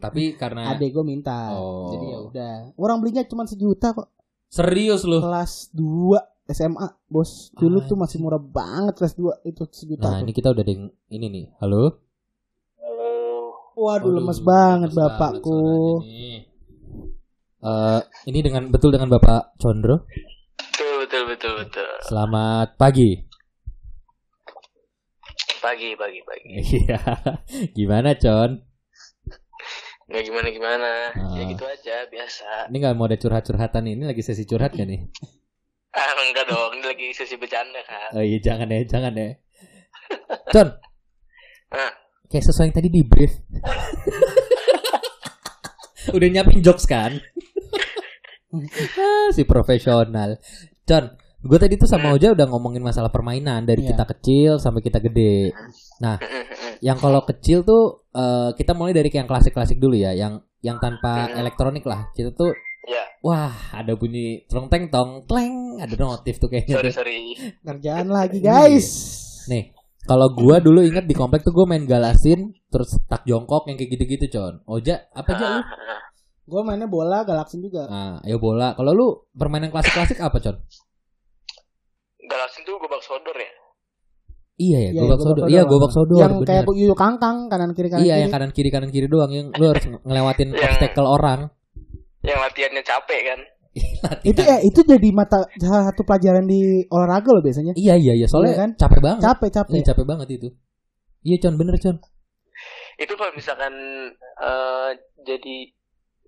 tapi 0.00 0.32
karena 0.34 0.64
Adek 0.72 0.88
gue 0.90 1.04
minta. 1.04 1.52
Oh. 1.52 1.92
Jadi 1.92 2.04
ya 2.06 2.18
udah. 2.22 2.54
Orang 2.74 2.98
belinya 2.98 3.22
cuma 3.22 3.44
sejuta 3.44 3.92
kok. 3.92 4.08
serius 4.48 5.04
lu. 5.04 5.20
Kelas 5.20 5.68
2 5.70 6.16
SMA, 6.48 6.88
Bos. 7.04 7.52
Dulu 7.52 7.84
tuh 7.84 7.94
masih 7.94 8.16
murah 8.18 8.40
banget 8.40 8.96
kelas 8.96 9.12
2 9.14 9.44
itu 9.44 9.68
sejuta 9.68 10.00
Nah, 10.02 10.16
tuh. 10.16 10.24
ini 10.24 10.32
kita 10.32 10.48
udah 10.48 10.62
ada 10.62 10.72
yang 10.72 10.84
ini 11.06 11.26
nih. 11.28 11.46
Halo. 11.60 12.00
Halo. 12.80 13.12
Waduh, 13.76 14.16
lemes 14.16 14.40
Aduh, 14.40 14.48
banget 14.48 14.90
lemes 14.90 14.96
bapakku. 14.96 15.60
nih. 16.00 16.48
Eh, 17.58 18.00
ini 18.24 18.38
dengan 18.40 18.64
betul 18.66 18.88
dengan 18.88 19.10
Bapak 19.10 19.60
Condro. 19.60 20.08
Betul 20.56 21.04
betul 21.04 21.22
betul 21.28 21.52
betul. 21.60 21.90
Selamat 22.00 22.72
pagi. 22.74 23.27
Pagi 25.58 25.90
pagi 25.94 26.20
pagi. 26.22 26.48
Iya. 26.86 26.98
Gimana, 27.74 28.14
Con? 28.14 28.62
Nggak 30.08 30.22
gimana 30.24 30.48
gimana. 30.48 30.90
Ya 31.36 31.42
Ah. 31.44 31.48
gitu 31.48 31.64
aja 31.64 31.96
biasa. 32.08 32.72
Ini 32.72 32.76
nggak 32.78 32.94
mau 32.96 33.04
ada 33.04 33.20
curhat-curhatan. 33.20 33.84
Ini 33.84 34.04
lagi 34.06 34.22
sesi 34.24 34.48
curhat 34.48 34.72
gak 34.72 34.88
nih? 34.88 35.02
Ah 35.88 36.14
enggak 36.20 36.46
dong. 36.46 36.78
Ini 36.78 36.84
lagi 36.84 37.06
sesi 37.12 37.34
bercanda 37.36 37.80
kan. 37.82 38.12
Oh 38.14 38.22
iya, 38.22 38.38
jangan 38.38 38.68
ya, 38.70 38.84
jangan 38.86 39.12
ya. 39.12 39.34
Con. 40.54 40.68
Ah. 41.72 41.92
Kayak 42.28 42.44
sesuai 42.44 42.70
yang 42.70 42.76
tadi 42.76 42.88
di 42.88 43.02
brief. 43.02 43.32
Udah 46.08 46.28
nyiapin 46.28 46.60
jokes 46.60 46.84
kan? 46.84 47.16
Ah, 48.96 49.28
si 49.32 49.44
profesional. 49.44 50.36
Con, 50.84 51.04
gue 51.48 51.58
tadi 51.58 51.74
tuh 51.80 51.88
sama 51.88 52.12
Oja 52.12 52.36
udah 52.36 52.44
ngomongin 52.44 52.84
masalah 52.84 53.08
permainan 53.08 53.64
dari 53.64 53.82
Iya. 53.82 53.96
kita 53.96 54.04
kecil 54.04 54.50
sampai 54.60 54.84
kita 54.84 55.00
gede. 55.00 55.56
Nah, 56.04 56.20
yang 56.86 57.00
kalau 57.00 57.24
kecil 57.24 57.64
tuh 57.64 58.04
eh, 58.12 58.52
kita 58.52 58.76
mulai 58.76 58.92
dari 58.92 59.08
yang 59.08 59.24
klasik-klasik 59.24 59.80
dulu 59.80 59.96
ya, 59.96 60.12
yang 60.12 60.44
yang 60.60 60.76
tanpa 60.76 61.32
elektronik 61.32 61.82
lah. 61.82 62.12
Kita 62.12 62.36
tuh 62.36 62.52
Ya. 62.88 63.04
wah 63.20 63.52
ada 63.76 63.92
bunyi 63.92 64.48
trong 64.48 64.72
teng 64.72 64.88
tong 64.88 65.28
kleng, 65.28 65.76
ada 65.76 65.92
notif 65.92 66.40
tuh 66.40 66.48
kayaknya. 66.48 66.80
Sorry 66.80 66.88
tuh. 66.88 66.96
sorry. 67.04 67.20
Kerjaan 67.60 68.08
lagi, 68.08 68.40
guys. 68.40 68.88
Nih, 69.44 69.76
kalau 70.04 70.32
gua 70.32 70.56
dulu 70.56 70.80
ingat 70.80 71.04
di 71.04 71.12
komplek 71.12 71.44
tuh 71.44 71.52
gua 71.52 71.68
main 71.68 71.84
galasin 71.84 72.48
terus 72.72 72.96
tak 73.04 73.28
jongkok 73.28 73.68
yang 73.68 73.76
kayak 73.76 73.92
gitu-gitu, 73.92 74.24
Con. 74.32 74.64
Oja, 74.64 75.04
apa 75.12 75.36
aja 75.36 75.44
lu? 75.48 75.60
Gue 76.48 76.64
mainnya 76.64 76.88
bola 76.88 77.28
galaksin 77.28 77.60
juga. 77.60 77.84
Nah, 77.92 78.24
ayo 78.24 78.40
bola. 78.40 78.72
Kalau 78.72 78.96
lu 78.96 79.06
permainan 79.36 79.68
klasik-klasik 79.68 80.16
apa, 80.24 80.40
Con? 80.40 80.56
Galaksin 82.28 82.62
tuh 82.62 82.76
gobak 82.76 83.00
sodor 83.00 83.34
ya. 83.34 83.50
Iya 84.58 84.78
ya, 84.78 84.90
Iya, 84.90 85.00
gobak 85.00 85.08
iya, 85.10 85.22
sodor. 85.22 85.36
gobak 85.38 85.48
Iya, 85.48 85.60
sodor. 85.60 85.70
gobak 85.72 85.90
sodor. 85.92 86.18
yang 86.18 86.32
bener. 86.34 86.46
kayak 86.46 86.64
yuyu 86.74 86.94
kangkang 86.94 87.36
kanan 87.46 87.70
kiri 87.72 87.88
kanan 87.88 88.02
Iya, 88.02 88.10
kiri. 88.10 88.22
yang 88.22 88.30
kanan 88.30 88.50
kiri 88.50 88.68
kanan 88.68 88.90
kiri 88.90 89.06
doang 89.06 89.30
yang 89.30 89.46
lu 89.50 89.64
harus 89.66 89.84
nge- 89.84 90.02
ngelewatin 90.02 90.48
Yang- 90.50 90.64
obstacle 90.68 91.08
orang. 91.08 91.40
Yang 92.20 92.38
latihannya 92.42 92.82
capek 92.82 93.20
kan. 93.24 93.40
itu 94.26 94.40
eh 94.42 94.60
itu 94.60 94.80
jadi 94.82 95.08
mata 95.12 95.38
salah 95.54 95.86
satu 95.86 96.02
pelajaran 96.02 96.44
di 96.44 96.58
olahraga 96.88 97.30
loh 97.30 97.38
biasanya. 97.38 97.72
Iya, 97.72 97.94
iya, 97.94 98.12
iya. 98.14 98.26
Soalnya 98.26 98.52
Iya 98.52 98.58
kan? 98.58 98.70
capek 98.76 99.00
banget. 99.00 99.20
Capek 99.22 99.50
capek. 99.52 99.72
Iya, 99.72 99.84
capek 99.86 100.04
banget 100.04 100.28
itu. 100.32 100.48
Iya, 101.22 101.36
Con, 101.38 101.54
bener, 101.54 101.74
Con. 101.78 101.96
Itu 102.96 103.12
kalau 103.14 103.32
misalkan 103.32 103.72
eh, 104.18 104.90
jadi 105.22 105.56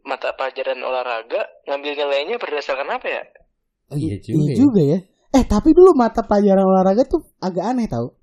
mata 0.01 0.31
pelajaran 0.33 0.79
olahraga 0.79 1.43
ngambil 1.67 1.93
nilainya 1.93 2.39
berdasarkan 2.39 2.87
apa 2.89 3.07
ya? 3.11 3.23
Oh 3.91 3.99
iya 3.99 4.17
juga. 4.17 4.39
Iya 4.39 4.47
ya. 4.47 4.55
juga 4.55 4.83
ya. 4.87 4.99
Eh 5.31 5.45
tapi 5.45 5.71
dulu 5.71 5.95
mata 5.95 6.21
pelajaran 6.21 6.65
olahraga 6.65 7.03
tuh 7.05 7.23
agak 7.39 7.65
aneh 7.65 7.87
tau. 7.87 8.19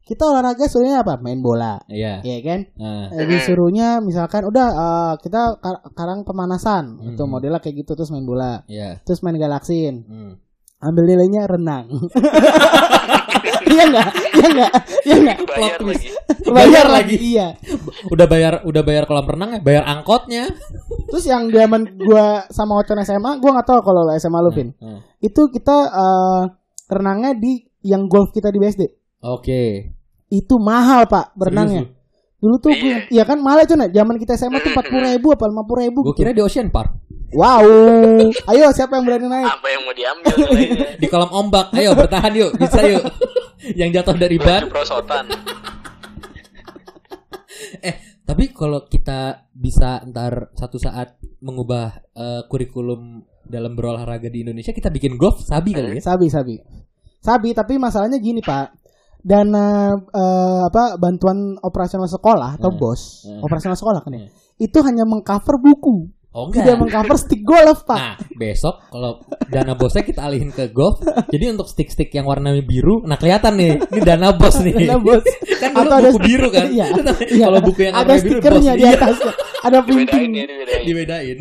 Kita 0.00 0.26
olahraga 0.26 0.66
sebenarnya 0.66 1.00
apa? 1.00 1.14
Main 1.16 1.38
bola, 1.38 1.78
Iya. 1.86 2.18
ya 2.20 2.38
kan? 2.42 2.60
Nah, 2.74 3.14
Eh, 3.14 3.24
disuruhnya 3.24 4.02
misalkan 4.02 4.42
udah 4.42 4.66
eh, 4.68 5.14
kita 5.22 5.56
kar- 5.56 5.86
sekarang 5.86 6.26
pemanasan, 6.26 6.98
Hmm. 6.98 7.14
itu 7.14 7.22
modelnya 7.24 7.58
kayak 7.58 7.80
gitu 7.80 7.94
terus 7.94 8.10
main 8.10 8.26
bola, 8.26 8.66
iya. 8.66 8.98
terus 9.00 9.22
main 9.22 9.38
galaksin, 9.38 10.02
Hmm. 10.02 10.32
Ambil 10.80 11.04
nilainya 11.06 11.46
renang. 11.46 11.86
Iya 13.70 13.86
enggak? 13.86 14.08
Iya 14.34 14.46
enggak? 14.50 14.72
Iya 15.06 15.14
enggak? 15.16 15.38
Bayar 15.54 15.80
lagi. 15.80 16.08
Bayar 16.50 16.86
lagi. 16.90 17.16
Iya. 17.16 17.46
Udah 18.10 18.26
bayar 18.26 18.52
udah 18.66 18.82
bayar 18.82 19.04
kolam 19.06 19.26
renang 19.30 19.50
ya, 19.54 19.60
bayar 19.62 19.84
angkotnya. 19.86 20.50
Terus 21.06 21.24
yang 21.24 21.46
zaman 21.48 21.86
gua 21.96 22.44
sama 22.50 22.82
Ocon 22.82 22.98
SMA, 23.00 23.38
gua 23.38 23.50
nggak 23.54 23.68
tahu 23.70 23.80
kalau 23.80 24.02
lo 24.02 24.12
SMA 24.18 24.42
lu, 24.42 24.50
Vin. 24.50 24.74
Nah, 24.74 24.98
Itu 25.22 25.48
kita 25.48 25.76
eh, 25.86 26.42
renangnya 26.90 27.38
di 27.38 27.62
yang 27.86 28.10
golf 28.10 28.34
kita 28.34 28.50
di 28.50 28.58
BSD. 28.58 28.82
Oke. 29.22 29.94
Itu 30.26 30.58
mahal, 30.58 31.06
Pak, 31.06 31.38
berenangnya. 31.38 31.86
Serius 31.86 31.98
Dulu 32.40 32.56
tuh 32.56 32.72
Iya. 32.72 32.80
gua- 32.80 33.06
iya 33.12 33.22
kan 33.28 33.38
mahal 33.38 33.68
Con 33.68 33.84
ya? 33.84 33.88
Zaman 33.92 34.16
kita 34.16 34.32
SMA 34.34 34.58
tuh 34.58 34.72
40 34.72 35.12
ribu 35.12 35.28
apa 35.30 35.44
50 35.44 35.84
ribu 35.84 35.98
Gue 36.02 36.16
kira 36.16 36.32
di 36.32 36.40
Ocean 36.40 36.72
Park. 36.72 36.96
Wow. 37.30 37.62
Ayo 38.50 38.66
siapa 38.74 38.98
yang 38.98 39.06
berani 39.06 39.26
naik? 39.30 39.46
Apa 39.46 39.66
yang 39.70 39.82
mau 39.86 39.94
diambil? 39.94 40.34
Di 41.02 41.06
kolam 41.06 41.30
ombak. 41.30 41.70
Ayo 41.78 41.94
bertahan 41.94 42.32
yuk, 42.34 42.50
bisa 42.58 42.82
yuk. 42.82 43.04
Yang 43.80 44.00
jatuh 44.00 44.16
dari 44.16 44.40
ban. 44.40 44.66
Prosotan. 44.72 45.28
Tapi 48.28 48.44
kalau 48.54 48.86
kita 48.86 49.50
bisa 49.52 50.00
ntar 50.06 50.54
satu 50.54 50.78
saat 50.78 51.18
mengubah 51.42 51.98
eh, 52.14 52.42
kurikulum 52.46 53.26
dalam 53.44 53.74
berolahraga 53.74 54.30
di 54.30 54.46
Indonesia, 54.46 54.70
kita 54.70 54.88
bikin 54.88 55.18
golf 55.18 55.42
sabi 55.42 55.74
kali 55.74 55.98
ya. 55.98 56.02
Sabi, 56.14 56.30
sabi. 56.30 56.54
Sabi, 57.20 57.52
tapi 57.52 57.76
masalahnya 57.76 58.22
gini, 58.22 58.40
Pak. 58.40 58.80
Dana 59.20 59.92
eh, 59.92 60.60
apa 60.64 60.96
bantuan 60.96 61.58
operasional 61.60 62.08
sekolah 62.08 62.56
atau 62.56 62.72
Hmm. 62.72 62.78
BOS, 62.80 63.02
Hmm. 63.28 63.40
operasional 63.44 63.76
sekolah 63.76 64.00
kan 64.00 64.12
ya. 64.16 64.24
Hmm. 64.24 64.32
Itu 64.56 64.78
hanya 64.86 65.04
mengcover 65.04 65.60
buku, 65.60 66.08
Oh 66.30 66.46
tidak 66.48 66.78
enggak. 66.78 66.78
mengcover 66.78 67.16
stick 67.18 67.42
golf, 67.42 67.82
Pak. 67.82 67.98
Nah, 67.98 68.14
besok 68.32 68.86
kalau 68.86 69.18
dana 69.50 69.74
bosnya 69.74 70.06
kita 70.06 70.22
alihin 70.22 70.54
ke 70.54 70.70
golf, 70.70 71.02
jadi 71.26 71.50
untuk 71.50 71.66
stick-stick 71.66 72.06
yang 72.14 72.22
warnanya 72.22 72.62
biru, 72.62 73.02
nah 73.02 73.18
kelihatan 73.18 73.58
nih, 73.58 73.82
ini 73.90 74.00
dana 74.00 74.30
bos 74.30 74.62
nih. 74.62 74.74
Dana 74.78 75.02
bos. 75.02 75.26
kan 75.60 75.74
dulu 75.74 75.82
Atau 75.82 75.96
ada 75.98 76.10
buku 76.14 76.22
biru 76.22 76.48
kan? 76.48 76.66
Iya, 76.70 76.86
iya. 77.34 77.44
Kalau 77.50 77.60
buku 77.60 77.80
yang 77.82 77.94
ada 77.98 78.06
warna 78.06 78.14
biru 78.14 78.30
stikernya 78.38 78.72
di 78.78 78.84
atasnya. 78.86 79.32
Ada 79.60 79.78
printing. 79.86 80.30
ya, 80.30 80.44
dibedain. 80.46 80.82
dibedain. 80.86 81.36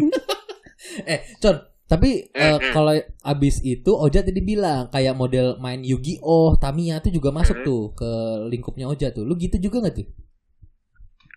eh, 1.06 1.19
Con, 1.38 1.56
tapi 1.86 2.10
Mm-mm. 2.34 2.73
kalau 2.73 2.93
abis 3.23 3.56
itu 3.62 3.91
Oja 3.93 4.21
tadi 4.21 4.41
bilang 4.41 4.89
kayak 4.89 5.13
model 5.13 5.58
main 5.58 5.86
Yu-Gi-Oh, 5.86 6.58
Tamiya 6.58 6.97
tuh 6.99 7.10
juga 7.10 7.30
masuk 7.30 7.62
Mm. 7.62 7.65
tuh 7.65 7.82
ke 7.93 8.10
lingkupnya 8.49 8.89
Oja 8.89 9.10
tuh. 9.10 9.21
Lu 9.21 9.38
gitu 9.38 9.62
juga 9.62 9.86
gak 9.86 10.02
tuh? 10.02 10.10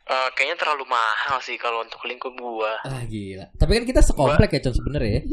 Eh, 0.02 0.28
kayaknya 0.34 0.58
terlalu 0.58 0.84
mahal 0.84 1.38
sih 1.38 1.54
kalau 1.54 1.80
untuk 1.80 2.02
lingkup 2.02 2.34
gua. 2.34 2.74
Ah 2.82 3.02
gila. 3.04 3.46
Tapi 3.54 3.70
kan 3.72 3.84
kita 3.86 4.00
sekomplek 4.00 4.50
ya 4.50 4.60
Con 4.60 4.74
sebenernya 4.74 5.12
ya. 5.18 5.22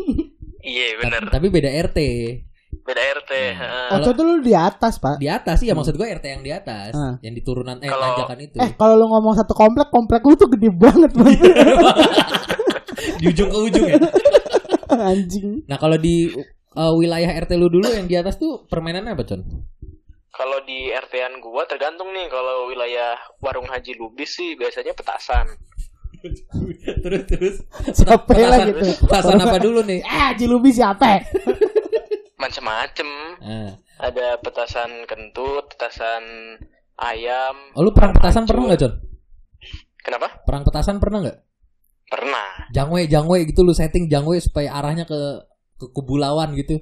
Iya 0.62 1.00
bener. 1.00 1.24
Tapi 1.32 1.48
beda 1.48 1.72
RT. 1.88 2.00
Beda 2.84 3.02
RT. 3.02 3.32
Nah. 3.32 3.56
heeh. 3.56 3.90
Oh, 3.90 3.98
itu 4.04 4.12
dulu 4.14 4.32
di 4.40 4.52
atas, 4.52 5.00
Pak. 5.00 5.16
Di 5.18 5.26
atas 5.26 5.56
sih 5.58 5.66
ya 5.66 5.74
maksud 5.74 5.96
gue 5.96 6.04
RT 6.04 6.26
yang 6.28 6.44
di 6.44 6.52
atas, 6.52 6.92
Ah. 6.92 7.16
yang 7.20 7.32
di 7.32 7.40
turunan 7.40 7.80
eh 7.80 7.88
Kalau- 7.88 8.04
tanjakan 8.20 8.38
itu. 8.44 8.56
Eh, 8.60 8.72
kalau 8.76 8.94
lu 8.94 9.08
ngomong 9.08 9.34
satu 9.34 9.56
komplek, 9.56 9.88
komplek 9.88 10.20
lu 10.22 10.36
tuh 10.36 10.52
gede 10.52 10.68
banget, 10.70 11.10
Bang. 11.12 11.32
di 13.16 13.26
ujung 13.26 13.48
ke 13.48 13.58
ujung 13.64 13.86
ya. 13.88 13.98
Anjing. 15.10 15.64
Nah, 15.64 15.78
kalau 15.78 15.96
di 15.96 16.28
eh, 16.70 16.94
wilayah 16.94 17.32
RT 17.40 17.52
lu 17.56 17.70
dulu 17.70 17.88
yang 17.88 18.06
di 18.06 18.16
atas 18.16 18.36
tuh 18.36 18.66
permainannya 18.66 19.16
apa, 19.16 19.24
Con? 19.24 19.42
Kalau 20.40 20.64
di 20.64 20.88
RT-an 20.88 21.44
gua 21.44 21.68
tergantung 21.68 22.16
nih 22.16 22.32
kalau 22.32 22.72
wilayah 22.72 23.20
warung 23.44 23.68
Haji 23.68 24.00
Lubis 24.00 24.40
sih 24.40 24.56
biasanya 24.56 24.96
petasan. 24.96 25.52
terus 27.04 27.24
terus 27.28 27.56
Siapa 27.92 28.24
petasan, 28.24 28.48
lagi 28.48 28.72
tuh? 28.76 28.96
petasan 29.04 29.40
apa 29.40 29.58
dulu 29.60 29.80
nih? 29.84 30.00
Eh, 30.00 30.30
Jilubi 30.40 30.72
siapa? 30.72 31.20
Macem-macem. 32.44 33.10
Ah. 33.44 33.72
Ada 34.00 34.40
petasan 34.40 35.04
kentut, 35.04 35.76
petasan 35.76 36.24
ayam. 36.96 37.56
Oh, 37.76 37.84
lu 37.84 37.92
perang 37.92 38.16
petasan 38.16 38.48
Hancur. 38.48 38.56
pernah 38.56 38.64
nggak, 38.72 38.80
Con? 38.80 38.94
Kenapa? 40.00 40.28
Perang 40.48 40.64
petasan 40.64 40.98
pernah 41.04 41.20
nggak? 41.20 41.38
Pernah. 42.10 42.50
Jangwe, 42.72 43.12
jangwe 43.12 43.38
gitu 43.44 43.68
lu 43.68 43.76
setting 43.76 44.08
jangwe 44.08 44.40
supaya 44.40 44.72
arahnya 44.72 45.04
ke 45.04 45.20
ke 45.76 45.86
kubu 45.92 46.16
lawan 46.16 46.56
gitu. 46.56 46.80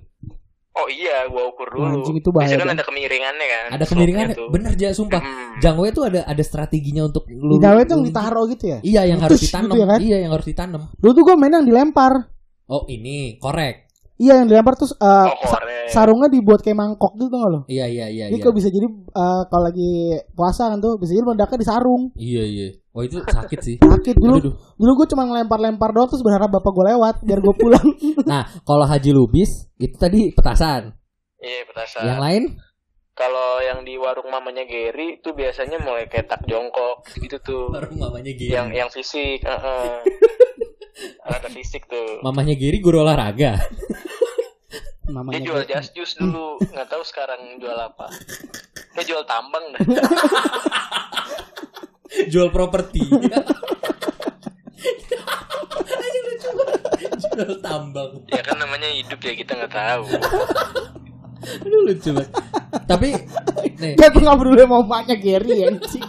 Oh 0.77 0.87
iya, 0.87 1.25
gua 1.25 1.49
ukur 1.49 1.67
dulu. 1.67 1.89
Anjing, 1.89 2.21
itu 2.21 2.29
bahaya 2.29 2.53
Biasanya 2.53 2.61
kan 2.61 2.75
ada 2.77 2.85
kemiringannya 2.85 3.47
kan. 3.47 3.63
Ada 3.73 3.85
kemiringannya. 3.89 4.35
tuh. 4.37 4.49
Bener 4.53 4.71
aja 4.73 4.87
sumpah. 4.93 5.21
Hmm. 5.21 5.57
Jangwe 5.57 5.89
tuh 5.89 6.03
ada 6.05 6.21
ada 6.21 6.43
strateginya 6.45 7.01
untuk 7.03 7.25
lu. 7.27 7.57
Di 7.57 7.65
Jawa 7.65 7.81
itu 7.81 7.89
yang 7.89 8.01
lu- 8.01 8.07
ditaruh 8.07 8.45
gitu 8.47 8.65
ya? 8.67 8.77
Iya, 8.85 9.01
yang 9.09 9.19
harus 9.19 9.41
Terus 9.41 9.49
ditanam. 9.49 9.65
gitu 9.67 9.77
ya 9.77 9.87
kan? 9.87 9.99
Iya, 9.99 10.17
yang 10.21 10.31
harus 10.31 10.45
ditanam. 10.45 10.81
Dulu 10.93 11.11
tuh 11.11 11.23
gue 11.25 11.35
main 11.35 11.49
yang 11.51 11.65
dilempar. 11.65 12.13
Oh, 12.67 12.83
ini 12.85 13.39
korek. 13.39 13.86
Iya 14.17 14.41
yang 14.41 14.49
dilempar 14.49 14.73
terus 14.73 14.97
uh, 14.97 15.29
Oh, 15.29 15.45
sa- 15.45 15.61
sarungnya 15.87 16.25
dibuat 16.27 16.59
kayak 16.59 16.73
mangkok 16.73 17.13
gitu 17.15 17.29
gak 17.29 17.49
lo? 17.49 17.61
Iya, 17.69 17.85
iya, 17.85 18.05
iya, 18.09 18.25
Jadi 18.27 18.37
iya. 18.37 18.45
kok 18.45 18.55
bisa 18.57 18.67
jadi 18.67 18.87
uh, 18.89 19.41
kalau 19.45 19.63
lagi 19.63 19.91
puasa 20.33 20.73
kan 20.73 20.81
tuh 20.81 20.97
bisa 20.97 21.13
jadi 21.13 21.21
meledaknya 21.23 21.57
di 21.61 21.67
sarung. 21.69 22.03
Iya, 22.17 22.43
iya. 22.43 22.67
Oh, 22.91 23.05
itu 23.05 23.21
sakit 23.21 23.59
sih. 23.61 23.75
Sakit 23.77 24.17
dulu. 24.17 24.41
Aduh, 24.41 24.43
duh. 24.49 24.53
Dulu 24.73 24.91
gue 24.97 25.07
cuma 25.07 25.23
ngelempar-lempar 25.23 25.93
doang 25.93 26.09
terus 26.09 26.25
berharap 26.25 26.49
bapak 26.49 26.71
gue 26.71 26.85
lewat 26.91 27.15
biar 27.21 27.39
gue 27.39 27.55
pulang. 27.55 27.87
Nah, 28.25 28.41
kalau 28.65 28.83
Haji 28.83 29.13
Lubis 29.13 29.69
itu 29.77 29.93
tadi 29.95 30.33
petasan. 30.33 30.97
Iya, 31.37 31.61
petasan. 31.65 32.03
Yang 32.03 32.19
lain? 32.19 32.43
kalau 33.13 33.57
yang 33.59 33.81
di 33.81 33.97
warung 33.97 34.29
mamanya 34.29 34.61
Gary 34.61 35.17
itu 35.17 35.33
biasanya 35.33 35.81
mulai 35.81 36.05
kayak 36.05 36.29
tak 36.29 36.45
jongkok 36.45 37.01
gitu 37.17 37.41
tuh 37.41 37.65
Baru 37.73 37.89
mamanya 37.97 38.29
Gary. 38.29 38.53
yang 38.53 38.69
yang 38.69 38.89
fisik 38.93 39.41
heeh. 39.41 40.05
ada 41.25 41.49
fisik 41.49 41.85
tuh 41.85 42.21
Mamanya 42.21 42.53
Gary 42.53 42.77
guru 42.77 43.01
olahraga. 43.01 43.57
Dia 45.07 45.13
Mamanya 45.13 45.39
jual 45.39 45.61
Gary. 45.61 45.71
jas 45.71 45.87
jus 45.89 46.11
dulu 46.13 46.59
nggak 46.61 46.87
tahu 46.87 46.99
sekarang 47.01 47.39
jual 47.57 47.73
apa 47.73 48.11
dia 48.93 49.03
jual 49.05 49.23
tambang 49.23 49.63
dah 49.71 49.81
Jual 52.27 52.49
properti. 52.49 53.03
Jual 57.19 57.51
tambang. 57.59 58.23
ya 58.25 58.41
kan 58.41 58.57
namanya 58.57 58.89
hidup 58.89 59.19
ya 59.19 59.33
kita 59.33 59.53
nggak 59.55 59.69
tahu 59.71 60.03
Aduh 61.37 61.79
lucu 61.85 62.09
banget. 62.11 62.31
Tapi 62.83 63.07
nih 63.77 63.93
Ya 63.95 64.09
gue 64.09 64.19
gak 64.19 64.35
peduli 64.35 64.59
sama 64.59 64.81
mamanya 64.81 65.15
Gary 65.15 65.63
anjing. 65.63 66.06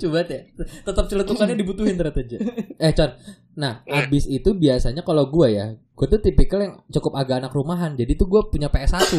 Lucu 0.00 0.08
banget 0.08 0.28
ya. 0.32 0.40
Tetap 0.80 1.04
celetukannya 1.06 1.52
dibutuhin 1.54 1.92
ternyata 1.94 2.24
aja. 2.24 2.38
Eh 2.80 2.92
Con, 2.96 3.10
nah 3.54 3.84
abis 3.84 4.24
itu 4.24 4.56
biasanya 4.56 5.04
kalau 5.04 5.28
gue 5.28 5.48
ya, 5.52 5.66
gue 5.76 6.06
tuh 6.08 6.16
tipikal 6.18 6.64
yang 6.64 6.80
cukup 6.88 7.12
agak 7.14 7.44
anak 7.44 7.52
rumahan. 7.52 7.92
Jadi 7.92 8.16
tuh 8.16 8.24
gue 8.26 8.40
punya 8.48 8.72
PS1. 8.72 9.12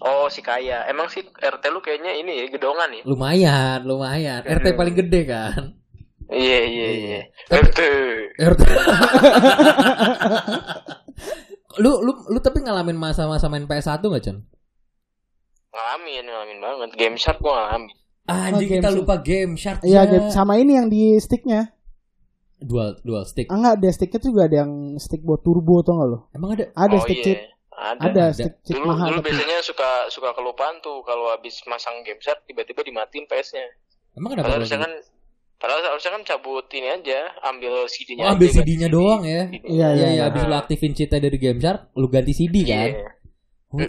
oh 0.00 0.32
si 0.32 0.40
kaya 0.40 0.88
emang 0.88 1.12
sih 1.12 1.20
RT 1.20 1.60
lu 1.68 1.84
kayaknya 1.84 2.16
ini 2.16 2.32
ya 2.32 2.48
gedongan 2.48 2.88
ya 2.88 3.02
Lumayan, 3.04 3.84
lumayan. 3.84 4.40
RT 4.40 4.72
paling 4.72 4.96
gede 4.96 5.28
kan. 5.28 5.76
iya 6.32 6.60
iya 6.64 6.88
iya 6.88 7.20
Tapi- 7.52 7.68
RT 7.68 7.78
RT. 8.40 8.62
lu 11.84 12.00
lu 12.00 12.12
lu 12.28 12.38
tapi 12.40 12.64
ngalamin 12.64 12.96
masa-masa 12.96 13.46
main 13.46 13.68
PS1 13.68 14.00
gak, 14.00 14.24
Con? 14.24 14.38
ngalamin 15.70 16.24
ngalamin 16.24 16.58
banget 16.58 16.90
game 16.96 17.14
shark 17.14 17.36
gua 17.38 17.68
ngalamin 17.68 17.92
Anjing 18.32 18.54
Oh, 18.60 18.70
Game 18.70 18.80
kita 18.80 18.90
lupa 18.92 19.14
Game 19.18 19.52
Shark. 19.54 19.78
Iya, 19.82 20.00
ya. 20.00 20.02
gitu. 20.06 20.28
sama 20.30 20.54
ini 20.56 20.72
yang 20.74 20.86
di 20.86 21.14
sticknya. 21.16 21.70
Dual 22.56 23.00
dual 23.00 23.24
stick. 23.24 23.48
Ah 23.48 23.56
enggak, 23.56 23.74
ada 23.74 23.88
sticknya 23.90 24.18
tuh 24.18 24.30
juga 24.30 24.44
ada 24.44 24.56
yang 24.58 24.72
stick 24.96 25.20
buat 25.20 25.40
turbo 25.40 25.80
tuh 25.80 25.92
enggak 25.92 26.08
lo? 26.10 26.18
Emang 26.30 26.50
ada? 26.52 26.68
Ada 26.70 26.92
oh 26.92 27.00
stick 27.00 27.16
iya 27.16 27.24
chip. 27.24 27.38
ada, 27.72 28.00
Ada, 28.02 28.04
Ada. 28.04 28.24
stick 28.36 28.54
chip 28.62 28.74
dulu 28.76 28.86
mahal 28.86 29.06
dulu 29.08 29.18
tapi. 29.18 29.26
biasanya 29.26 29.58
suka 29.60 29.90
suka 30.06 30.28
kelupaan 30.30 30.76
tuh 30.78 31.00
kalau 31.00 31.30
habis 31.30 31.56
masang 31.64 31.96
game 32.00 32.20
shark 32.20 32.44
tiba-tiba 32.44 32.80
dimatiin 32.80 33.24
PS-nya 33.24 33.64
Emang 34.12 34.30
kenapa? 34.30 34.44
padahal 34.44 34.44
kalau 34.44 34.56
harusnya 34.60 34.78
kan 34.78 34.92
padahal 35.56 35.80
harusnya 35.86 36.12
kan 36.12 36.22
cabut 36.26 36.66
ini 36.70 36.88
aja 36.90 37.18
ambil 37.46 37.72
CD-nya 37.86 38.22
Oh, 38.22 38.32
ambil 38.34 38.48
CD-nya 38.50 38.88
CD. 38.88 38.92
doang 38.92 39.22
ya? 39.22 39.42
Iya, 39.48 39.60
Iya, 39.64 39.88
iya, 39.90 40.08
iya, 40.12 40.22
abis 40.26 40.42
lu 40.42 40.52
aktifin 40.54 40.92
cita 40.92 41.16
dari 41.16 41.36
Game 41.36 41.56
Shark, 41.56 41.88
lu 41.94 42.06
ganti 42.06 42.32
CD 42.32 42.60
Iya. 42.60 42.68
kan? 42.68 42.90
Oh 43.70 43.80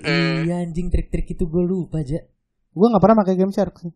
iya 0.41 0.61
anjing 0.61 0.87
trik-trik 0.87 1.27
itu 1.27 1.43
gue 1.43 1.63
lupa 1.65 1.99
aja. 1.99 2.23
Gua 2.71 2.87
enggak 2.87 3.03
pernah 3.03 3.17
pakai 3.19 3.35
game 3.35 3.51
shark 3.51 3.75
sih. 3.77 3.91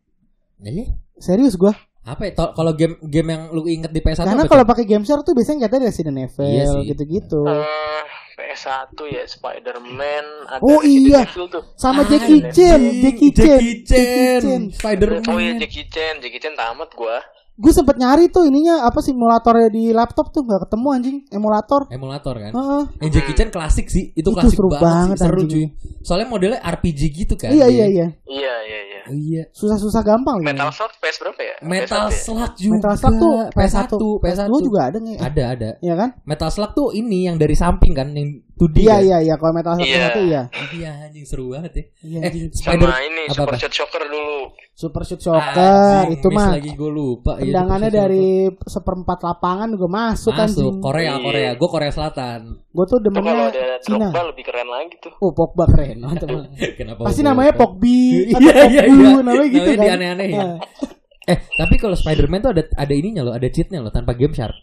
Iya. 0.58 0.86
Serius 1.16 1.56
gua. 1.56 1.76
Apa 2.02 2.22
ya? 2.24 2.32
Kalau 2.38 2.72
game 2.72 3.02
game 3.02 3.30
yang 3.30 3.44
lu 3.50 3.66
inget 3.66 3.90
di 3.90 3.98
PS1 3.98 4.24
Karena 4.24 4.46
kalau 4.46 4.62
pakai 4.62 4.86
game 4.86 5.02
shark 5.02 5.26
tuh 5.26 5.34
biasanya 5.34 5.66
katanya 5.66 5.90
Resident 5.90 6.22
Evil 6.22 6.46
Iya 6.46 6.66
gitu-gitu. 6.86 7.42
Eh, 7.44 8.04
PS1 8.38 8.94
ya 9.10 9.24
Spider-Man 9.26 10.26
ada 10.46 10.62
Oh, 10.62 10.86
Resident 10.86 11.02
iya. 11.02 11.22
Tuh 11.26 11.64
Sama 11.74 12.02
Ah, 12.02 12.06
Jackie 12.06 12.46
Chan, 12.46 12.78
Jackie 13.02 13.32
Chan. 13.34 13.58
Jackie 13.58 13.78
Chan, 13.82 14.40
Chan. 14.40 14.62
Spider-Man. 14.72 15.26
oh 15.26 15.40
iya 15.40 15.54
Jackie 15.58 15.90
Chan 15.90 16.22
Jackie 16.22 16.38
Chan 16.38 16.54
tamat 16.54 16.94
gua 16.94 17.18
Gue 17.56 17.72
sempet 17.72 17.96
nyari 17.96 18.28
tuh 18.28 18.44
ininya 18.44 18.84
apa 18.84 19.00
simulatornya 19.00 19.72
di 19.72 19.90
laptop 19.90 20.28
tuh 20.30 20.44
nggak 20.44 20.68
ketemu 20.68 20.88
anjing 20.92 21.18
emulator. 21.30 21.88
Emulator 21.88 22.36
kan? 22.36 22.52
Heeh. 22.52 22.84
Yang 23.00 23.12
Jackie 23.14 23.34
Chan 23.34 23.50
klasik 23.50 23.88
sih, 23.88 24.12
itu, 24.12 24.22
Itu 24.22 24.36
klasik 24.36 24.56
seru 24.56 24.68
banget, 24.68 24.84
banget, 24.84 25.16
sih, 25.16 25.24
seru 25.24 25.40
anjing. 25.40 25.50
cuy. 25.50 25.66
Soalnya 26.02 26.28
modelnya 26.28 26.60
RPG 26.60 27.00
gitu 27.16 27.34
kan. 27.34 27.50
Iya 27.50 27.66
iya 27.66 27.86
iya. 27.88 28.08
iya 28.26 28.56
iya 28.62 28.80
iya 28.82 28.94
Iya. 29.06 29.44
Susah-susah 29.50 30.02
gampang 30.02 30.42
lagi. 30.42 30.52
Metal 30.52 30.70
Slug 30.70 30.92
PS 30.98 31.18
berapa 31.22 31.38
ya 31.40 31.56
Metal 31.62 32.06
PS1 32.06 32.12
ya? 32.12 32.20
Slug 32.20 32.54
juga. 32.58 32.74
Metal 32.76 32.94
Slug 32.98 33.16
tuh 33.16 33.34
PS1, 33.54 33.54
PS1 33.54 33.94
PS1 34.20 34.50
juga 34.60 34.80
ada 34.84 34.98
nggak? 34.98 35.20
Ada, 35.22 35.44
ada. 35.48 35.70
Iya 35.80 35.94
kan? 35.96 36.10
Metal 36.26 36.50
Slug 36.50 36.72
tuh 36.74 36.88
ini 36.92 37.20
yang 37.24 37.38
dari 37.38 37.54
samping 37.54 37.94
kan, 37.94 38.12
yang 38.12 38.30
2D 38.58 38.76
Iya 38.82 38.92
kan? 38.92 39.06
iya 39.06 39.18
iya. 39.22 39.34
Kalau 39.38 39.54
Metal 39.54 39.74
Slug 39.78 39.88
Iya. 39.88 40.02
satu 40.04 40.20
iya. 40.22 40.42
Iya 40.74 40.92
anjing 41.06 41.24
seru 41.24 41.46
banget 41.50 41.72
ya. 41.72 41.84
Iya 42.02 42.18
Eh, 42.18 42.28
anjing. 42.28 42.44
Spider 42.52 42.90
sama 42.90 43.00
ini 43.00 43.22
apa, 43.24 43.32
Super 43.32 43.48
apa? 43.48 43.62
Shot 43.62 43.74
Shocker 43.74 44.04
dulu 44.04 44.36
Super 44.76 45.08
Shoot 45.08 45.24
Soccer 45.24 45.56
Anjing, 46.04 46.20
itu 46.20 46.28
mah 46.30 46.52
lagi 46.52 46.76
gue 46.76 46.92
lupa. 46.92 47.40
Iya, 47.40 47.48
tendangannya 47.48 47.90
dari 47.90 48.28
seperempat 48.60 49.24
lapangan 49.24 49.72
juga 49.72 49.88
masuk, 49.88 50.36
kan 50.36 50.52
Masuk 50.52 50.68
anjing. 50.68 50.76
Korea 50.84 51.04
Iya. 51.08 51.24
Korea, 51.24 51.50
gue 51.56 51.70
Korea 51.72 51.92
Selatan. 51.96 52.40
Gue 52.70 52.86
tuh 52.86 53.00
demennya 53.00 53.34
Cina. 53.80 54.12
Drogba 54.12 54.36
lebih 54.36 54.44
keren 54.44 54.68
lagi 54.68 54.96
tuh 55.00 55.16
Oh 55.18 55.32
Pogba 55.32 55.64
keren 55.66 56.04
mantap. 56.04 56.28
Kenapa? 56.76 57.08
Pasti 57.08 57.24
namanya? 57.24 57.56
Pogbi 57.56 58.28
atau 58.30 58.44
Iya 58.44 58.54
iya 58.68 58.82
Pogbu, 58.84 59.00
iya. 59.00 59.12
namanya 59.16 59.48
gitu 59.48 59.56
Namanya 59.64 59.78
kan. 59.80 59.86
dianeh-anehin. 59.88 60.36
Nah, 60.38 60.56
Eh 61.32 61.38
tapi 61.56 61.76
kalau 61.80 61.96
Spider-Man 61.96 62.40
tuh 62.40 62.52
ada 62.54 62.64
ada 62.76 62.94
ininya 62.94 63.26
loh, 63.26 63.34
ada 63.34 63.48
cheatnya 63.48 63.80
loh 63.80 63.90
tanpa 63.90 64.14
game 64.14 64.30
shark. 64.30 64.54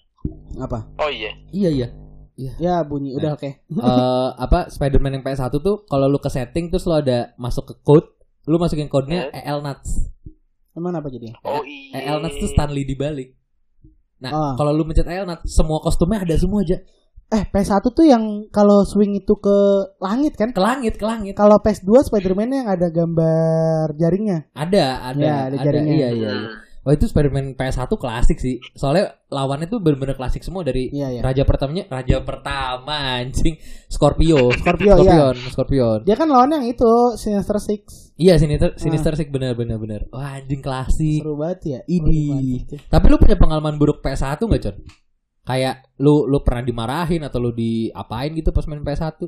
Apa? 0.54 0.92
oh 1.00 1.10
iya 1.10 1.32
Iya 1.50 1.70
iya. 1.72 1.88
Ya 2.60 2.74
bunyi 2.84 3.16
udah 3.16 3.34
oke. 3.34 3.48
Eh 3.48 4.28
apa 4.36 4.68
Spider-Man 4.68 5.16
yang 5.16 5.24
PS1 5.24 5.56
tuh 5.56 5.88
kalau 5.88 6.04
lu 6.04 6.20
ke 6.20 6.28
setting 6.28 6.68
terus 6.68 6.84
lo 6.84 6.94
ada 6.94 7.32
masuk 7.34 7.64
ke 7.66 7.74
code, 7.80 8.06
lu 8.44 8.56
masukin 8.56 8.86
kodenya 8.86 9.30
EL 9.32 9.60
Nuts. 9.60 10.10
Emang 10.72 10.92
apa 10.92 11.06
jadi? 11.06 11.30
oh 11.42 11.62
iya 11.62 12.10
EL 12.10 12.20
Nuts 12.20 12.36
tuh 12.36 12.48
Stanley 12.48 12.82
dibalik. 12.82 13.36
Nah, 14.18 14.30
Ah. 14.30 14.52
kalau 14.54 14.70
lu 14.70 14.82
mencet 14.82 15.04
EL 15.04 15.26
Nuts, 15.26 15.46
semua 15.46 15.78
kostumnya 15.78 16.22
ada 16.22 16.34
semua 16.34 16.62
aja. 16.62 16.78
Eh 17.28 17.48
PS1 17.48 17.80
tuh 17.88 18.04
yang 18.04 18.44
kalau 18.52 18.84
swing 18.84 19.16
itu 19.16 19.34
ke 19.34 19.56
langit 19.98 20.36
kan? 20.36 20.52
Ke 20.52 20.60
langit, 20.60 21.00
ke 21.00 21.02
langit. 21.02 21.32
Kalau 21.32 21.56
PS2 21.58 22.04
Spider-Man 22.04 22.52
yang 22.52 22.68
ada 22.68 22.92
gambar 22.92 23.96
jaringnya. 23.96 24.52
Ada, 24.52 24.84
ada, 25.00 25.16
Ya, 25.16 25.36
ada 25.48 25.56
jaringnya. 25.56 25.94
Iya, 25.96 26.08
iya, 26.12 26.28
iya. 26.28 26.50
Oh 26.82 26.90
itu 26.90 27.06
Spider-Man 27.06 27.54
PS1 27.54 27.86
klasik 27.94 28.42
sih. 28.42 28.58
Soalnya 28.74 29.14
lawannya 29.30 29.70
tuh 29.70 29.78
bener-bener 29.78 30.18
klasik 30.18 30.42
semua 30.42 30.66
dari 30.66 30.90
Iya 30.90 31.14
iya. 31.14 31.20
raja 31.22 31.46
pertamanya, 31.46 31.86
raja 31.86 32.18
pertama 32.26 33.22
anjing 33.22 33.54
Scorpio. 33.86 34.50
Scorpio, 34.60 34.98
iya. 34.98 34.98
Scorpion, 34.98 35.36
Scorpion. 35.54 35.98
Dia 36.02 36.18
kan 36.18 36.26
lawan 36.26 36.58
yang 36.58 36.66
itu 36.66 37.14
Sinister 37.14 37.62
Six. 37.62 38.14
Iya, 38.18 38.34
Sinister 38.34 38.74
Sinister 38.74 39.14
Six 39.14 39.30
bener 39.30 39.54
bener 39.54 39.78
bener. 39.78 40.00
Wah, 40.10 40.42
anjing 40.42 40.58
klasik. 40.58 41.22
Seru 41.22 41.38
banget 41.38 41.60
ya. 41.62 41.80
Ini. 41.86 42.66
Tapi 42.90 43.04
lu 43.06 43.16
punya 43.22 43.38
pengalaman 43.38 43.78
buruk 43.78 44.02
PS1 44.02 44.42
gak, 44.42 44.62
Con? 44.66 44.76
Kayak 45.46 45.86
lu 46.02 46.26
lu 46.26 46.42
pernah 46.42 46.66
dimarahin 46.66 47.22
atau 47.22 47.38
lu 47.38 47.54
diapain 47.54 48.34
gitu 48.34 48.50
pas 48.50 48.66
main 48.66 48.82
PS1? 48.82 49.22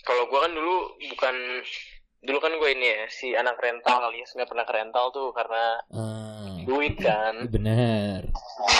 kalau 0.00 0.24
gua 0.26 0.48
kan 0.48 0.52
dulu 0.56 0.76
bukan 1.12 1.34
dulu 2.20 2.36
kan 2.36 2.52
gue 2.52 2.70
ini 2.70 2.84
ya 2.84 3.00
si 3.08 3.32
anak 3.32 3.56
rental 3.56 3.96
alias 4.02 4.28
nggak 4.30 4.44
pernah 4.46 4.62
ke 4.62 4.74
rental 4.74 5.08
tuh 5.08 5.28
karena 5.30 5.80
Ah, 5.88 6.60
duit 6.62 6.94
kan 6.94 7.48
bener. 7.48 8.28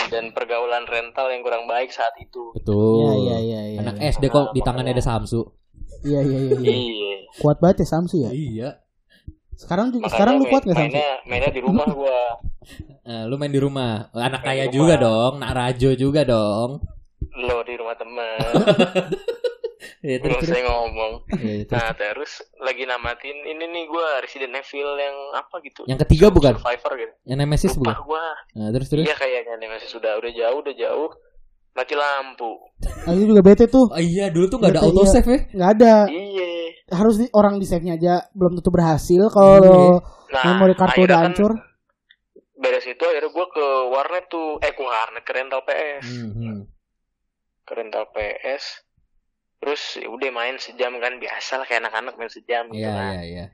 dan 0.09 0.29
pergaulan 0.31 0.85
rental 0.85 1.27
yang 1.27 1.41
kurang 1.41 1.65
baik 1.65 1.89
saat 1.89 2.13
itu 2.17 2.53
Betul. 2.53 3.01
Iya 3.01 3.13
iya 3.15 3.37
iya 3.39 3.61
iya. 3.67 3.79
Anak 3.81 3.97
iya. 3.97 4.11
SD 4.11 4.29
kok 4.29 4.53
di 4.53 4.61
tangannya 4.61 4.93
ada 4.93 5.01
Samsu. 5.01 5.41
Iya 6.03 6.21
iya 6.21 6.39
iya. 6.43 6.57
iya. 6.59 6.77
iya 6.77 7.17
Kuat 7.35 7.57
banget 7.59 7.81
ya 7.81 7.89
Samsu 7.89 8.17
ya. 8.19 8.31
Iya. 8.31 8.69
Sekarang 9.53 9.89
juga 9.89 10.05
makanya 10.05 10.15
sekarang 10.15 10.35
lu 10.35 10.45
kuat 10.47 10.63
gak 10.63 10.73
Samsu? 10.73 10.85
mainnya 10.87 11.11
mainnya 11.25 11.51
di 11.51 11.61
rumah 11.61 11.87
gua 11.89 12.21
Eh, 13.03 13.25
lu 13.25 13.35
main 13.35 13.49
di 13.49 13.57
rumah. 13.59 14.13
Anak 14.13 14.45
Main 14.45 14.49
kaya 14.53 14.65
juga 14.69 14.95
dong, 14.97 15.41
nak 15.41 15.51
rajo 15.51 15.91
juga 15.95 16.23
dong. 16.23 16.85
lo 17.33 17.59
di 17.63 17.73
rumah 17.73 17.97
teman 17.97 18.37
Ya, 20.01 20.17
terus, 20.17 20.41
saya 20.43 20.65
ngomong 20.65 21.29
Ya, 21.37 21.61
terus. 21.61 21.71
nah 21.71 21.93
terus 21.93 22.33
lagi 22.57 22.85
namatin 22.85 23.37
ini 23.39 23.65
nih 23.67 23.85
gua 23.85 24.19
Resident 24.19 24.49
Evil 24.55 24.97
yang 24.97 25.13
apa 25.35 25.61
gitu 25.61 25.85
Yang 25.85 26.05
ketiga 26.05 26.27
bukan? 26.29 26.57
Survivor 26.57 26.93
gitu 26.97 27.15
Yang 27.23 27.39
Nemesis 27.39 27.73
lupa 27.75 27.93
bukan? 27.93 27.97
gua 28.07 28.25
Nah, 28.57 28.69
terus 28.71 28.89
terus. 28.89 29.05
iya 29.05 29.13
kayaknya 29.13 29.55
nih 29.57 29.69
masih 29.69 29.89
sudah 29.89 30.17
udah 30.17 30.31
jauh 30.31 30.59
udah 30.59 30.75
jauh 30.75 31.11
mati 31.71 31.95
lampu 31.95 32.53
Aku 33.03 33.21
juga 33.23 33.41
bete 33.43 33.65
tuh. 33.67 33.87
Oh, 33.87 33.97
iya, 33.97 34.29
dulu 34.29 34.45
tuh 34.47 34.59
gak 34.59 34.73
ada 34.73 34.81
Iya. 34.81 34.89
auto 34.89 35.03
save 35.07 35.25
ya? 35.27 35.39
Nggak 35.53 35.71
ada. 35.75 35.95
iya 36.09 36.49
Harus 36.91 37.15
di, 37.17 37.27
orang 37.31 37.55
di 37.57 37.65
save-nya 37.65 37.95
aja 37.95 38.15
belum 38.31 38.57
tentu 38.57 38.69
berhasil 38.69 39.23
kalau 39.29 40.01
nah 40.27 40.43
memori 40.45 40.75
kartu 40.75 41.01
udah 41.03 41.19
kan 41.19 41.27
hancur. 41.29 41.53
beres 42.57 42.85
itu 42.85 42.99
akhirnya 43.01 43.29
gua 43.29 43.47
ke 43.47 43.63
warnet 43.89 44.25
tuh 44.27 44.57
eh 44.59 44.71
ke 44.71 44.81
warnet 44.81 45.23
ke 45.23 45.33
rental 45.33 45.61
PS 45.61 46.05
Hmm, 46.05 46.31
hmm. 46.31 46.59
ke 47.63 47.73
rental 47.75 48.05
PS 48.11 48.65
terus 49.61 49.81
ya 49.95 50.07
udah 50.07 50.29
main 50.31 50.55
sejam 50.57 50.91
kan 50.97 51.15
biasa 51.15 51.55
lah 51.55 51.65
kayak 51.65 51.83
anak-anak 51.83 52.13
main 52.17 52.29
sejam 52.29 52.63
gitu 52.67 52.79
Iya, 52.79 52.91
kan 52.91 53.13
iya, 53.13 53.23
iya. 53.23 53.45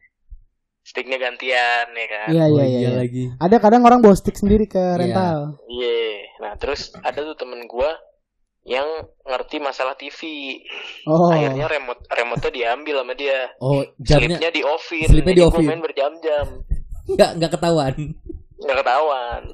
sticknya 0.81 1.17
gantian 1.19 1.85
ya 1.91 2.07
kan 2.09 2.27
Iya 2.29 2.45
Oh, 2.45 2.49
iya 2.53 2.65
iya. 2.65 2.79
iya. 2.81 2.91
lagi. 2.97 3.25
Ada 3.37 3.57
kadang 3.59 3.83
orang 3.83 3.99
bawa 3.99 4.15
stick 4.15 4.35
sendiri 4.35 4.65
ke 4.65 4.79
Iya. 4.79 4.97
rental. 4.97 5.39
iya 5.67 5.95
nah 6.37 6.53
terus 6.55 6.93
ada 6.97 7.25
tuh 7.25 7.35
temen 7.35 7.65
gua 7.65 7.97
yang 8.63 8.85
ngerti 9.25 9.57
masalah 9.59 9.95
TV 9.95 10.21
Oh. 11.05 11.29
akhirnya 11.29 11.67
remote 11.67 12.01
remote 12.09 12.49
diambil 12.51 13.01
sama 13.01 13.13
dia 13.13 13.51
Oh, 13.57 13.81
jamnya 13.99 14.37
slipnya 14.37 14.51
di 14.53 14.63
offin 14.63 15.05
slipnya 15.05 15.25
Jadi 15.25 15.33
gua 15.33 15.39
di-off-in. 15.43 15.67
main 15.67 15.81
berjam-jam 15.81 16.47
nggak 17.09 17.31
nggak 17.37 17.51
ketahuan. 17.53 17.93
nggak 18.57 18.77
ketahuan 18.77 19.43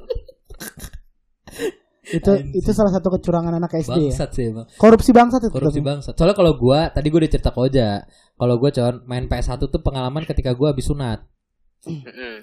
itu 2.03 2.31
Anjing. 2.35 2.51
itu 2.59 2.71
salah 2.75 2.91
satu 2.91 3.15
kecurangan 3.15 3.55
anak 3.63 3.79
SD 3.79 3.95
ya. 3.95 4.11
Bangsat 4.11 4.31
sih 4.35 4.51
emang. 4.51 4.67
Korupsi 4.75 5.15
bangsat 5.15 5.47
itu. 5.47 5.55
Korupsi 5.55 5.79
bangsat. 5.79 6.19
Soalnya 6.19 6.35
kalau 6.35 6.59
gua 6.59 6.91
tadi 6.91 7.07
gua 7.15 7.23
udah 7.23 7.31
cerita 7.31 7.55
ke 7.55 7.61
Oja. 7.63 8.03
Kalau 8.35 8.55
gua 8.59 8.71
con 8.75 8.95
main 9.07 9.31
PS1 9.31 9.63
tuh 9.71 9.81
pengalaman 9.87 10.27
ketika 10.27 10.51
gua 10.59 10.75
habis 10.75 10.91
sunat. 10.91 11.23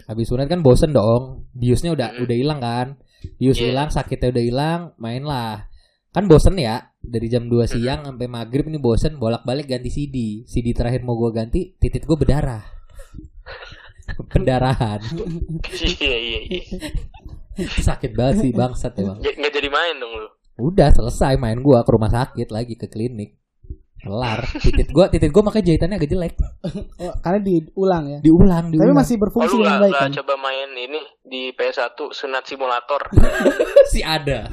Habis 0.08 0.32
sunat 0.32 0.48
kan 0.48 0.64
bosen 0.64 0.96
dong. 0.96 1.52
Biusnya 1.52 1.92
udah 1.92 2.24
udah 2.24 2.36
hilang 2.40 2.64
kan. 2.64 2.88
Bius 3.36 3.60
Iya. 3.60 3.76
hilang, 3.76 3.92
sakitnya 3.92 4.32
udah 4.32 4.44
hilang, 4.48 4.80
main 4.96 5.28
lah. 5.28 5.68
Kan 6.16 6.32
bosen 6.32 6.56
ya. 6.56 6.96
Dari 7.04 7.28
jam 7.28 7.52
2 7.52 7.68
siang 7.68 8.08
sampai 8.08 8.28
maghrib 8.32 8.64
ini 8.72 8.80
bosen 8.80 9.20
bolak-balik 9.20 9.68
ganti 9.68 9.92
CD. 9.92 10.48
CD 10.48 10.72
terakhir 10.72 11.04
mau 11.04 11.20
gua 11.20 11.36
ganti, 11.36 11.76
titik 11.76 12.08
gua 12.08 12.16
berdarah. 12.16 12.64
Pendarahan. 14.32 15.04
Iya 15.68 16.16
iya 16.16 16.40
iya. 16.48 16.62
Sakit 17.88 18.12
banget 18.14 18.36
sih 18.40 18.52
bangsat 18.52 18.94
emang. 18.96 19.20
J- 19.20 19.36
Nggak 19.36 19.54
jadi 19.54 19.70
main 19.70 19.96
dong 19.96 20.14
lu. 20.14 20.28
Udah 20.62 20.92
selesai 20.92 21.36
main 21.36 21.60
gua 21.60 21.82
ke 21.82 21.90
rumah 21.90 22.08
sakit 22.08 22.48
lagi 22.50 22.76
ke 22.76 22.86
klinik. 22.86 23.36
Kelar. 23.98 24.48
Titit 24.56 24.90
gua 24.90 25.08
titit 25.08 25.28
gua 25.30 25.44
makanya 25.46 25.66
jahitannya 25.68 25.96
agak 25.98 26.10
jelek. 26.10 26.34
Oh, 27.00 27.16
karena 27.18 27.40
diulang 27.42 28.04
ya. 28.06 28.20
Diulang, 28.20 28.64
Tapi 28.66 28.76
diulang. 28.76 28.92
masih 28.94 29.16
Oh 29.16 29.22
berfungsi 29.22 29.56
lu 29.56 29.60
dengan 29.62 29.72
nggak 29.74 29.84
baik 29.86 29.96
kan. 29.98 30.10
coba 30.20 30.34
main 30.38 30.70
ini 30.74 31.00
di 31.22 31.42
PS1 31.52 31.96
sunat 32.10 32.44
simulator. 32.44 33.02
si 33.92 34.00
ada. 34.00 34.52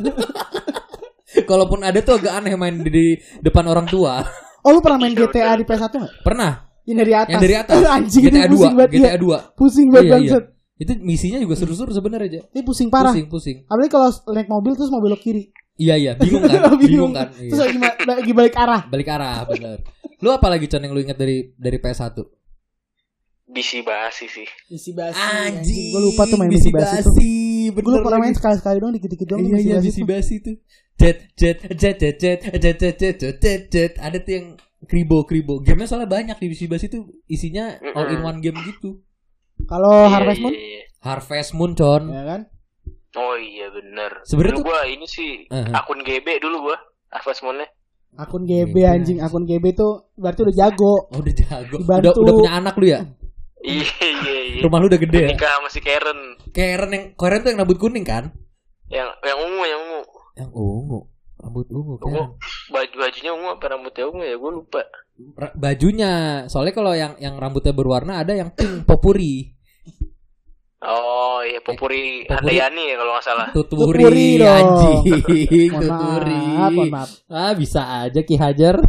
Kalaupun 1.43 1.83
ada 1.83 1.99
tuh 2.01 2.17
agak 2.17 2.33
aneh 2.33 2.55
main 2.55 2.79
di, 2.79 2.89
di 2.89 3.07
depan 3.41 3.67
orang 3.67 3.85
tua. 3.85 4.23
Oh 4.63 4.71
lu 4.71 4.81
pernah 4.81 4.99
main 5.01 5.13
Iya, 5.13 5.27
GTA 5.27 5.43
udah. 5.45 5.59
di 5.59 5.65
PS1 5.65 5.93
nggak? 5.93 6.15
Pernah. 6.23 6.53
Yang 6.83 6.99
dari 6.99 7.13
atas. 7.13 7.31
Yang 7.31 7.43
dari 7.43 7.55
atas. 7.57 7.77
Anjing 7.85 8.23
GTA 8.25 8.47
2, 8.47 8.51
pusing 8.53 8.75
banget. 8.75 8.91
GTA 8.93 9.07
iya. 9.07 9.17
2. 9.19 9.59
Pusing 9.59 9.89
banget 9.91 10.07
Iya, 10.07 10.17
iya. 10.23 10.39
Itu 10.77 10.93
misinya 10.99 11.41
juga 11.41 11.57
seru-seru 11.57 11.89
sebenarnya 11.91 12.29
aja. 12.29 12.41
Ini 12.51 12.61
pusing 12.61 12.89
parah. 12.89 13.11
Pusing, 13.11 13.27
pusing. 13.27 13.57
Apalagi 13.64 13.91
kalau 13.91 14.09
naik 14.31 14.47
mobil 14.47 14.77
terus 14.77 14.89
mau 14.89 15.01
belok 15.01 15.18
kiri. 15.18 15.49
Iya, 15.77 15.95
iya, 15.95 16.12
bingung 16.14 16.41
kan? 16.43 16.72
bingung 16.77 17.12
kan? 17.12 17.29
Terus 17.33 17.53
Iya. 17.55 17.64
lagi, 17.68 17.79
ma- 17.79 17.97
lagi 18.14 18.33
balik 18.33 18.55
arah. 18.55 18.81
Balik 18.87 19.09
arah, 19.11 19.45
bener. 19.45 19.79
Lu 20.18 20.33
apa 20.33 20.49
lagi 20.49 20.64
Con 20.66 20.81
yang 20.81 20.93
lu 20.93 21.01
ingat 21.01 21.16
dari 21.16 21.53
dari 21.53 21.77
PS1? 21.77 22.16
Bisi 23.47 23.79
basi 23.81 24.27
sih. 24.27 24.49
Isi 24.68 24.91
basi. 24.91 25.16
Anjing, 25.16 25.95
Gue 25.95 26.03
lupa 26.03 26.27
tuh 26.27 26.35
main 26.35 26.51
bisi 26.51 26.68
basi 26.68 26.99
tuh. 27.01 27.14
Gue 27.72 28.01
pernah 28.03 28.18
main 28.18 28.33
lagi. 28.33 28.41
sekali-sekali 28.41 28.77
doang 28.81 28.93
dikit-dikit 28.93 29.27
doang. 29.27 29.41
Iya 29.41 29.55
bisi 29.55 29.62
iya 29.62 29.77
basi 29.77 29.87
bisi 29.87 30.01
tuh. 30.01 30.07
basi 30.09 30.35
tuh. 30.43 30.57
Jet 30.97 31.18
jet 31.33 31.59
jet 31.72 31.97
jet 31.97 32.16
jet 32.18 32.41
jet 32.43 32.77
jet 32.77 32.97
jet 32.99 33.16
jet 33.20 33.37
jet 33.39 33.62
jet. 33.70 33.93
Ada 33.97 34.18
tuh 34.18 34.33
yang 34.35 34.47
kribo 34.85 35.22
kribo. 35.22 35.62
Gamenya 35.62 35.87
soalnya 35.87 36.11
banyak 36.11 36.37
di 36.37 36.47
bisi 36.51 36.66
basi 36.66 36.89
tuh 36.89 37.07
isinya 37.27 37.70
all 37.95 38.11
in 38.11 38.20
one 38.20 38.43
game 38.43 38.59
gitu. 38.66 38.99
Kalau 39.65 40.05
Iya, 40.05 40.13
Harvest 40.13 40.41
Moon, 40.41 40.53
iya, 40.53 40.61
iya. 40.63 40.83
Harvest 41.01 41.51
Moon 41.53 41.73
con. 41.73 42.03
ya 42.09 42.23
kan? 42.23 42.41
Oh 43.17 43.35
iya 43.35 43.73
bener. 43.73 44.21
Sebenarnya 44.23 44.61
gua 44.61 44.85
ini 44.85 45.07
sih 45.07 45.49
Uh-huh. 45.49 45.73
akun 45.73 46.01
GB 46.01 46.37
dulu 46.39 46.69
gua. 46.69 46.77
Harvest 47.09 47.41
Moon-nya. 47.41 47.65
Akun 48.15 48.45
GB 48.45 48.73
GB. 48.73 48.85
anjing, 48.85 49.19
akun 49.19 49.45
GB 49.45 49.73
tuh 49.73 50.13
berarti 50.15 50.41
udah 50.43 50.57
jago. 50.59 51.09
Oh 51.09 51.19
udah 51.19 51.35
jago. 51.35 51.77
Dibantu. 51.81 52.01
Udah 52.03 52.13
udah 52.19 52.33
punya 52.35 52.53
anak 52.55 52.75
lu 52.77 52.87
ya? 52.87 53.01
Iya 53.67 53.83
iya 53.99 54.41
iya. 54.47 54.61
Rumah 54.63 54.79
lu 54.79 54.87
udah 54.87 55.01
gede 55.01 55.19
ya? 55.19 55.29
Nikah 55.29 55.51
sama 55.51 55.67
si 55.67 55.81
Karen. 55.81 56.39
Karen 56.53 56.87
yang 56.87 57.05
Karen 57.19 57.41
tuh 57.43 57.51
yang 57.51 57.59
rambut 57.59 57.81
kuning 57.81 58.07
kan? 58.07 58.31
Yang 58.87 59.11
yang 59.21 59.39
ungu 59.43 59.65
yang 59.65 59.81
ungu. 59.83 60.03
Yang 60.37 60.51
ungu. 60.55 61.01
Rambut 61.47 61.67
ungu 61.71 61.95
Ungu. 61.95 62.03
Karen. 62.03 62.29
Baju 62.69 62.95
bajunya 62.99 63.31
ungu 63.31 63.49
apa 63.55 63.65
rambutnya 63.71 64.05
ungu 64.11 64.23
ya? 64.27 64.35
Gua 64.35 64.51
lupa. 64.51 64.83
Ra- 65.39 65.55
bajunya. 65.55 66.13
Soalnya 66.51 66.75
kalau 66.75 66.93
yang 66.93 67.15
yang 67.17 67.39
rambutnya 67.39 67.71
berwarna 67.71 68.19
ada 68.21 68.35
yang 68.35 68.51
pink 68.51 68.83
popuri. 68.83 69.55
Oh 70.83 71.41
iya 71.43 71.59
Popuri 71.65 72.29
Popuri. 72.29 72.37
Handayani 72.61 72.83
ya 72.85 72.97
kalau 73.01 73.13
nggak 73.17 73.25
salah. 73.25 73.49
Tuturi, 73.51 74.39
anjing. 74.39 75.71
Mohon 75.73 75.83
Tuturi. 75.83 76.47
maaf. 76.93 77.11
Ah 77.27 77.53
bisa 77.57 77.81
aja 78.05 78.21
Ki 78.21 78.37
Hajar. 78.37 78.77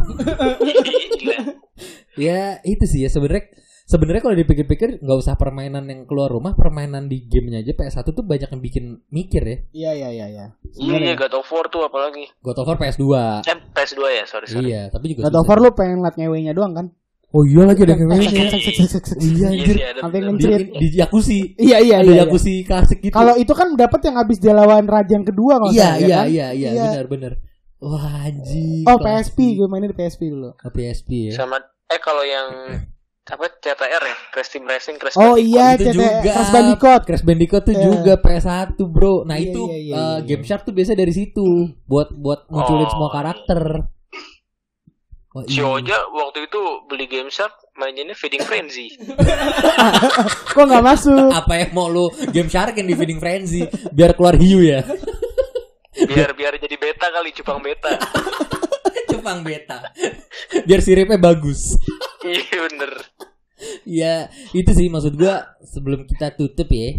Ya 2.18 2.58
itu 2.66 2.82
sih 2.82 3.06
ya 3.06 3.10
sebenarnya 3.14 3.46
sebenarnya 3.88 4.20
kalau 4.20 4.36
dipikir-pikir 4.36 5.00
nggak 5.00 5.18
usah 5.18 5.34
permainan 5.34 5.88
yang 5.88 6.04
keluar 6.04 6.28
rumah 6.28 6.52
permainan 6.52 7.08
di 7.08 7.24
gamenya 7.24 7.64
aja 7.64 7.72
PS1 7.72 8.04
tuh 8.06 8.20
banyak 8.20 8.44
yang 8.46 8.60
bikin 8.60 8.84
mikir 9.08 9.40
ya 9.42 9.56
Iya 9.72 9.90
iya 9.94 10.08
iya 10.12 10.26
iya. 10.28 10.46
Iya 10.74 10.96
iya 11.02 11.14
God 11.16 11.32
of 11.34 11.48
War 11.48 11.66
tuh 11.66 11.82
apalagi. 11.82 12.28
God 12.38 12.54
of 12.54 12.66
War 12.66 12.76
PS2 12.76 13.04
Eh 13.42 13.56
PS2 13.72 14.00
ya 14.12 14.24
sorry 14.24 14.46
sorry. 14.46 14.64
iya 14.66 14.82
tapi 14.88 15.10
juga 15.10 15.26
God 15.26 15.40
of. 15.40 15.48
War 15.48 15.58
lu 15.58 15.72
pengen 15.72 15.98
ngeliat 15.98 16.16
ngewenya 16.16 16.52
doang 16.52 16.74
kan? 16.74 16.86
oh 17.28 17.44
iya 17.44 17.60
lagi 17.62 17.84
ada 17.84 17.92
yang 17.92 18.08
Iya, 18.08 18.24
iya 18.24 18.44
Iya 19.16 19.46
anjir. 19.50 19.76
Sampai 20.00 20.20
bener. 20.22 20.60
di, 20.74 20.86
jacuzzi 20.94 21.40
Iya 21.56 21.76
iya 21.78 21.96
ada 21.98 22.04
iya. 22.04 22.12
iya. 22.12 22.20
jacuzzi 22.24 22.54
klasik 22.64 22.98
gitu 23.00 23.12
Kalau 23.12 23.36
itu 23.36 23.52
kan 23.52 23.68
dapat 23.72 24.00
yang 24.02 24.16
habis 24.16 24.36
dia 24.36 24.52
lawan 24.52 24.84
raja 24.84 25.12
yang 25.12 25.24
kedua 25.24 25.56
kalau 25.56 25.68
iya 25.70 25.96
ya 25.96 25.96
iya 25.98 26.18
kan? 26.18 26.26
iya 26.26 26.46
iya 26.52 26.68
Iya. 26.70 26.84
benar 26.84 27.06
benar 27.08 27.32
wah 27.78 28.04
anjing 28.22 28.84
Oh. 28.84 28.96
PSP, 28.98 29.38
gue 29.54 29.64
mainnya 29.66 29.92
di 29.92 29.96
PSP 29.96 30.28
dulu. 30.28 30.50
Oh, 30.50 30.70
PSP 30.70 31.28
ya 31.28 31.32
Sama 31.36 31.56
eh 31.86 32.00
kalau 32.00 32.20
yang 32.20 32.48
apa 33.28 33.44
CTR 33.54 34.02
ya 34.02 34.16
Crash 34.28 34.50
Team 34.50 34.64
Racing 34.64 34.96
Crash 34.96 35.14
Oh 35.14 35.34
Bandicoot. 35.34 35.44
iya, 35.46 35.64
itu 35.70 35.84
CT 35.84 35.92
juga 35.92 36.08
Crash 36.24 36.50
Bandicoot. 36.50 37.00
Crash 37.04 37.22
Bandicoot 37.22 37.62
tuh 37.62 37.74
Iya. 37.74 37.84
juga 37.84 38.12
PS1 38.16 38.68
bro 38.82 39.14
nah 39.22 39.36
Iya, 39.36 39.44
itu 39.46 39.62
iya, 39.66 39.76
iya, 39.78 39.94
eh, 39.94 40.16
iya. 40.16 40.24
Game 40.24 40.42
Shark 40.42 40.62
tuh 40.62 40.72
biasa 40.72 40.92
dari 40.92 41.10
situ 41.10 41.46
buat 41.84 42.08
buat 42.10 42.48
munculin 42.48 42.84
Oh, 42.84 42.90
semua 42.90 43.06
iya. 43.06 43.14
karakter 43.14 43.62
Oh, 45.30 45.44
Si 45.44 45.60
iya. 45.60 45.68
Oja 45.68 45.98
waktu 46.08 46.38
itu 46.42 46.60
beli 46.84 47.04
Game 47.06 47.28
Shark 47.28 47.52
mainnya 47.74 48.10
Feeding 48.10 48.40
Frenzy. 48.40 48.96
Kok 50.56 50.64
nggak 50.64 50.82
masuk? 50.82 51.28
apa 51.30 51.52
yang 51.54 51.70
mau 51.70 51.86
lu 51.86 52.08
Game 52.28 52.48
Shark 52.48 52.74
di 52.74 52.90
Feeding 52.90 53.18
Frenzy 53.18 53.62
biar 53.90 54.12
keluar 54.12 54.34
hiu 54.34 54.58
ya 54.58 54.80
Biar 55.98 56.32
biar 56.32 56.56
jadi 56.56 56.74
beta 56.74 57.06
kali 57.08 57.30
cupang 57.32 57.58
beta. 57.58 57.92
Cupang 59.28 59.40
beta 59.42 59.78
biar 60.66 60.80
siripnya 60.80 61.16
bagus 61.16 61.76
iya 62.22 62.64
bener. 62.64 62.92
ya 63.84 64.14
itu 64.50 64.70
sih 64.70 64.86
maksud 64.86 65.14
gua 65.14 65.44
sebelum 65.62 66.04
kita 66.04 66.32
tutup 66.32 66.66
ya 66.66 66.96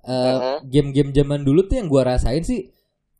Mhm. 0.00 0.64
game-game 0.64 1.10
zaman 1.12 1.42
dulu 1.42 1.64
tuh 1.64 1.76
yang 1.76 1.84
gua 1.84 2.06
rasain 2.08 2.40
sih 2.40 2.70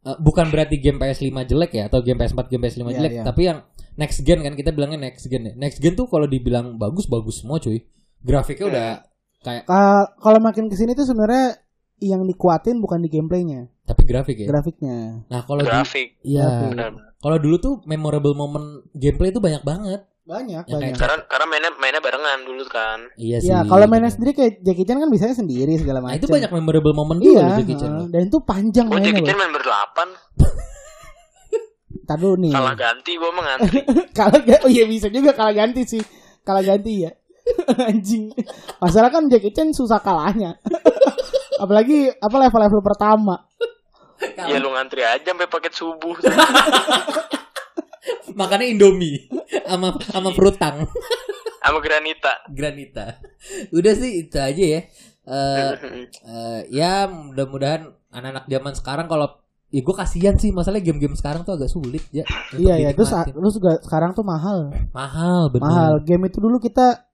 eh, 0.00 0.16
bukan 0.16 0.48
berarti 0.48 0.78
game 0.78 0.96
PS5 0.96 1.26
jelek 1.44 1.70
ya 1.74 1.82
atau 1.84 2.00
game 2.00 2.16
PS4 2.16 2.46
game 2.46 2.62
PS5 2.62 2.80
Iya, 2.80 2.94
jelek 2.94 3.12
iya. 3.12 3.22
tapi 3.22 3.40
yang 3.44 3.58
next 3.94 4.22
gen 4.22 4.40
kan 4.40 4.54
kita 4.54 4.70
bilangnya 4.70 4.96
next 5.02 5.26
gen 5.26 5.42
ya 5.42 5.54
next 5.54 5.78
gen 5.78 5.92
tuh 5.92 6.06
kalau 6.06 6.24
dibilang 6.24 6.74
bagus 6.74 7.04
bagus 7.04 7.42
semua 7.42 7.58
cuy 7.58 7.82
grafiknya 8.18 8.62
Hmm. 8.62 8.72
udah 8.72 8.90
kayak 9.38 9.62
ka- 9.64 10.10
kalau 10.16 10.38
makin 10.38 10.66
ke 10.66 10.74
sini 10.74 10.92
tuh 10.92 11.04
sebenarnya 11.04 11.58
yang 12.00 12.22
dikuatin 12.22 12.78
bukan 12.78 12.98
di 12.98 13.08
gameplaynya, 13.08 13.66
tapi 13.82 14.02
grafik 14.02 14.36
ya 14.36 14.46
grafiknya. 14.46 15.26
nah 15.26 15.42
kalau 15.42 15.60
di 15.60 15.66
Grafik. 15.66 16.08
iya. 16.22 16.68
Benar. 16.68 16.92
kalau 17.16 17.36
dulu 17.36 17.56
tuh 17.56 17.74
memorable 17.84 18.32
moment 18.32 18.66
gameplay 18.92 19.28
tuh 19.28 19.40
banyak 19.40 19.60
banget 19.60 20.02
Banyak, 20.22 20.60
Ya, 20.62 20.76
banyak. 20.76 20.92
Karena 20.94 21.24
karena 21.24 21.46
mainnya 21.48 21.70
mainnya 21.74 21.98
barengan 21.98 22.44
dulu 22.44 22.60
kan. 22.66 23.00
iya 23.16 23.40
sih 23.40 23.48
Ya, 23.48 23.64
kalau 23.64 23.88
mainnya 23.88 24.08
sendiri 24.08 24.30
kayak 24.32 24.60
Jackie 24.60 24.84
Chan 24.84 24.96
kan 24.96 25.08
bisanya 25.08 25.32
sendiri 25.32 25.72
segala 25.74 25.98
macam. 25.98 26.12
nah 26.12 26.20
itu 26.20 26.28
banyak 26.28 26.50
memorable 26.52 26.92
moment 26.92 27.16
juga 27.16 27.32
Iya, 27.32 27.40
loh 27.42 27.56
Jackie 27.56 27.76
Chan 27.76 27.92
dan 28.06 28.20
itu 28.22 28.38
panjang 28.42 28.86
Oh 28.86 28.92
mainnya 28.92 29.08
Jackie. 29.10 29.24
Chan 29.24 29.36
main 29.36 29.50
berdelapan. 29.50 30.08
Ntar 32.04 32.16
dulu 32.18 32.36
nih. 32.38 32.52
Salah 32.52 32.74
ganti 32.74 33.12
gua 33.14 33.30
mah 33.30 33.44
ngantri. 33.46 33.80
Kalah 34.18 34.40
ga- 34.42 34.62
oh 34.62 34.70
iya 34.70 34.84
bisa 34.84 35.08
juga 35.08 35.32
kalah 35.32 35.54
ganti 35.54 35.82
sih. 35.86 36.02
Kalah 36.42 36.60
ganti 36.62 37.04
ya. 37.04 37.10
Anjing. 37.88 38.28
Masalah 38.78 39.08
kan 39.08 39.24
Jackie 39.26 39.50
Chan 39.50 39.72
susah 39.72 39.96
kalahnya. 39.98 40.60
Apalagi 41.58 42.08
apa 42.10 42.36
level-level 42.38 42.80
pertama. 42.80 43.34
ya 44.18 44.56
lu 44.56 44.70
ngantri 44.70 45.02
aja 45.02 45.22
sampai 45.24 45.46
paket 45.46 45.72
subuh. 45.72 46.14
makannya 48.34 48.70
Indomie 48.70 49.26
sama 49.64 49.94
sama 50.00 50.30
frutang 50.32 50.86
Sama 51.58 51.78
Granita. 51.78 52.32
granita 52.48 53.18
udah 53.70 53.92
sih 53.92 54.24
itu 54.24 54.38
aja 54.38 54.64
ya 54.78 54.82
Eh, 55.28 55.72
eh, 56.24 56.60
ya 56.72 57.04
mudah-mudahan 57.04 57.84
anak-anak 58.08 58.48
zaman 58.48 58.72
sekarang 58.72 59.06
kalau 59.06 59.28
ya 59.68 59.84
gue 59.84 59.92
kasihan 59.92 60.32
sih 60.34 60.48
masalah 60.48 60.80
game-game 60.80 61.12
sekarang 61.12 61.44
tuh 61.44 61.52
agak 61.52 61.68
sulit 61.68 62.00
ya 62.08 62.24
Iya 62.56 62.80
ya, 62.80 62.90
terus 62.96 63.12
terus 63.12 63.54
juga 63.54 63.76
sekarang 63.78 64.16
tuh 64.16 64.24
mahal. 64.24 64.72
mahal 64.88 65.52
bener 65.52 65.68
Mahal. 65.68 65.92
Game 66.00 66.24
itu 66.24 66.40
dulu 66.40 66.56
kita 66.56 67.07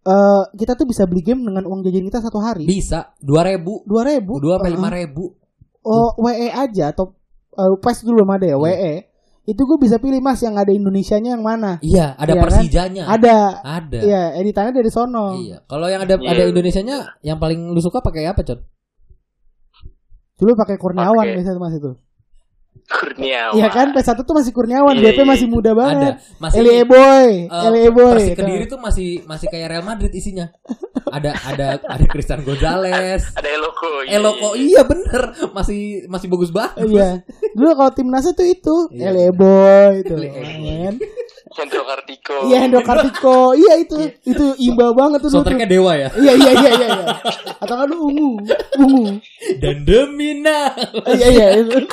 eh 0.00 0.42
kita 0.56 0.72
tuh 0.74 0.84
bisa 0.84 1.04
beli 1.04 1.20
game 1.20 1.42
dengan 1.42 1.62
uang 1.62 1.80
jajan 1.82 2.04
kita 2.04 2.20
satu 2.20 2.38
hari. 2.38 2.64
bisa 2.64 3.12
dua 3.18 3.44
ribu 3.44 3.84
Dua 3.84 4.02
ribu. 4.02 4.40
dua 4.40 4.56
sampai 4.56 4.72
lima 4.72 4.88
ribu 4.88 5.36
Oh, 5.80 6.12
WE 6.20 6.48
aja 6.48 6.92
atau 6.92 7.16
uh, 7.52 7.72
PES 7.76 8.04
dulu 8.04 8.20
belum 8.20 8.30
ada 8.30 8.44
ya, 8.44 8.52
Iya. 8.52 8.60
WE. 8.60 8.94
Itu 9.46 9.64
gue 9.64 9.80
bisa 9.80 9.96
pilih 9.96 10.20
Mas 10.20 10.36
yang 10.38 10.54
ada 10.54 10.68
Indonesianya 10.68 11.32
yang 11.32 11.40
mana? 11.40 11.80
iya 11.80 12.12
ada 12.14 12.36
kan? 12.36 12.44
persijanya 12.44 13.08
Ada. 13.08 13.38
ada 13.62 13.98
Iya, 13.98 14.36
editannya 14.36 14.76
dari 14.76 14.92
sono. 14.92 15.34
iya 15.36 15.64
kalau 15.64 15.88
yang 15.88 16.04
ada 16.04 16.16
Iya. 16.16 16.28
ada 16.28 16.42
Indonesianya 16.46 16.96
yang 17.20 17.36
paling 17.36 17.72
lu 17.72 17.80
suka 17.80 18.00
pakai 18.00 18.24
apa 18.24 18.40
con 18.40 18.60
Dulu 20.36 20.52
pakai 20.54 20.76
Kurniawan 20.76 21.16
Pakai. 21.18 21.36
biasanya 21.36 21.58
Mas 21.58 21.74
itu. 21.74 21.90
Kurniawan. 22.90 23.54
Iya 23.54 23.68
kan 23.70 23.94
PS1 23.94 24.18
tuh 24.26 24.34
masih 24.34 24.50
Kurniawan, 24.50 24.98
Iya, 24.98 25.14
DP 25.14 25.22
iya, 25.22 25.26
masih 25.30 25.46
iya. 25.46 25.54
muda 25.54 25.70
Ada 25.70 25.78
banget. 25.78 26.14
masih 26.42 26.58
LA 26.58 26.78
Boy, 26.82 27.28
eh, 27.46 27.68
LA 27.70 27.84
Boy. 27.94 28.12
Persik 28.18 28.34
itu. 28.34 28.40
Kediri 28.42 28.64
tuh 28.66 28.78
masih 28.82 29.08
masih 29.30 29.46
kayak 29.46 29.66
Real 29.70 29.84
Madrid 29.86 30.10
isinya. 30.10 30.46
ada 31.10 31.30
ada 31.42 31.66
ada 31.86 32.04
Christian 32.06 32.42
Gonzalez. 32.42 33.30
Ada 33.34 33.48
Eloko. 33.50 33.90
iya, 34.02 34.18
Eloko 34.18 34.48
iya, 34.54 34.58
iya. 34.58 34.66
iya 34.74 34.82
bener 34.82 35.22
masih 35.54 35.80
masih 36.06 36.26
bagus 36.26 36.50
banget. 36.50 36.82
Iya. 36.82 37.10
Dulu 37.54 37.70
kalau 37.78 37.92
timnasnya 37.94 38.32
tuh 38.34 38.46
itu 38.46 38.74
Iya. 38.90 39.10
LA 39.14 39.26
Boy 39.34 39.92
itu. 40.02 40.14
Kan. 40.18 40.94
Hendro 41.50 41.82
Kartiko. 41.82 42.36
Iya 42.46 42.56
Hendo 42.62 42.80
Kartiko. 42.82 43.40
Iya 43.54 43.74
itu. 43.78 43.96
Itu 44.22 44.44
imba 44.58 44.94
banget 44.94 45.18
tuh. 45.22 45.30
Soundtracknya 45.30 45.66
Dewa 45.66 45.94
ya. 45.94 46.10
Iya 46.14 46.32
iya 46.34 46.50
iya 46.58 46.70
iya. 46.74 46.88
iya. 46.90 47.06
Atau 47.58 47.74
kan 47.74 47.86
lu 47.86 48.06
ungu, 48.06 48.30
ungu. 48.78 49.18
Dan 49.62 49.82
demi 49.82 50.42
now. 50.42 50.74
Iya 51.06 51.26
iya 51.30 51.46
itu. 51.58 51.86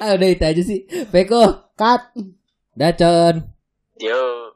Ah, 0.00 0.14
udah 0.14 0.28
itu 0.28 0.44
aja 0.44 0.62
sih. 0.62 0.80
Peko, 1.10 1.72
Cut. 1.76 2.02
Dacon. 2.76 3.44
Yo. 4.00 4.52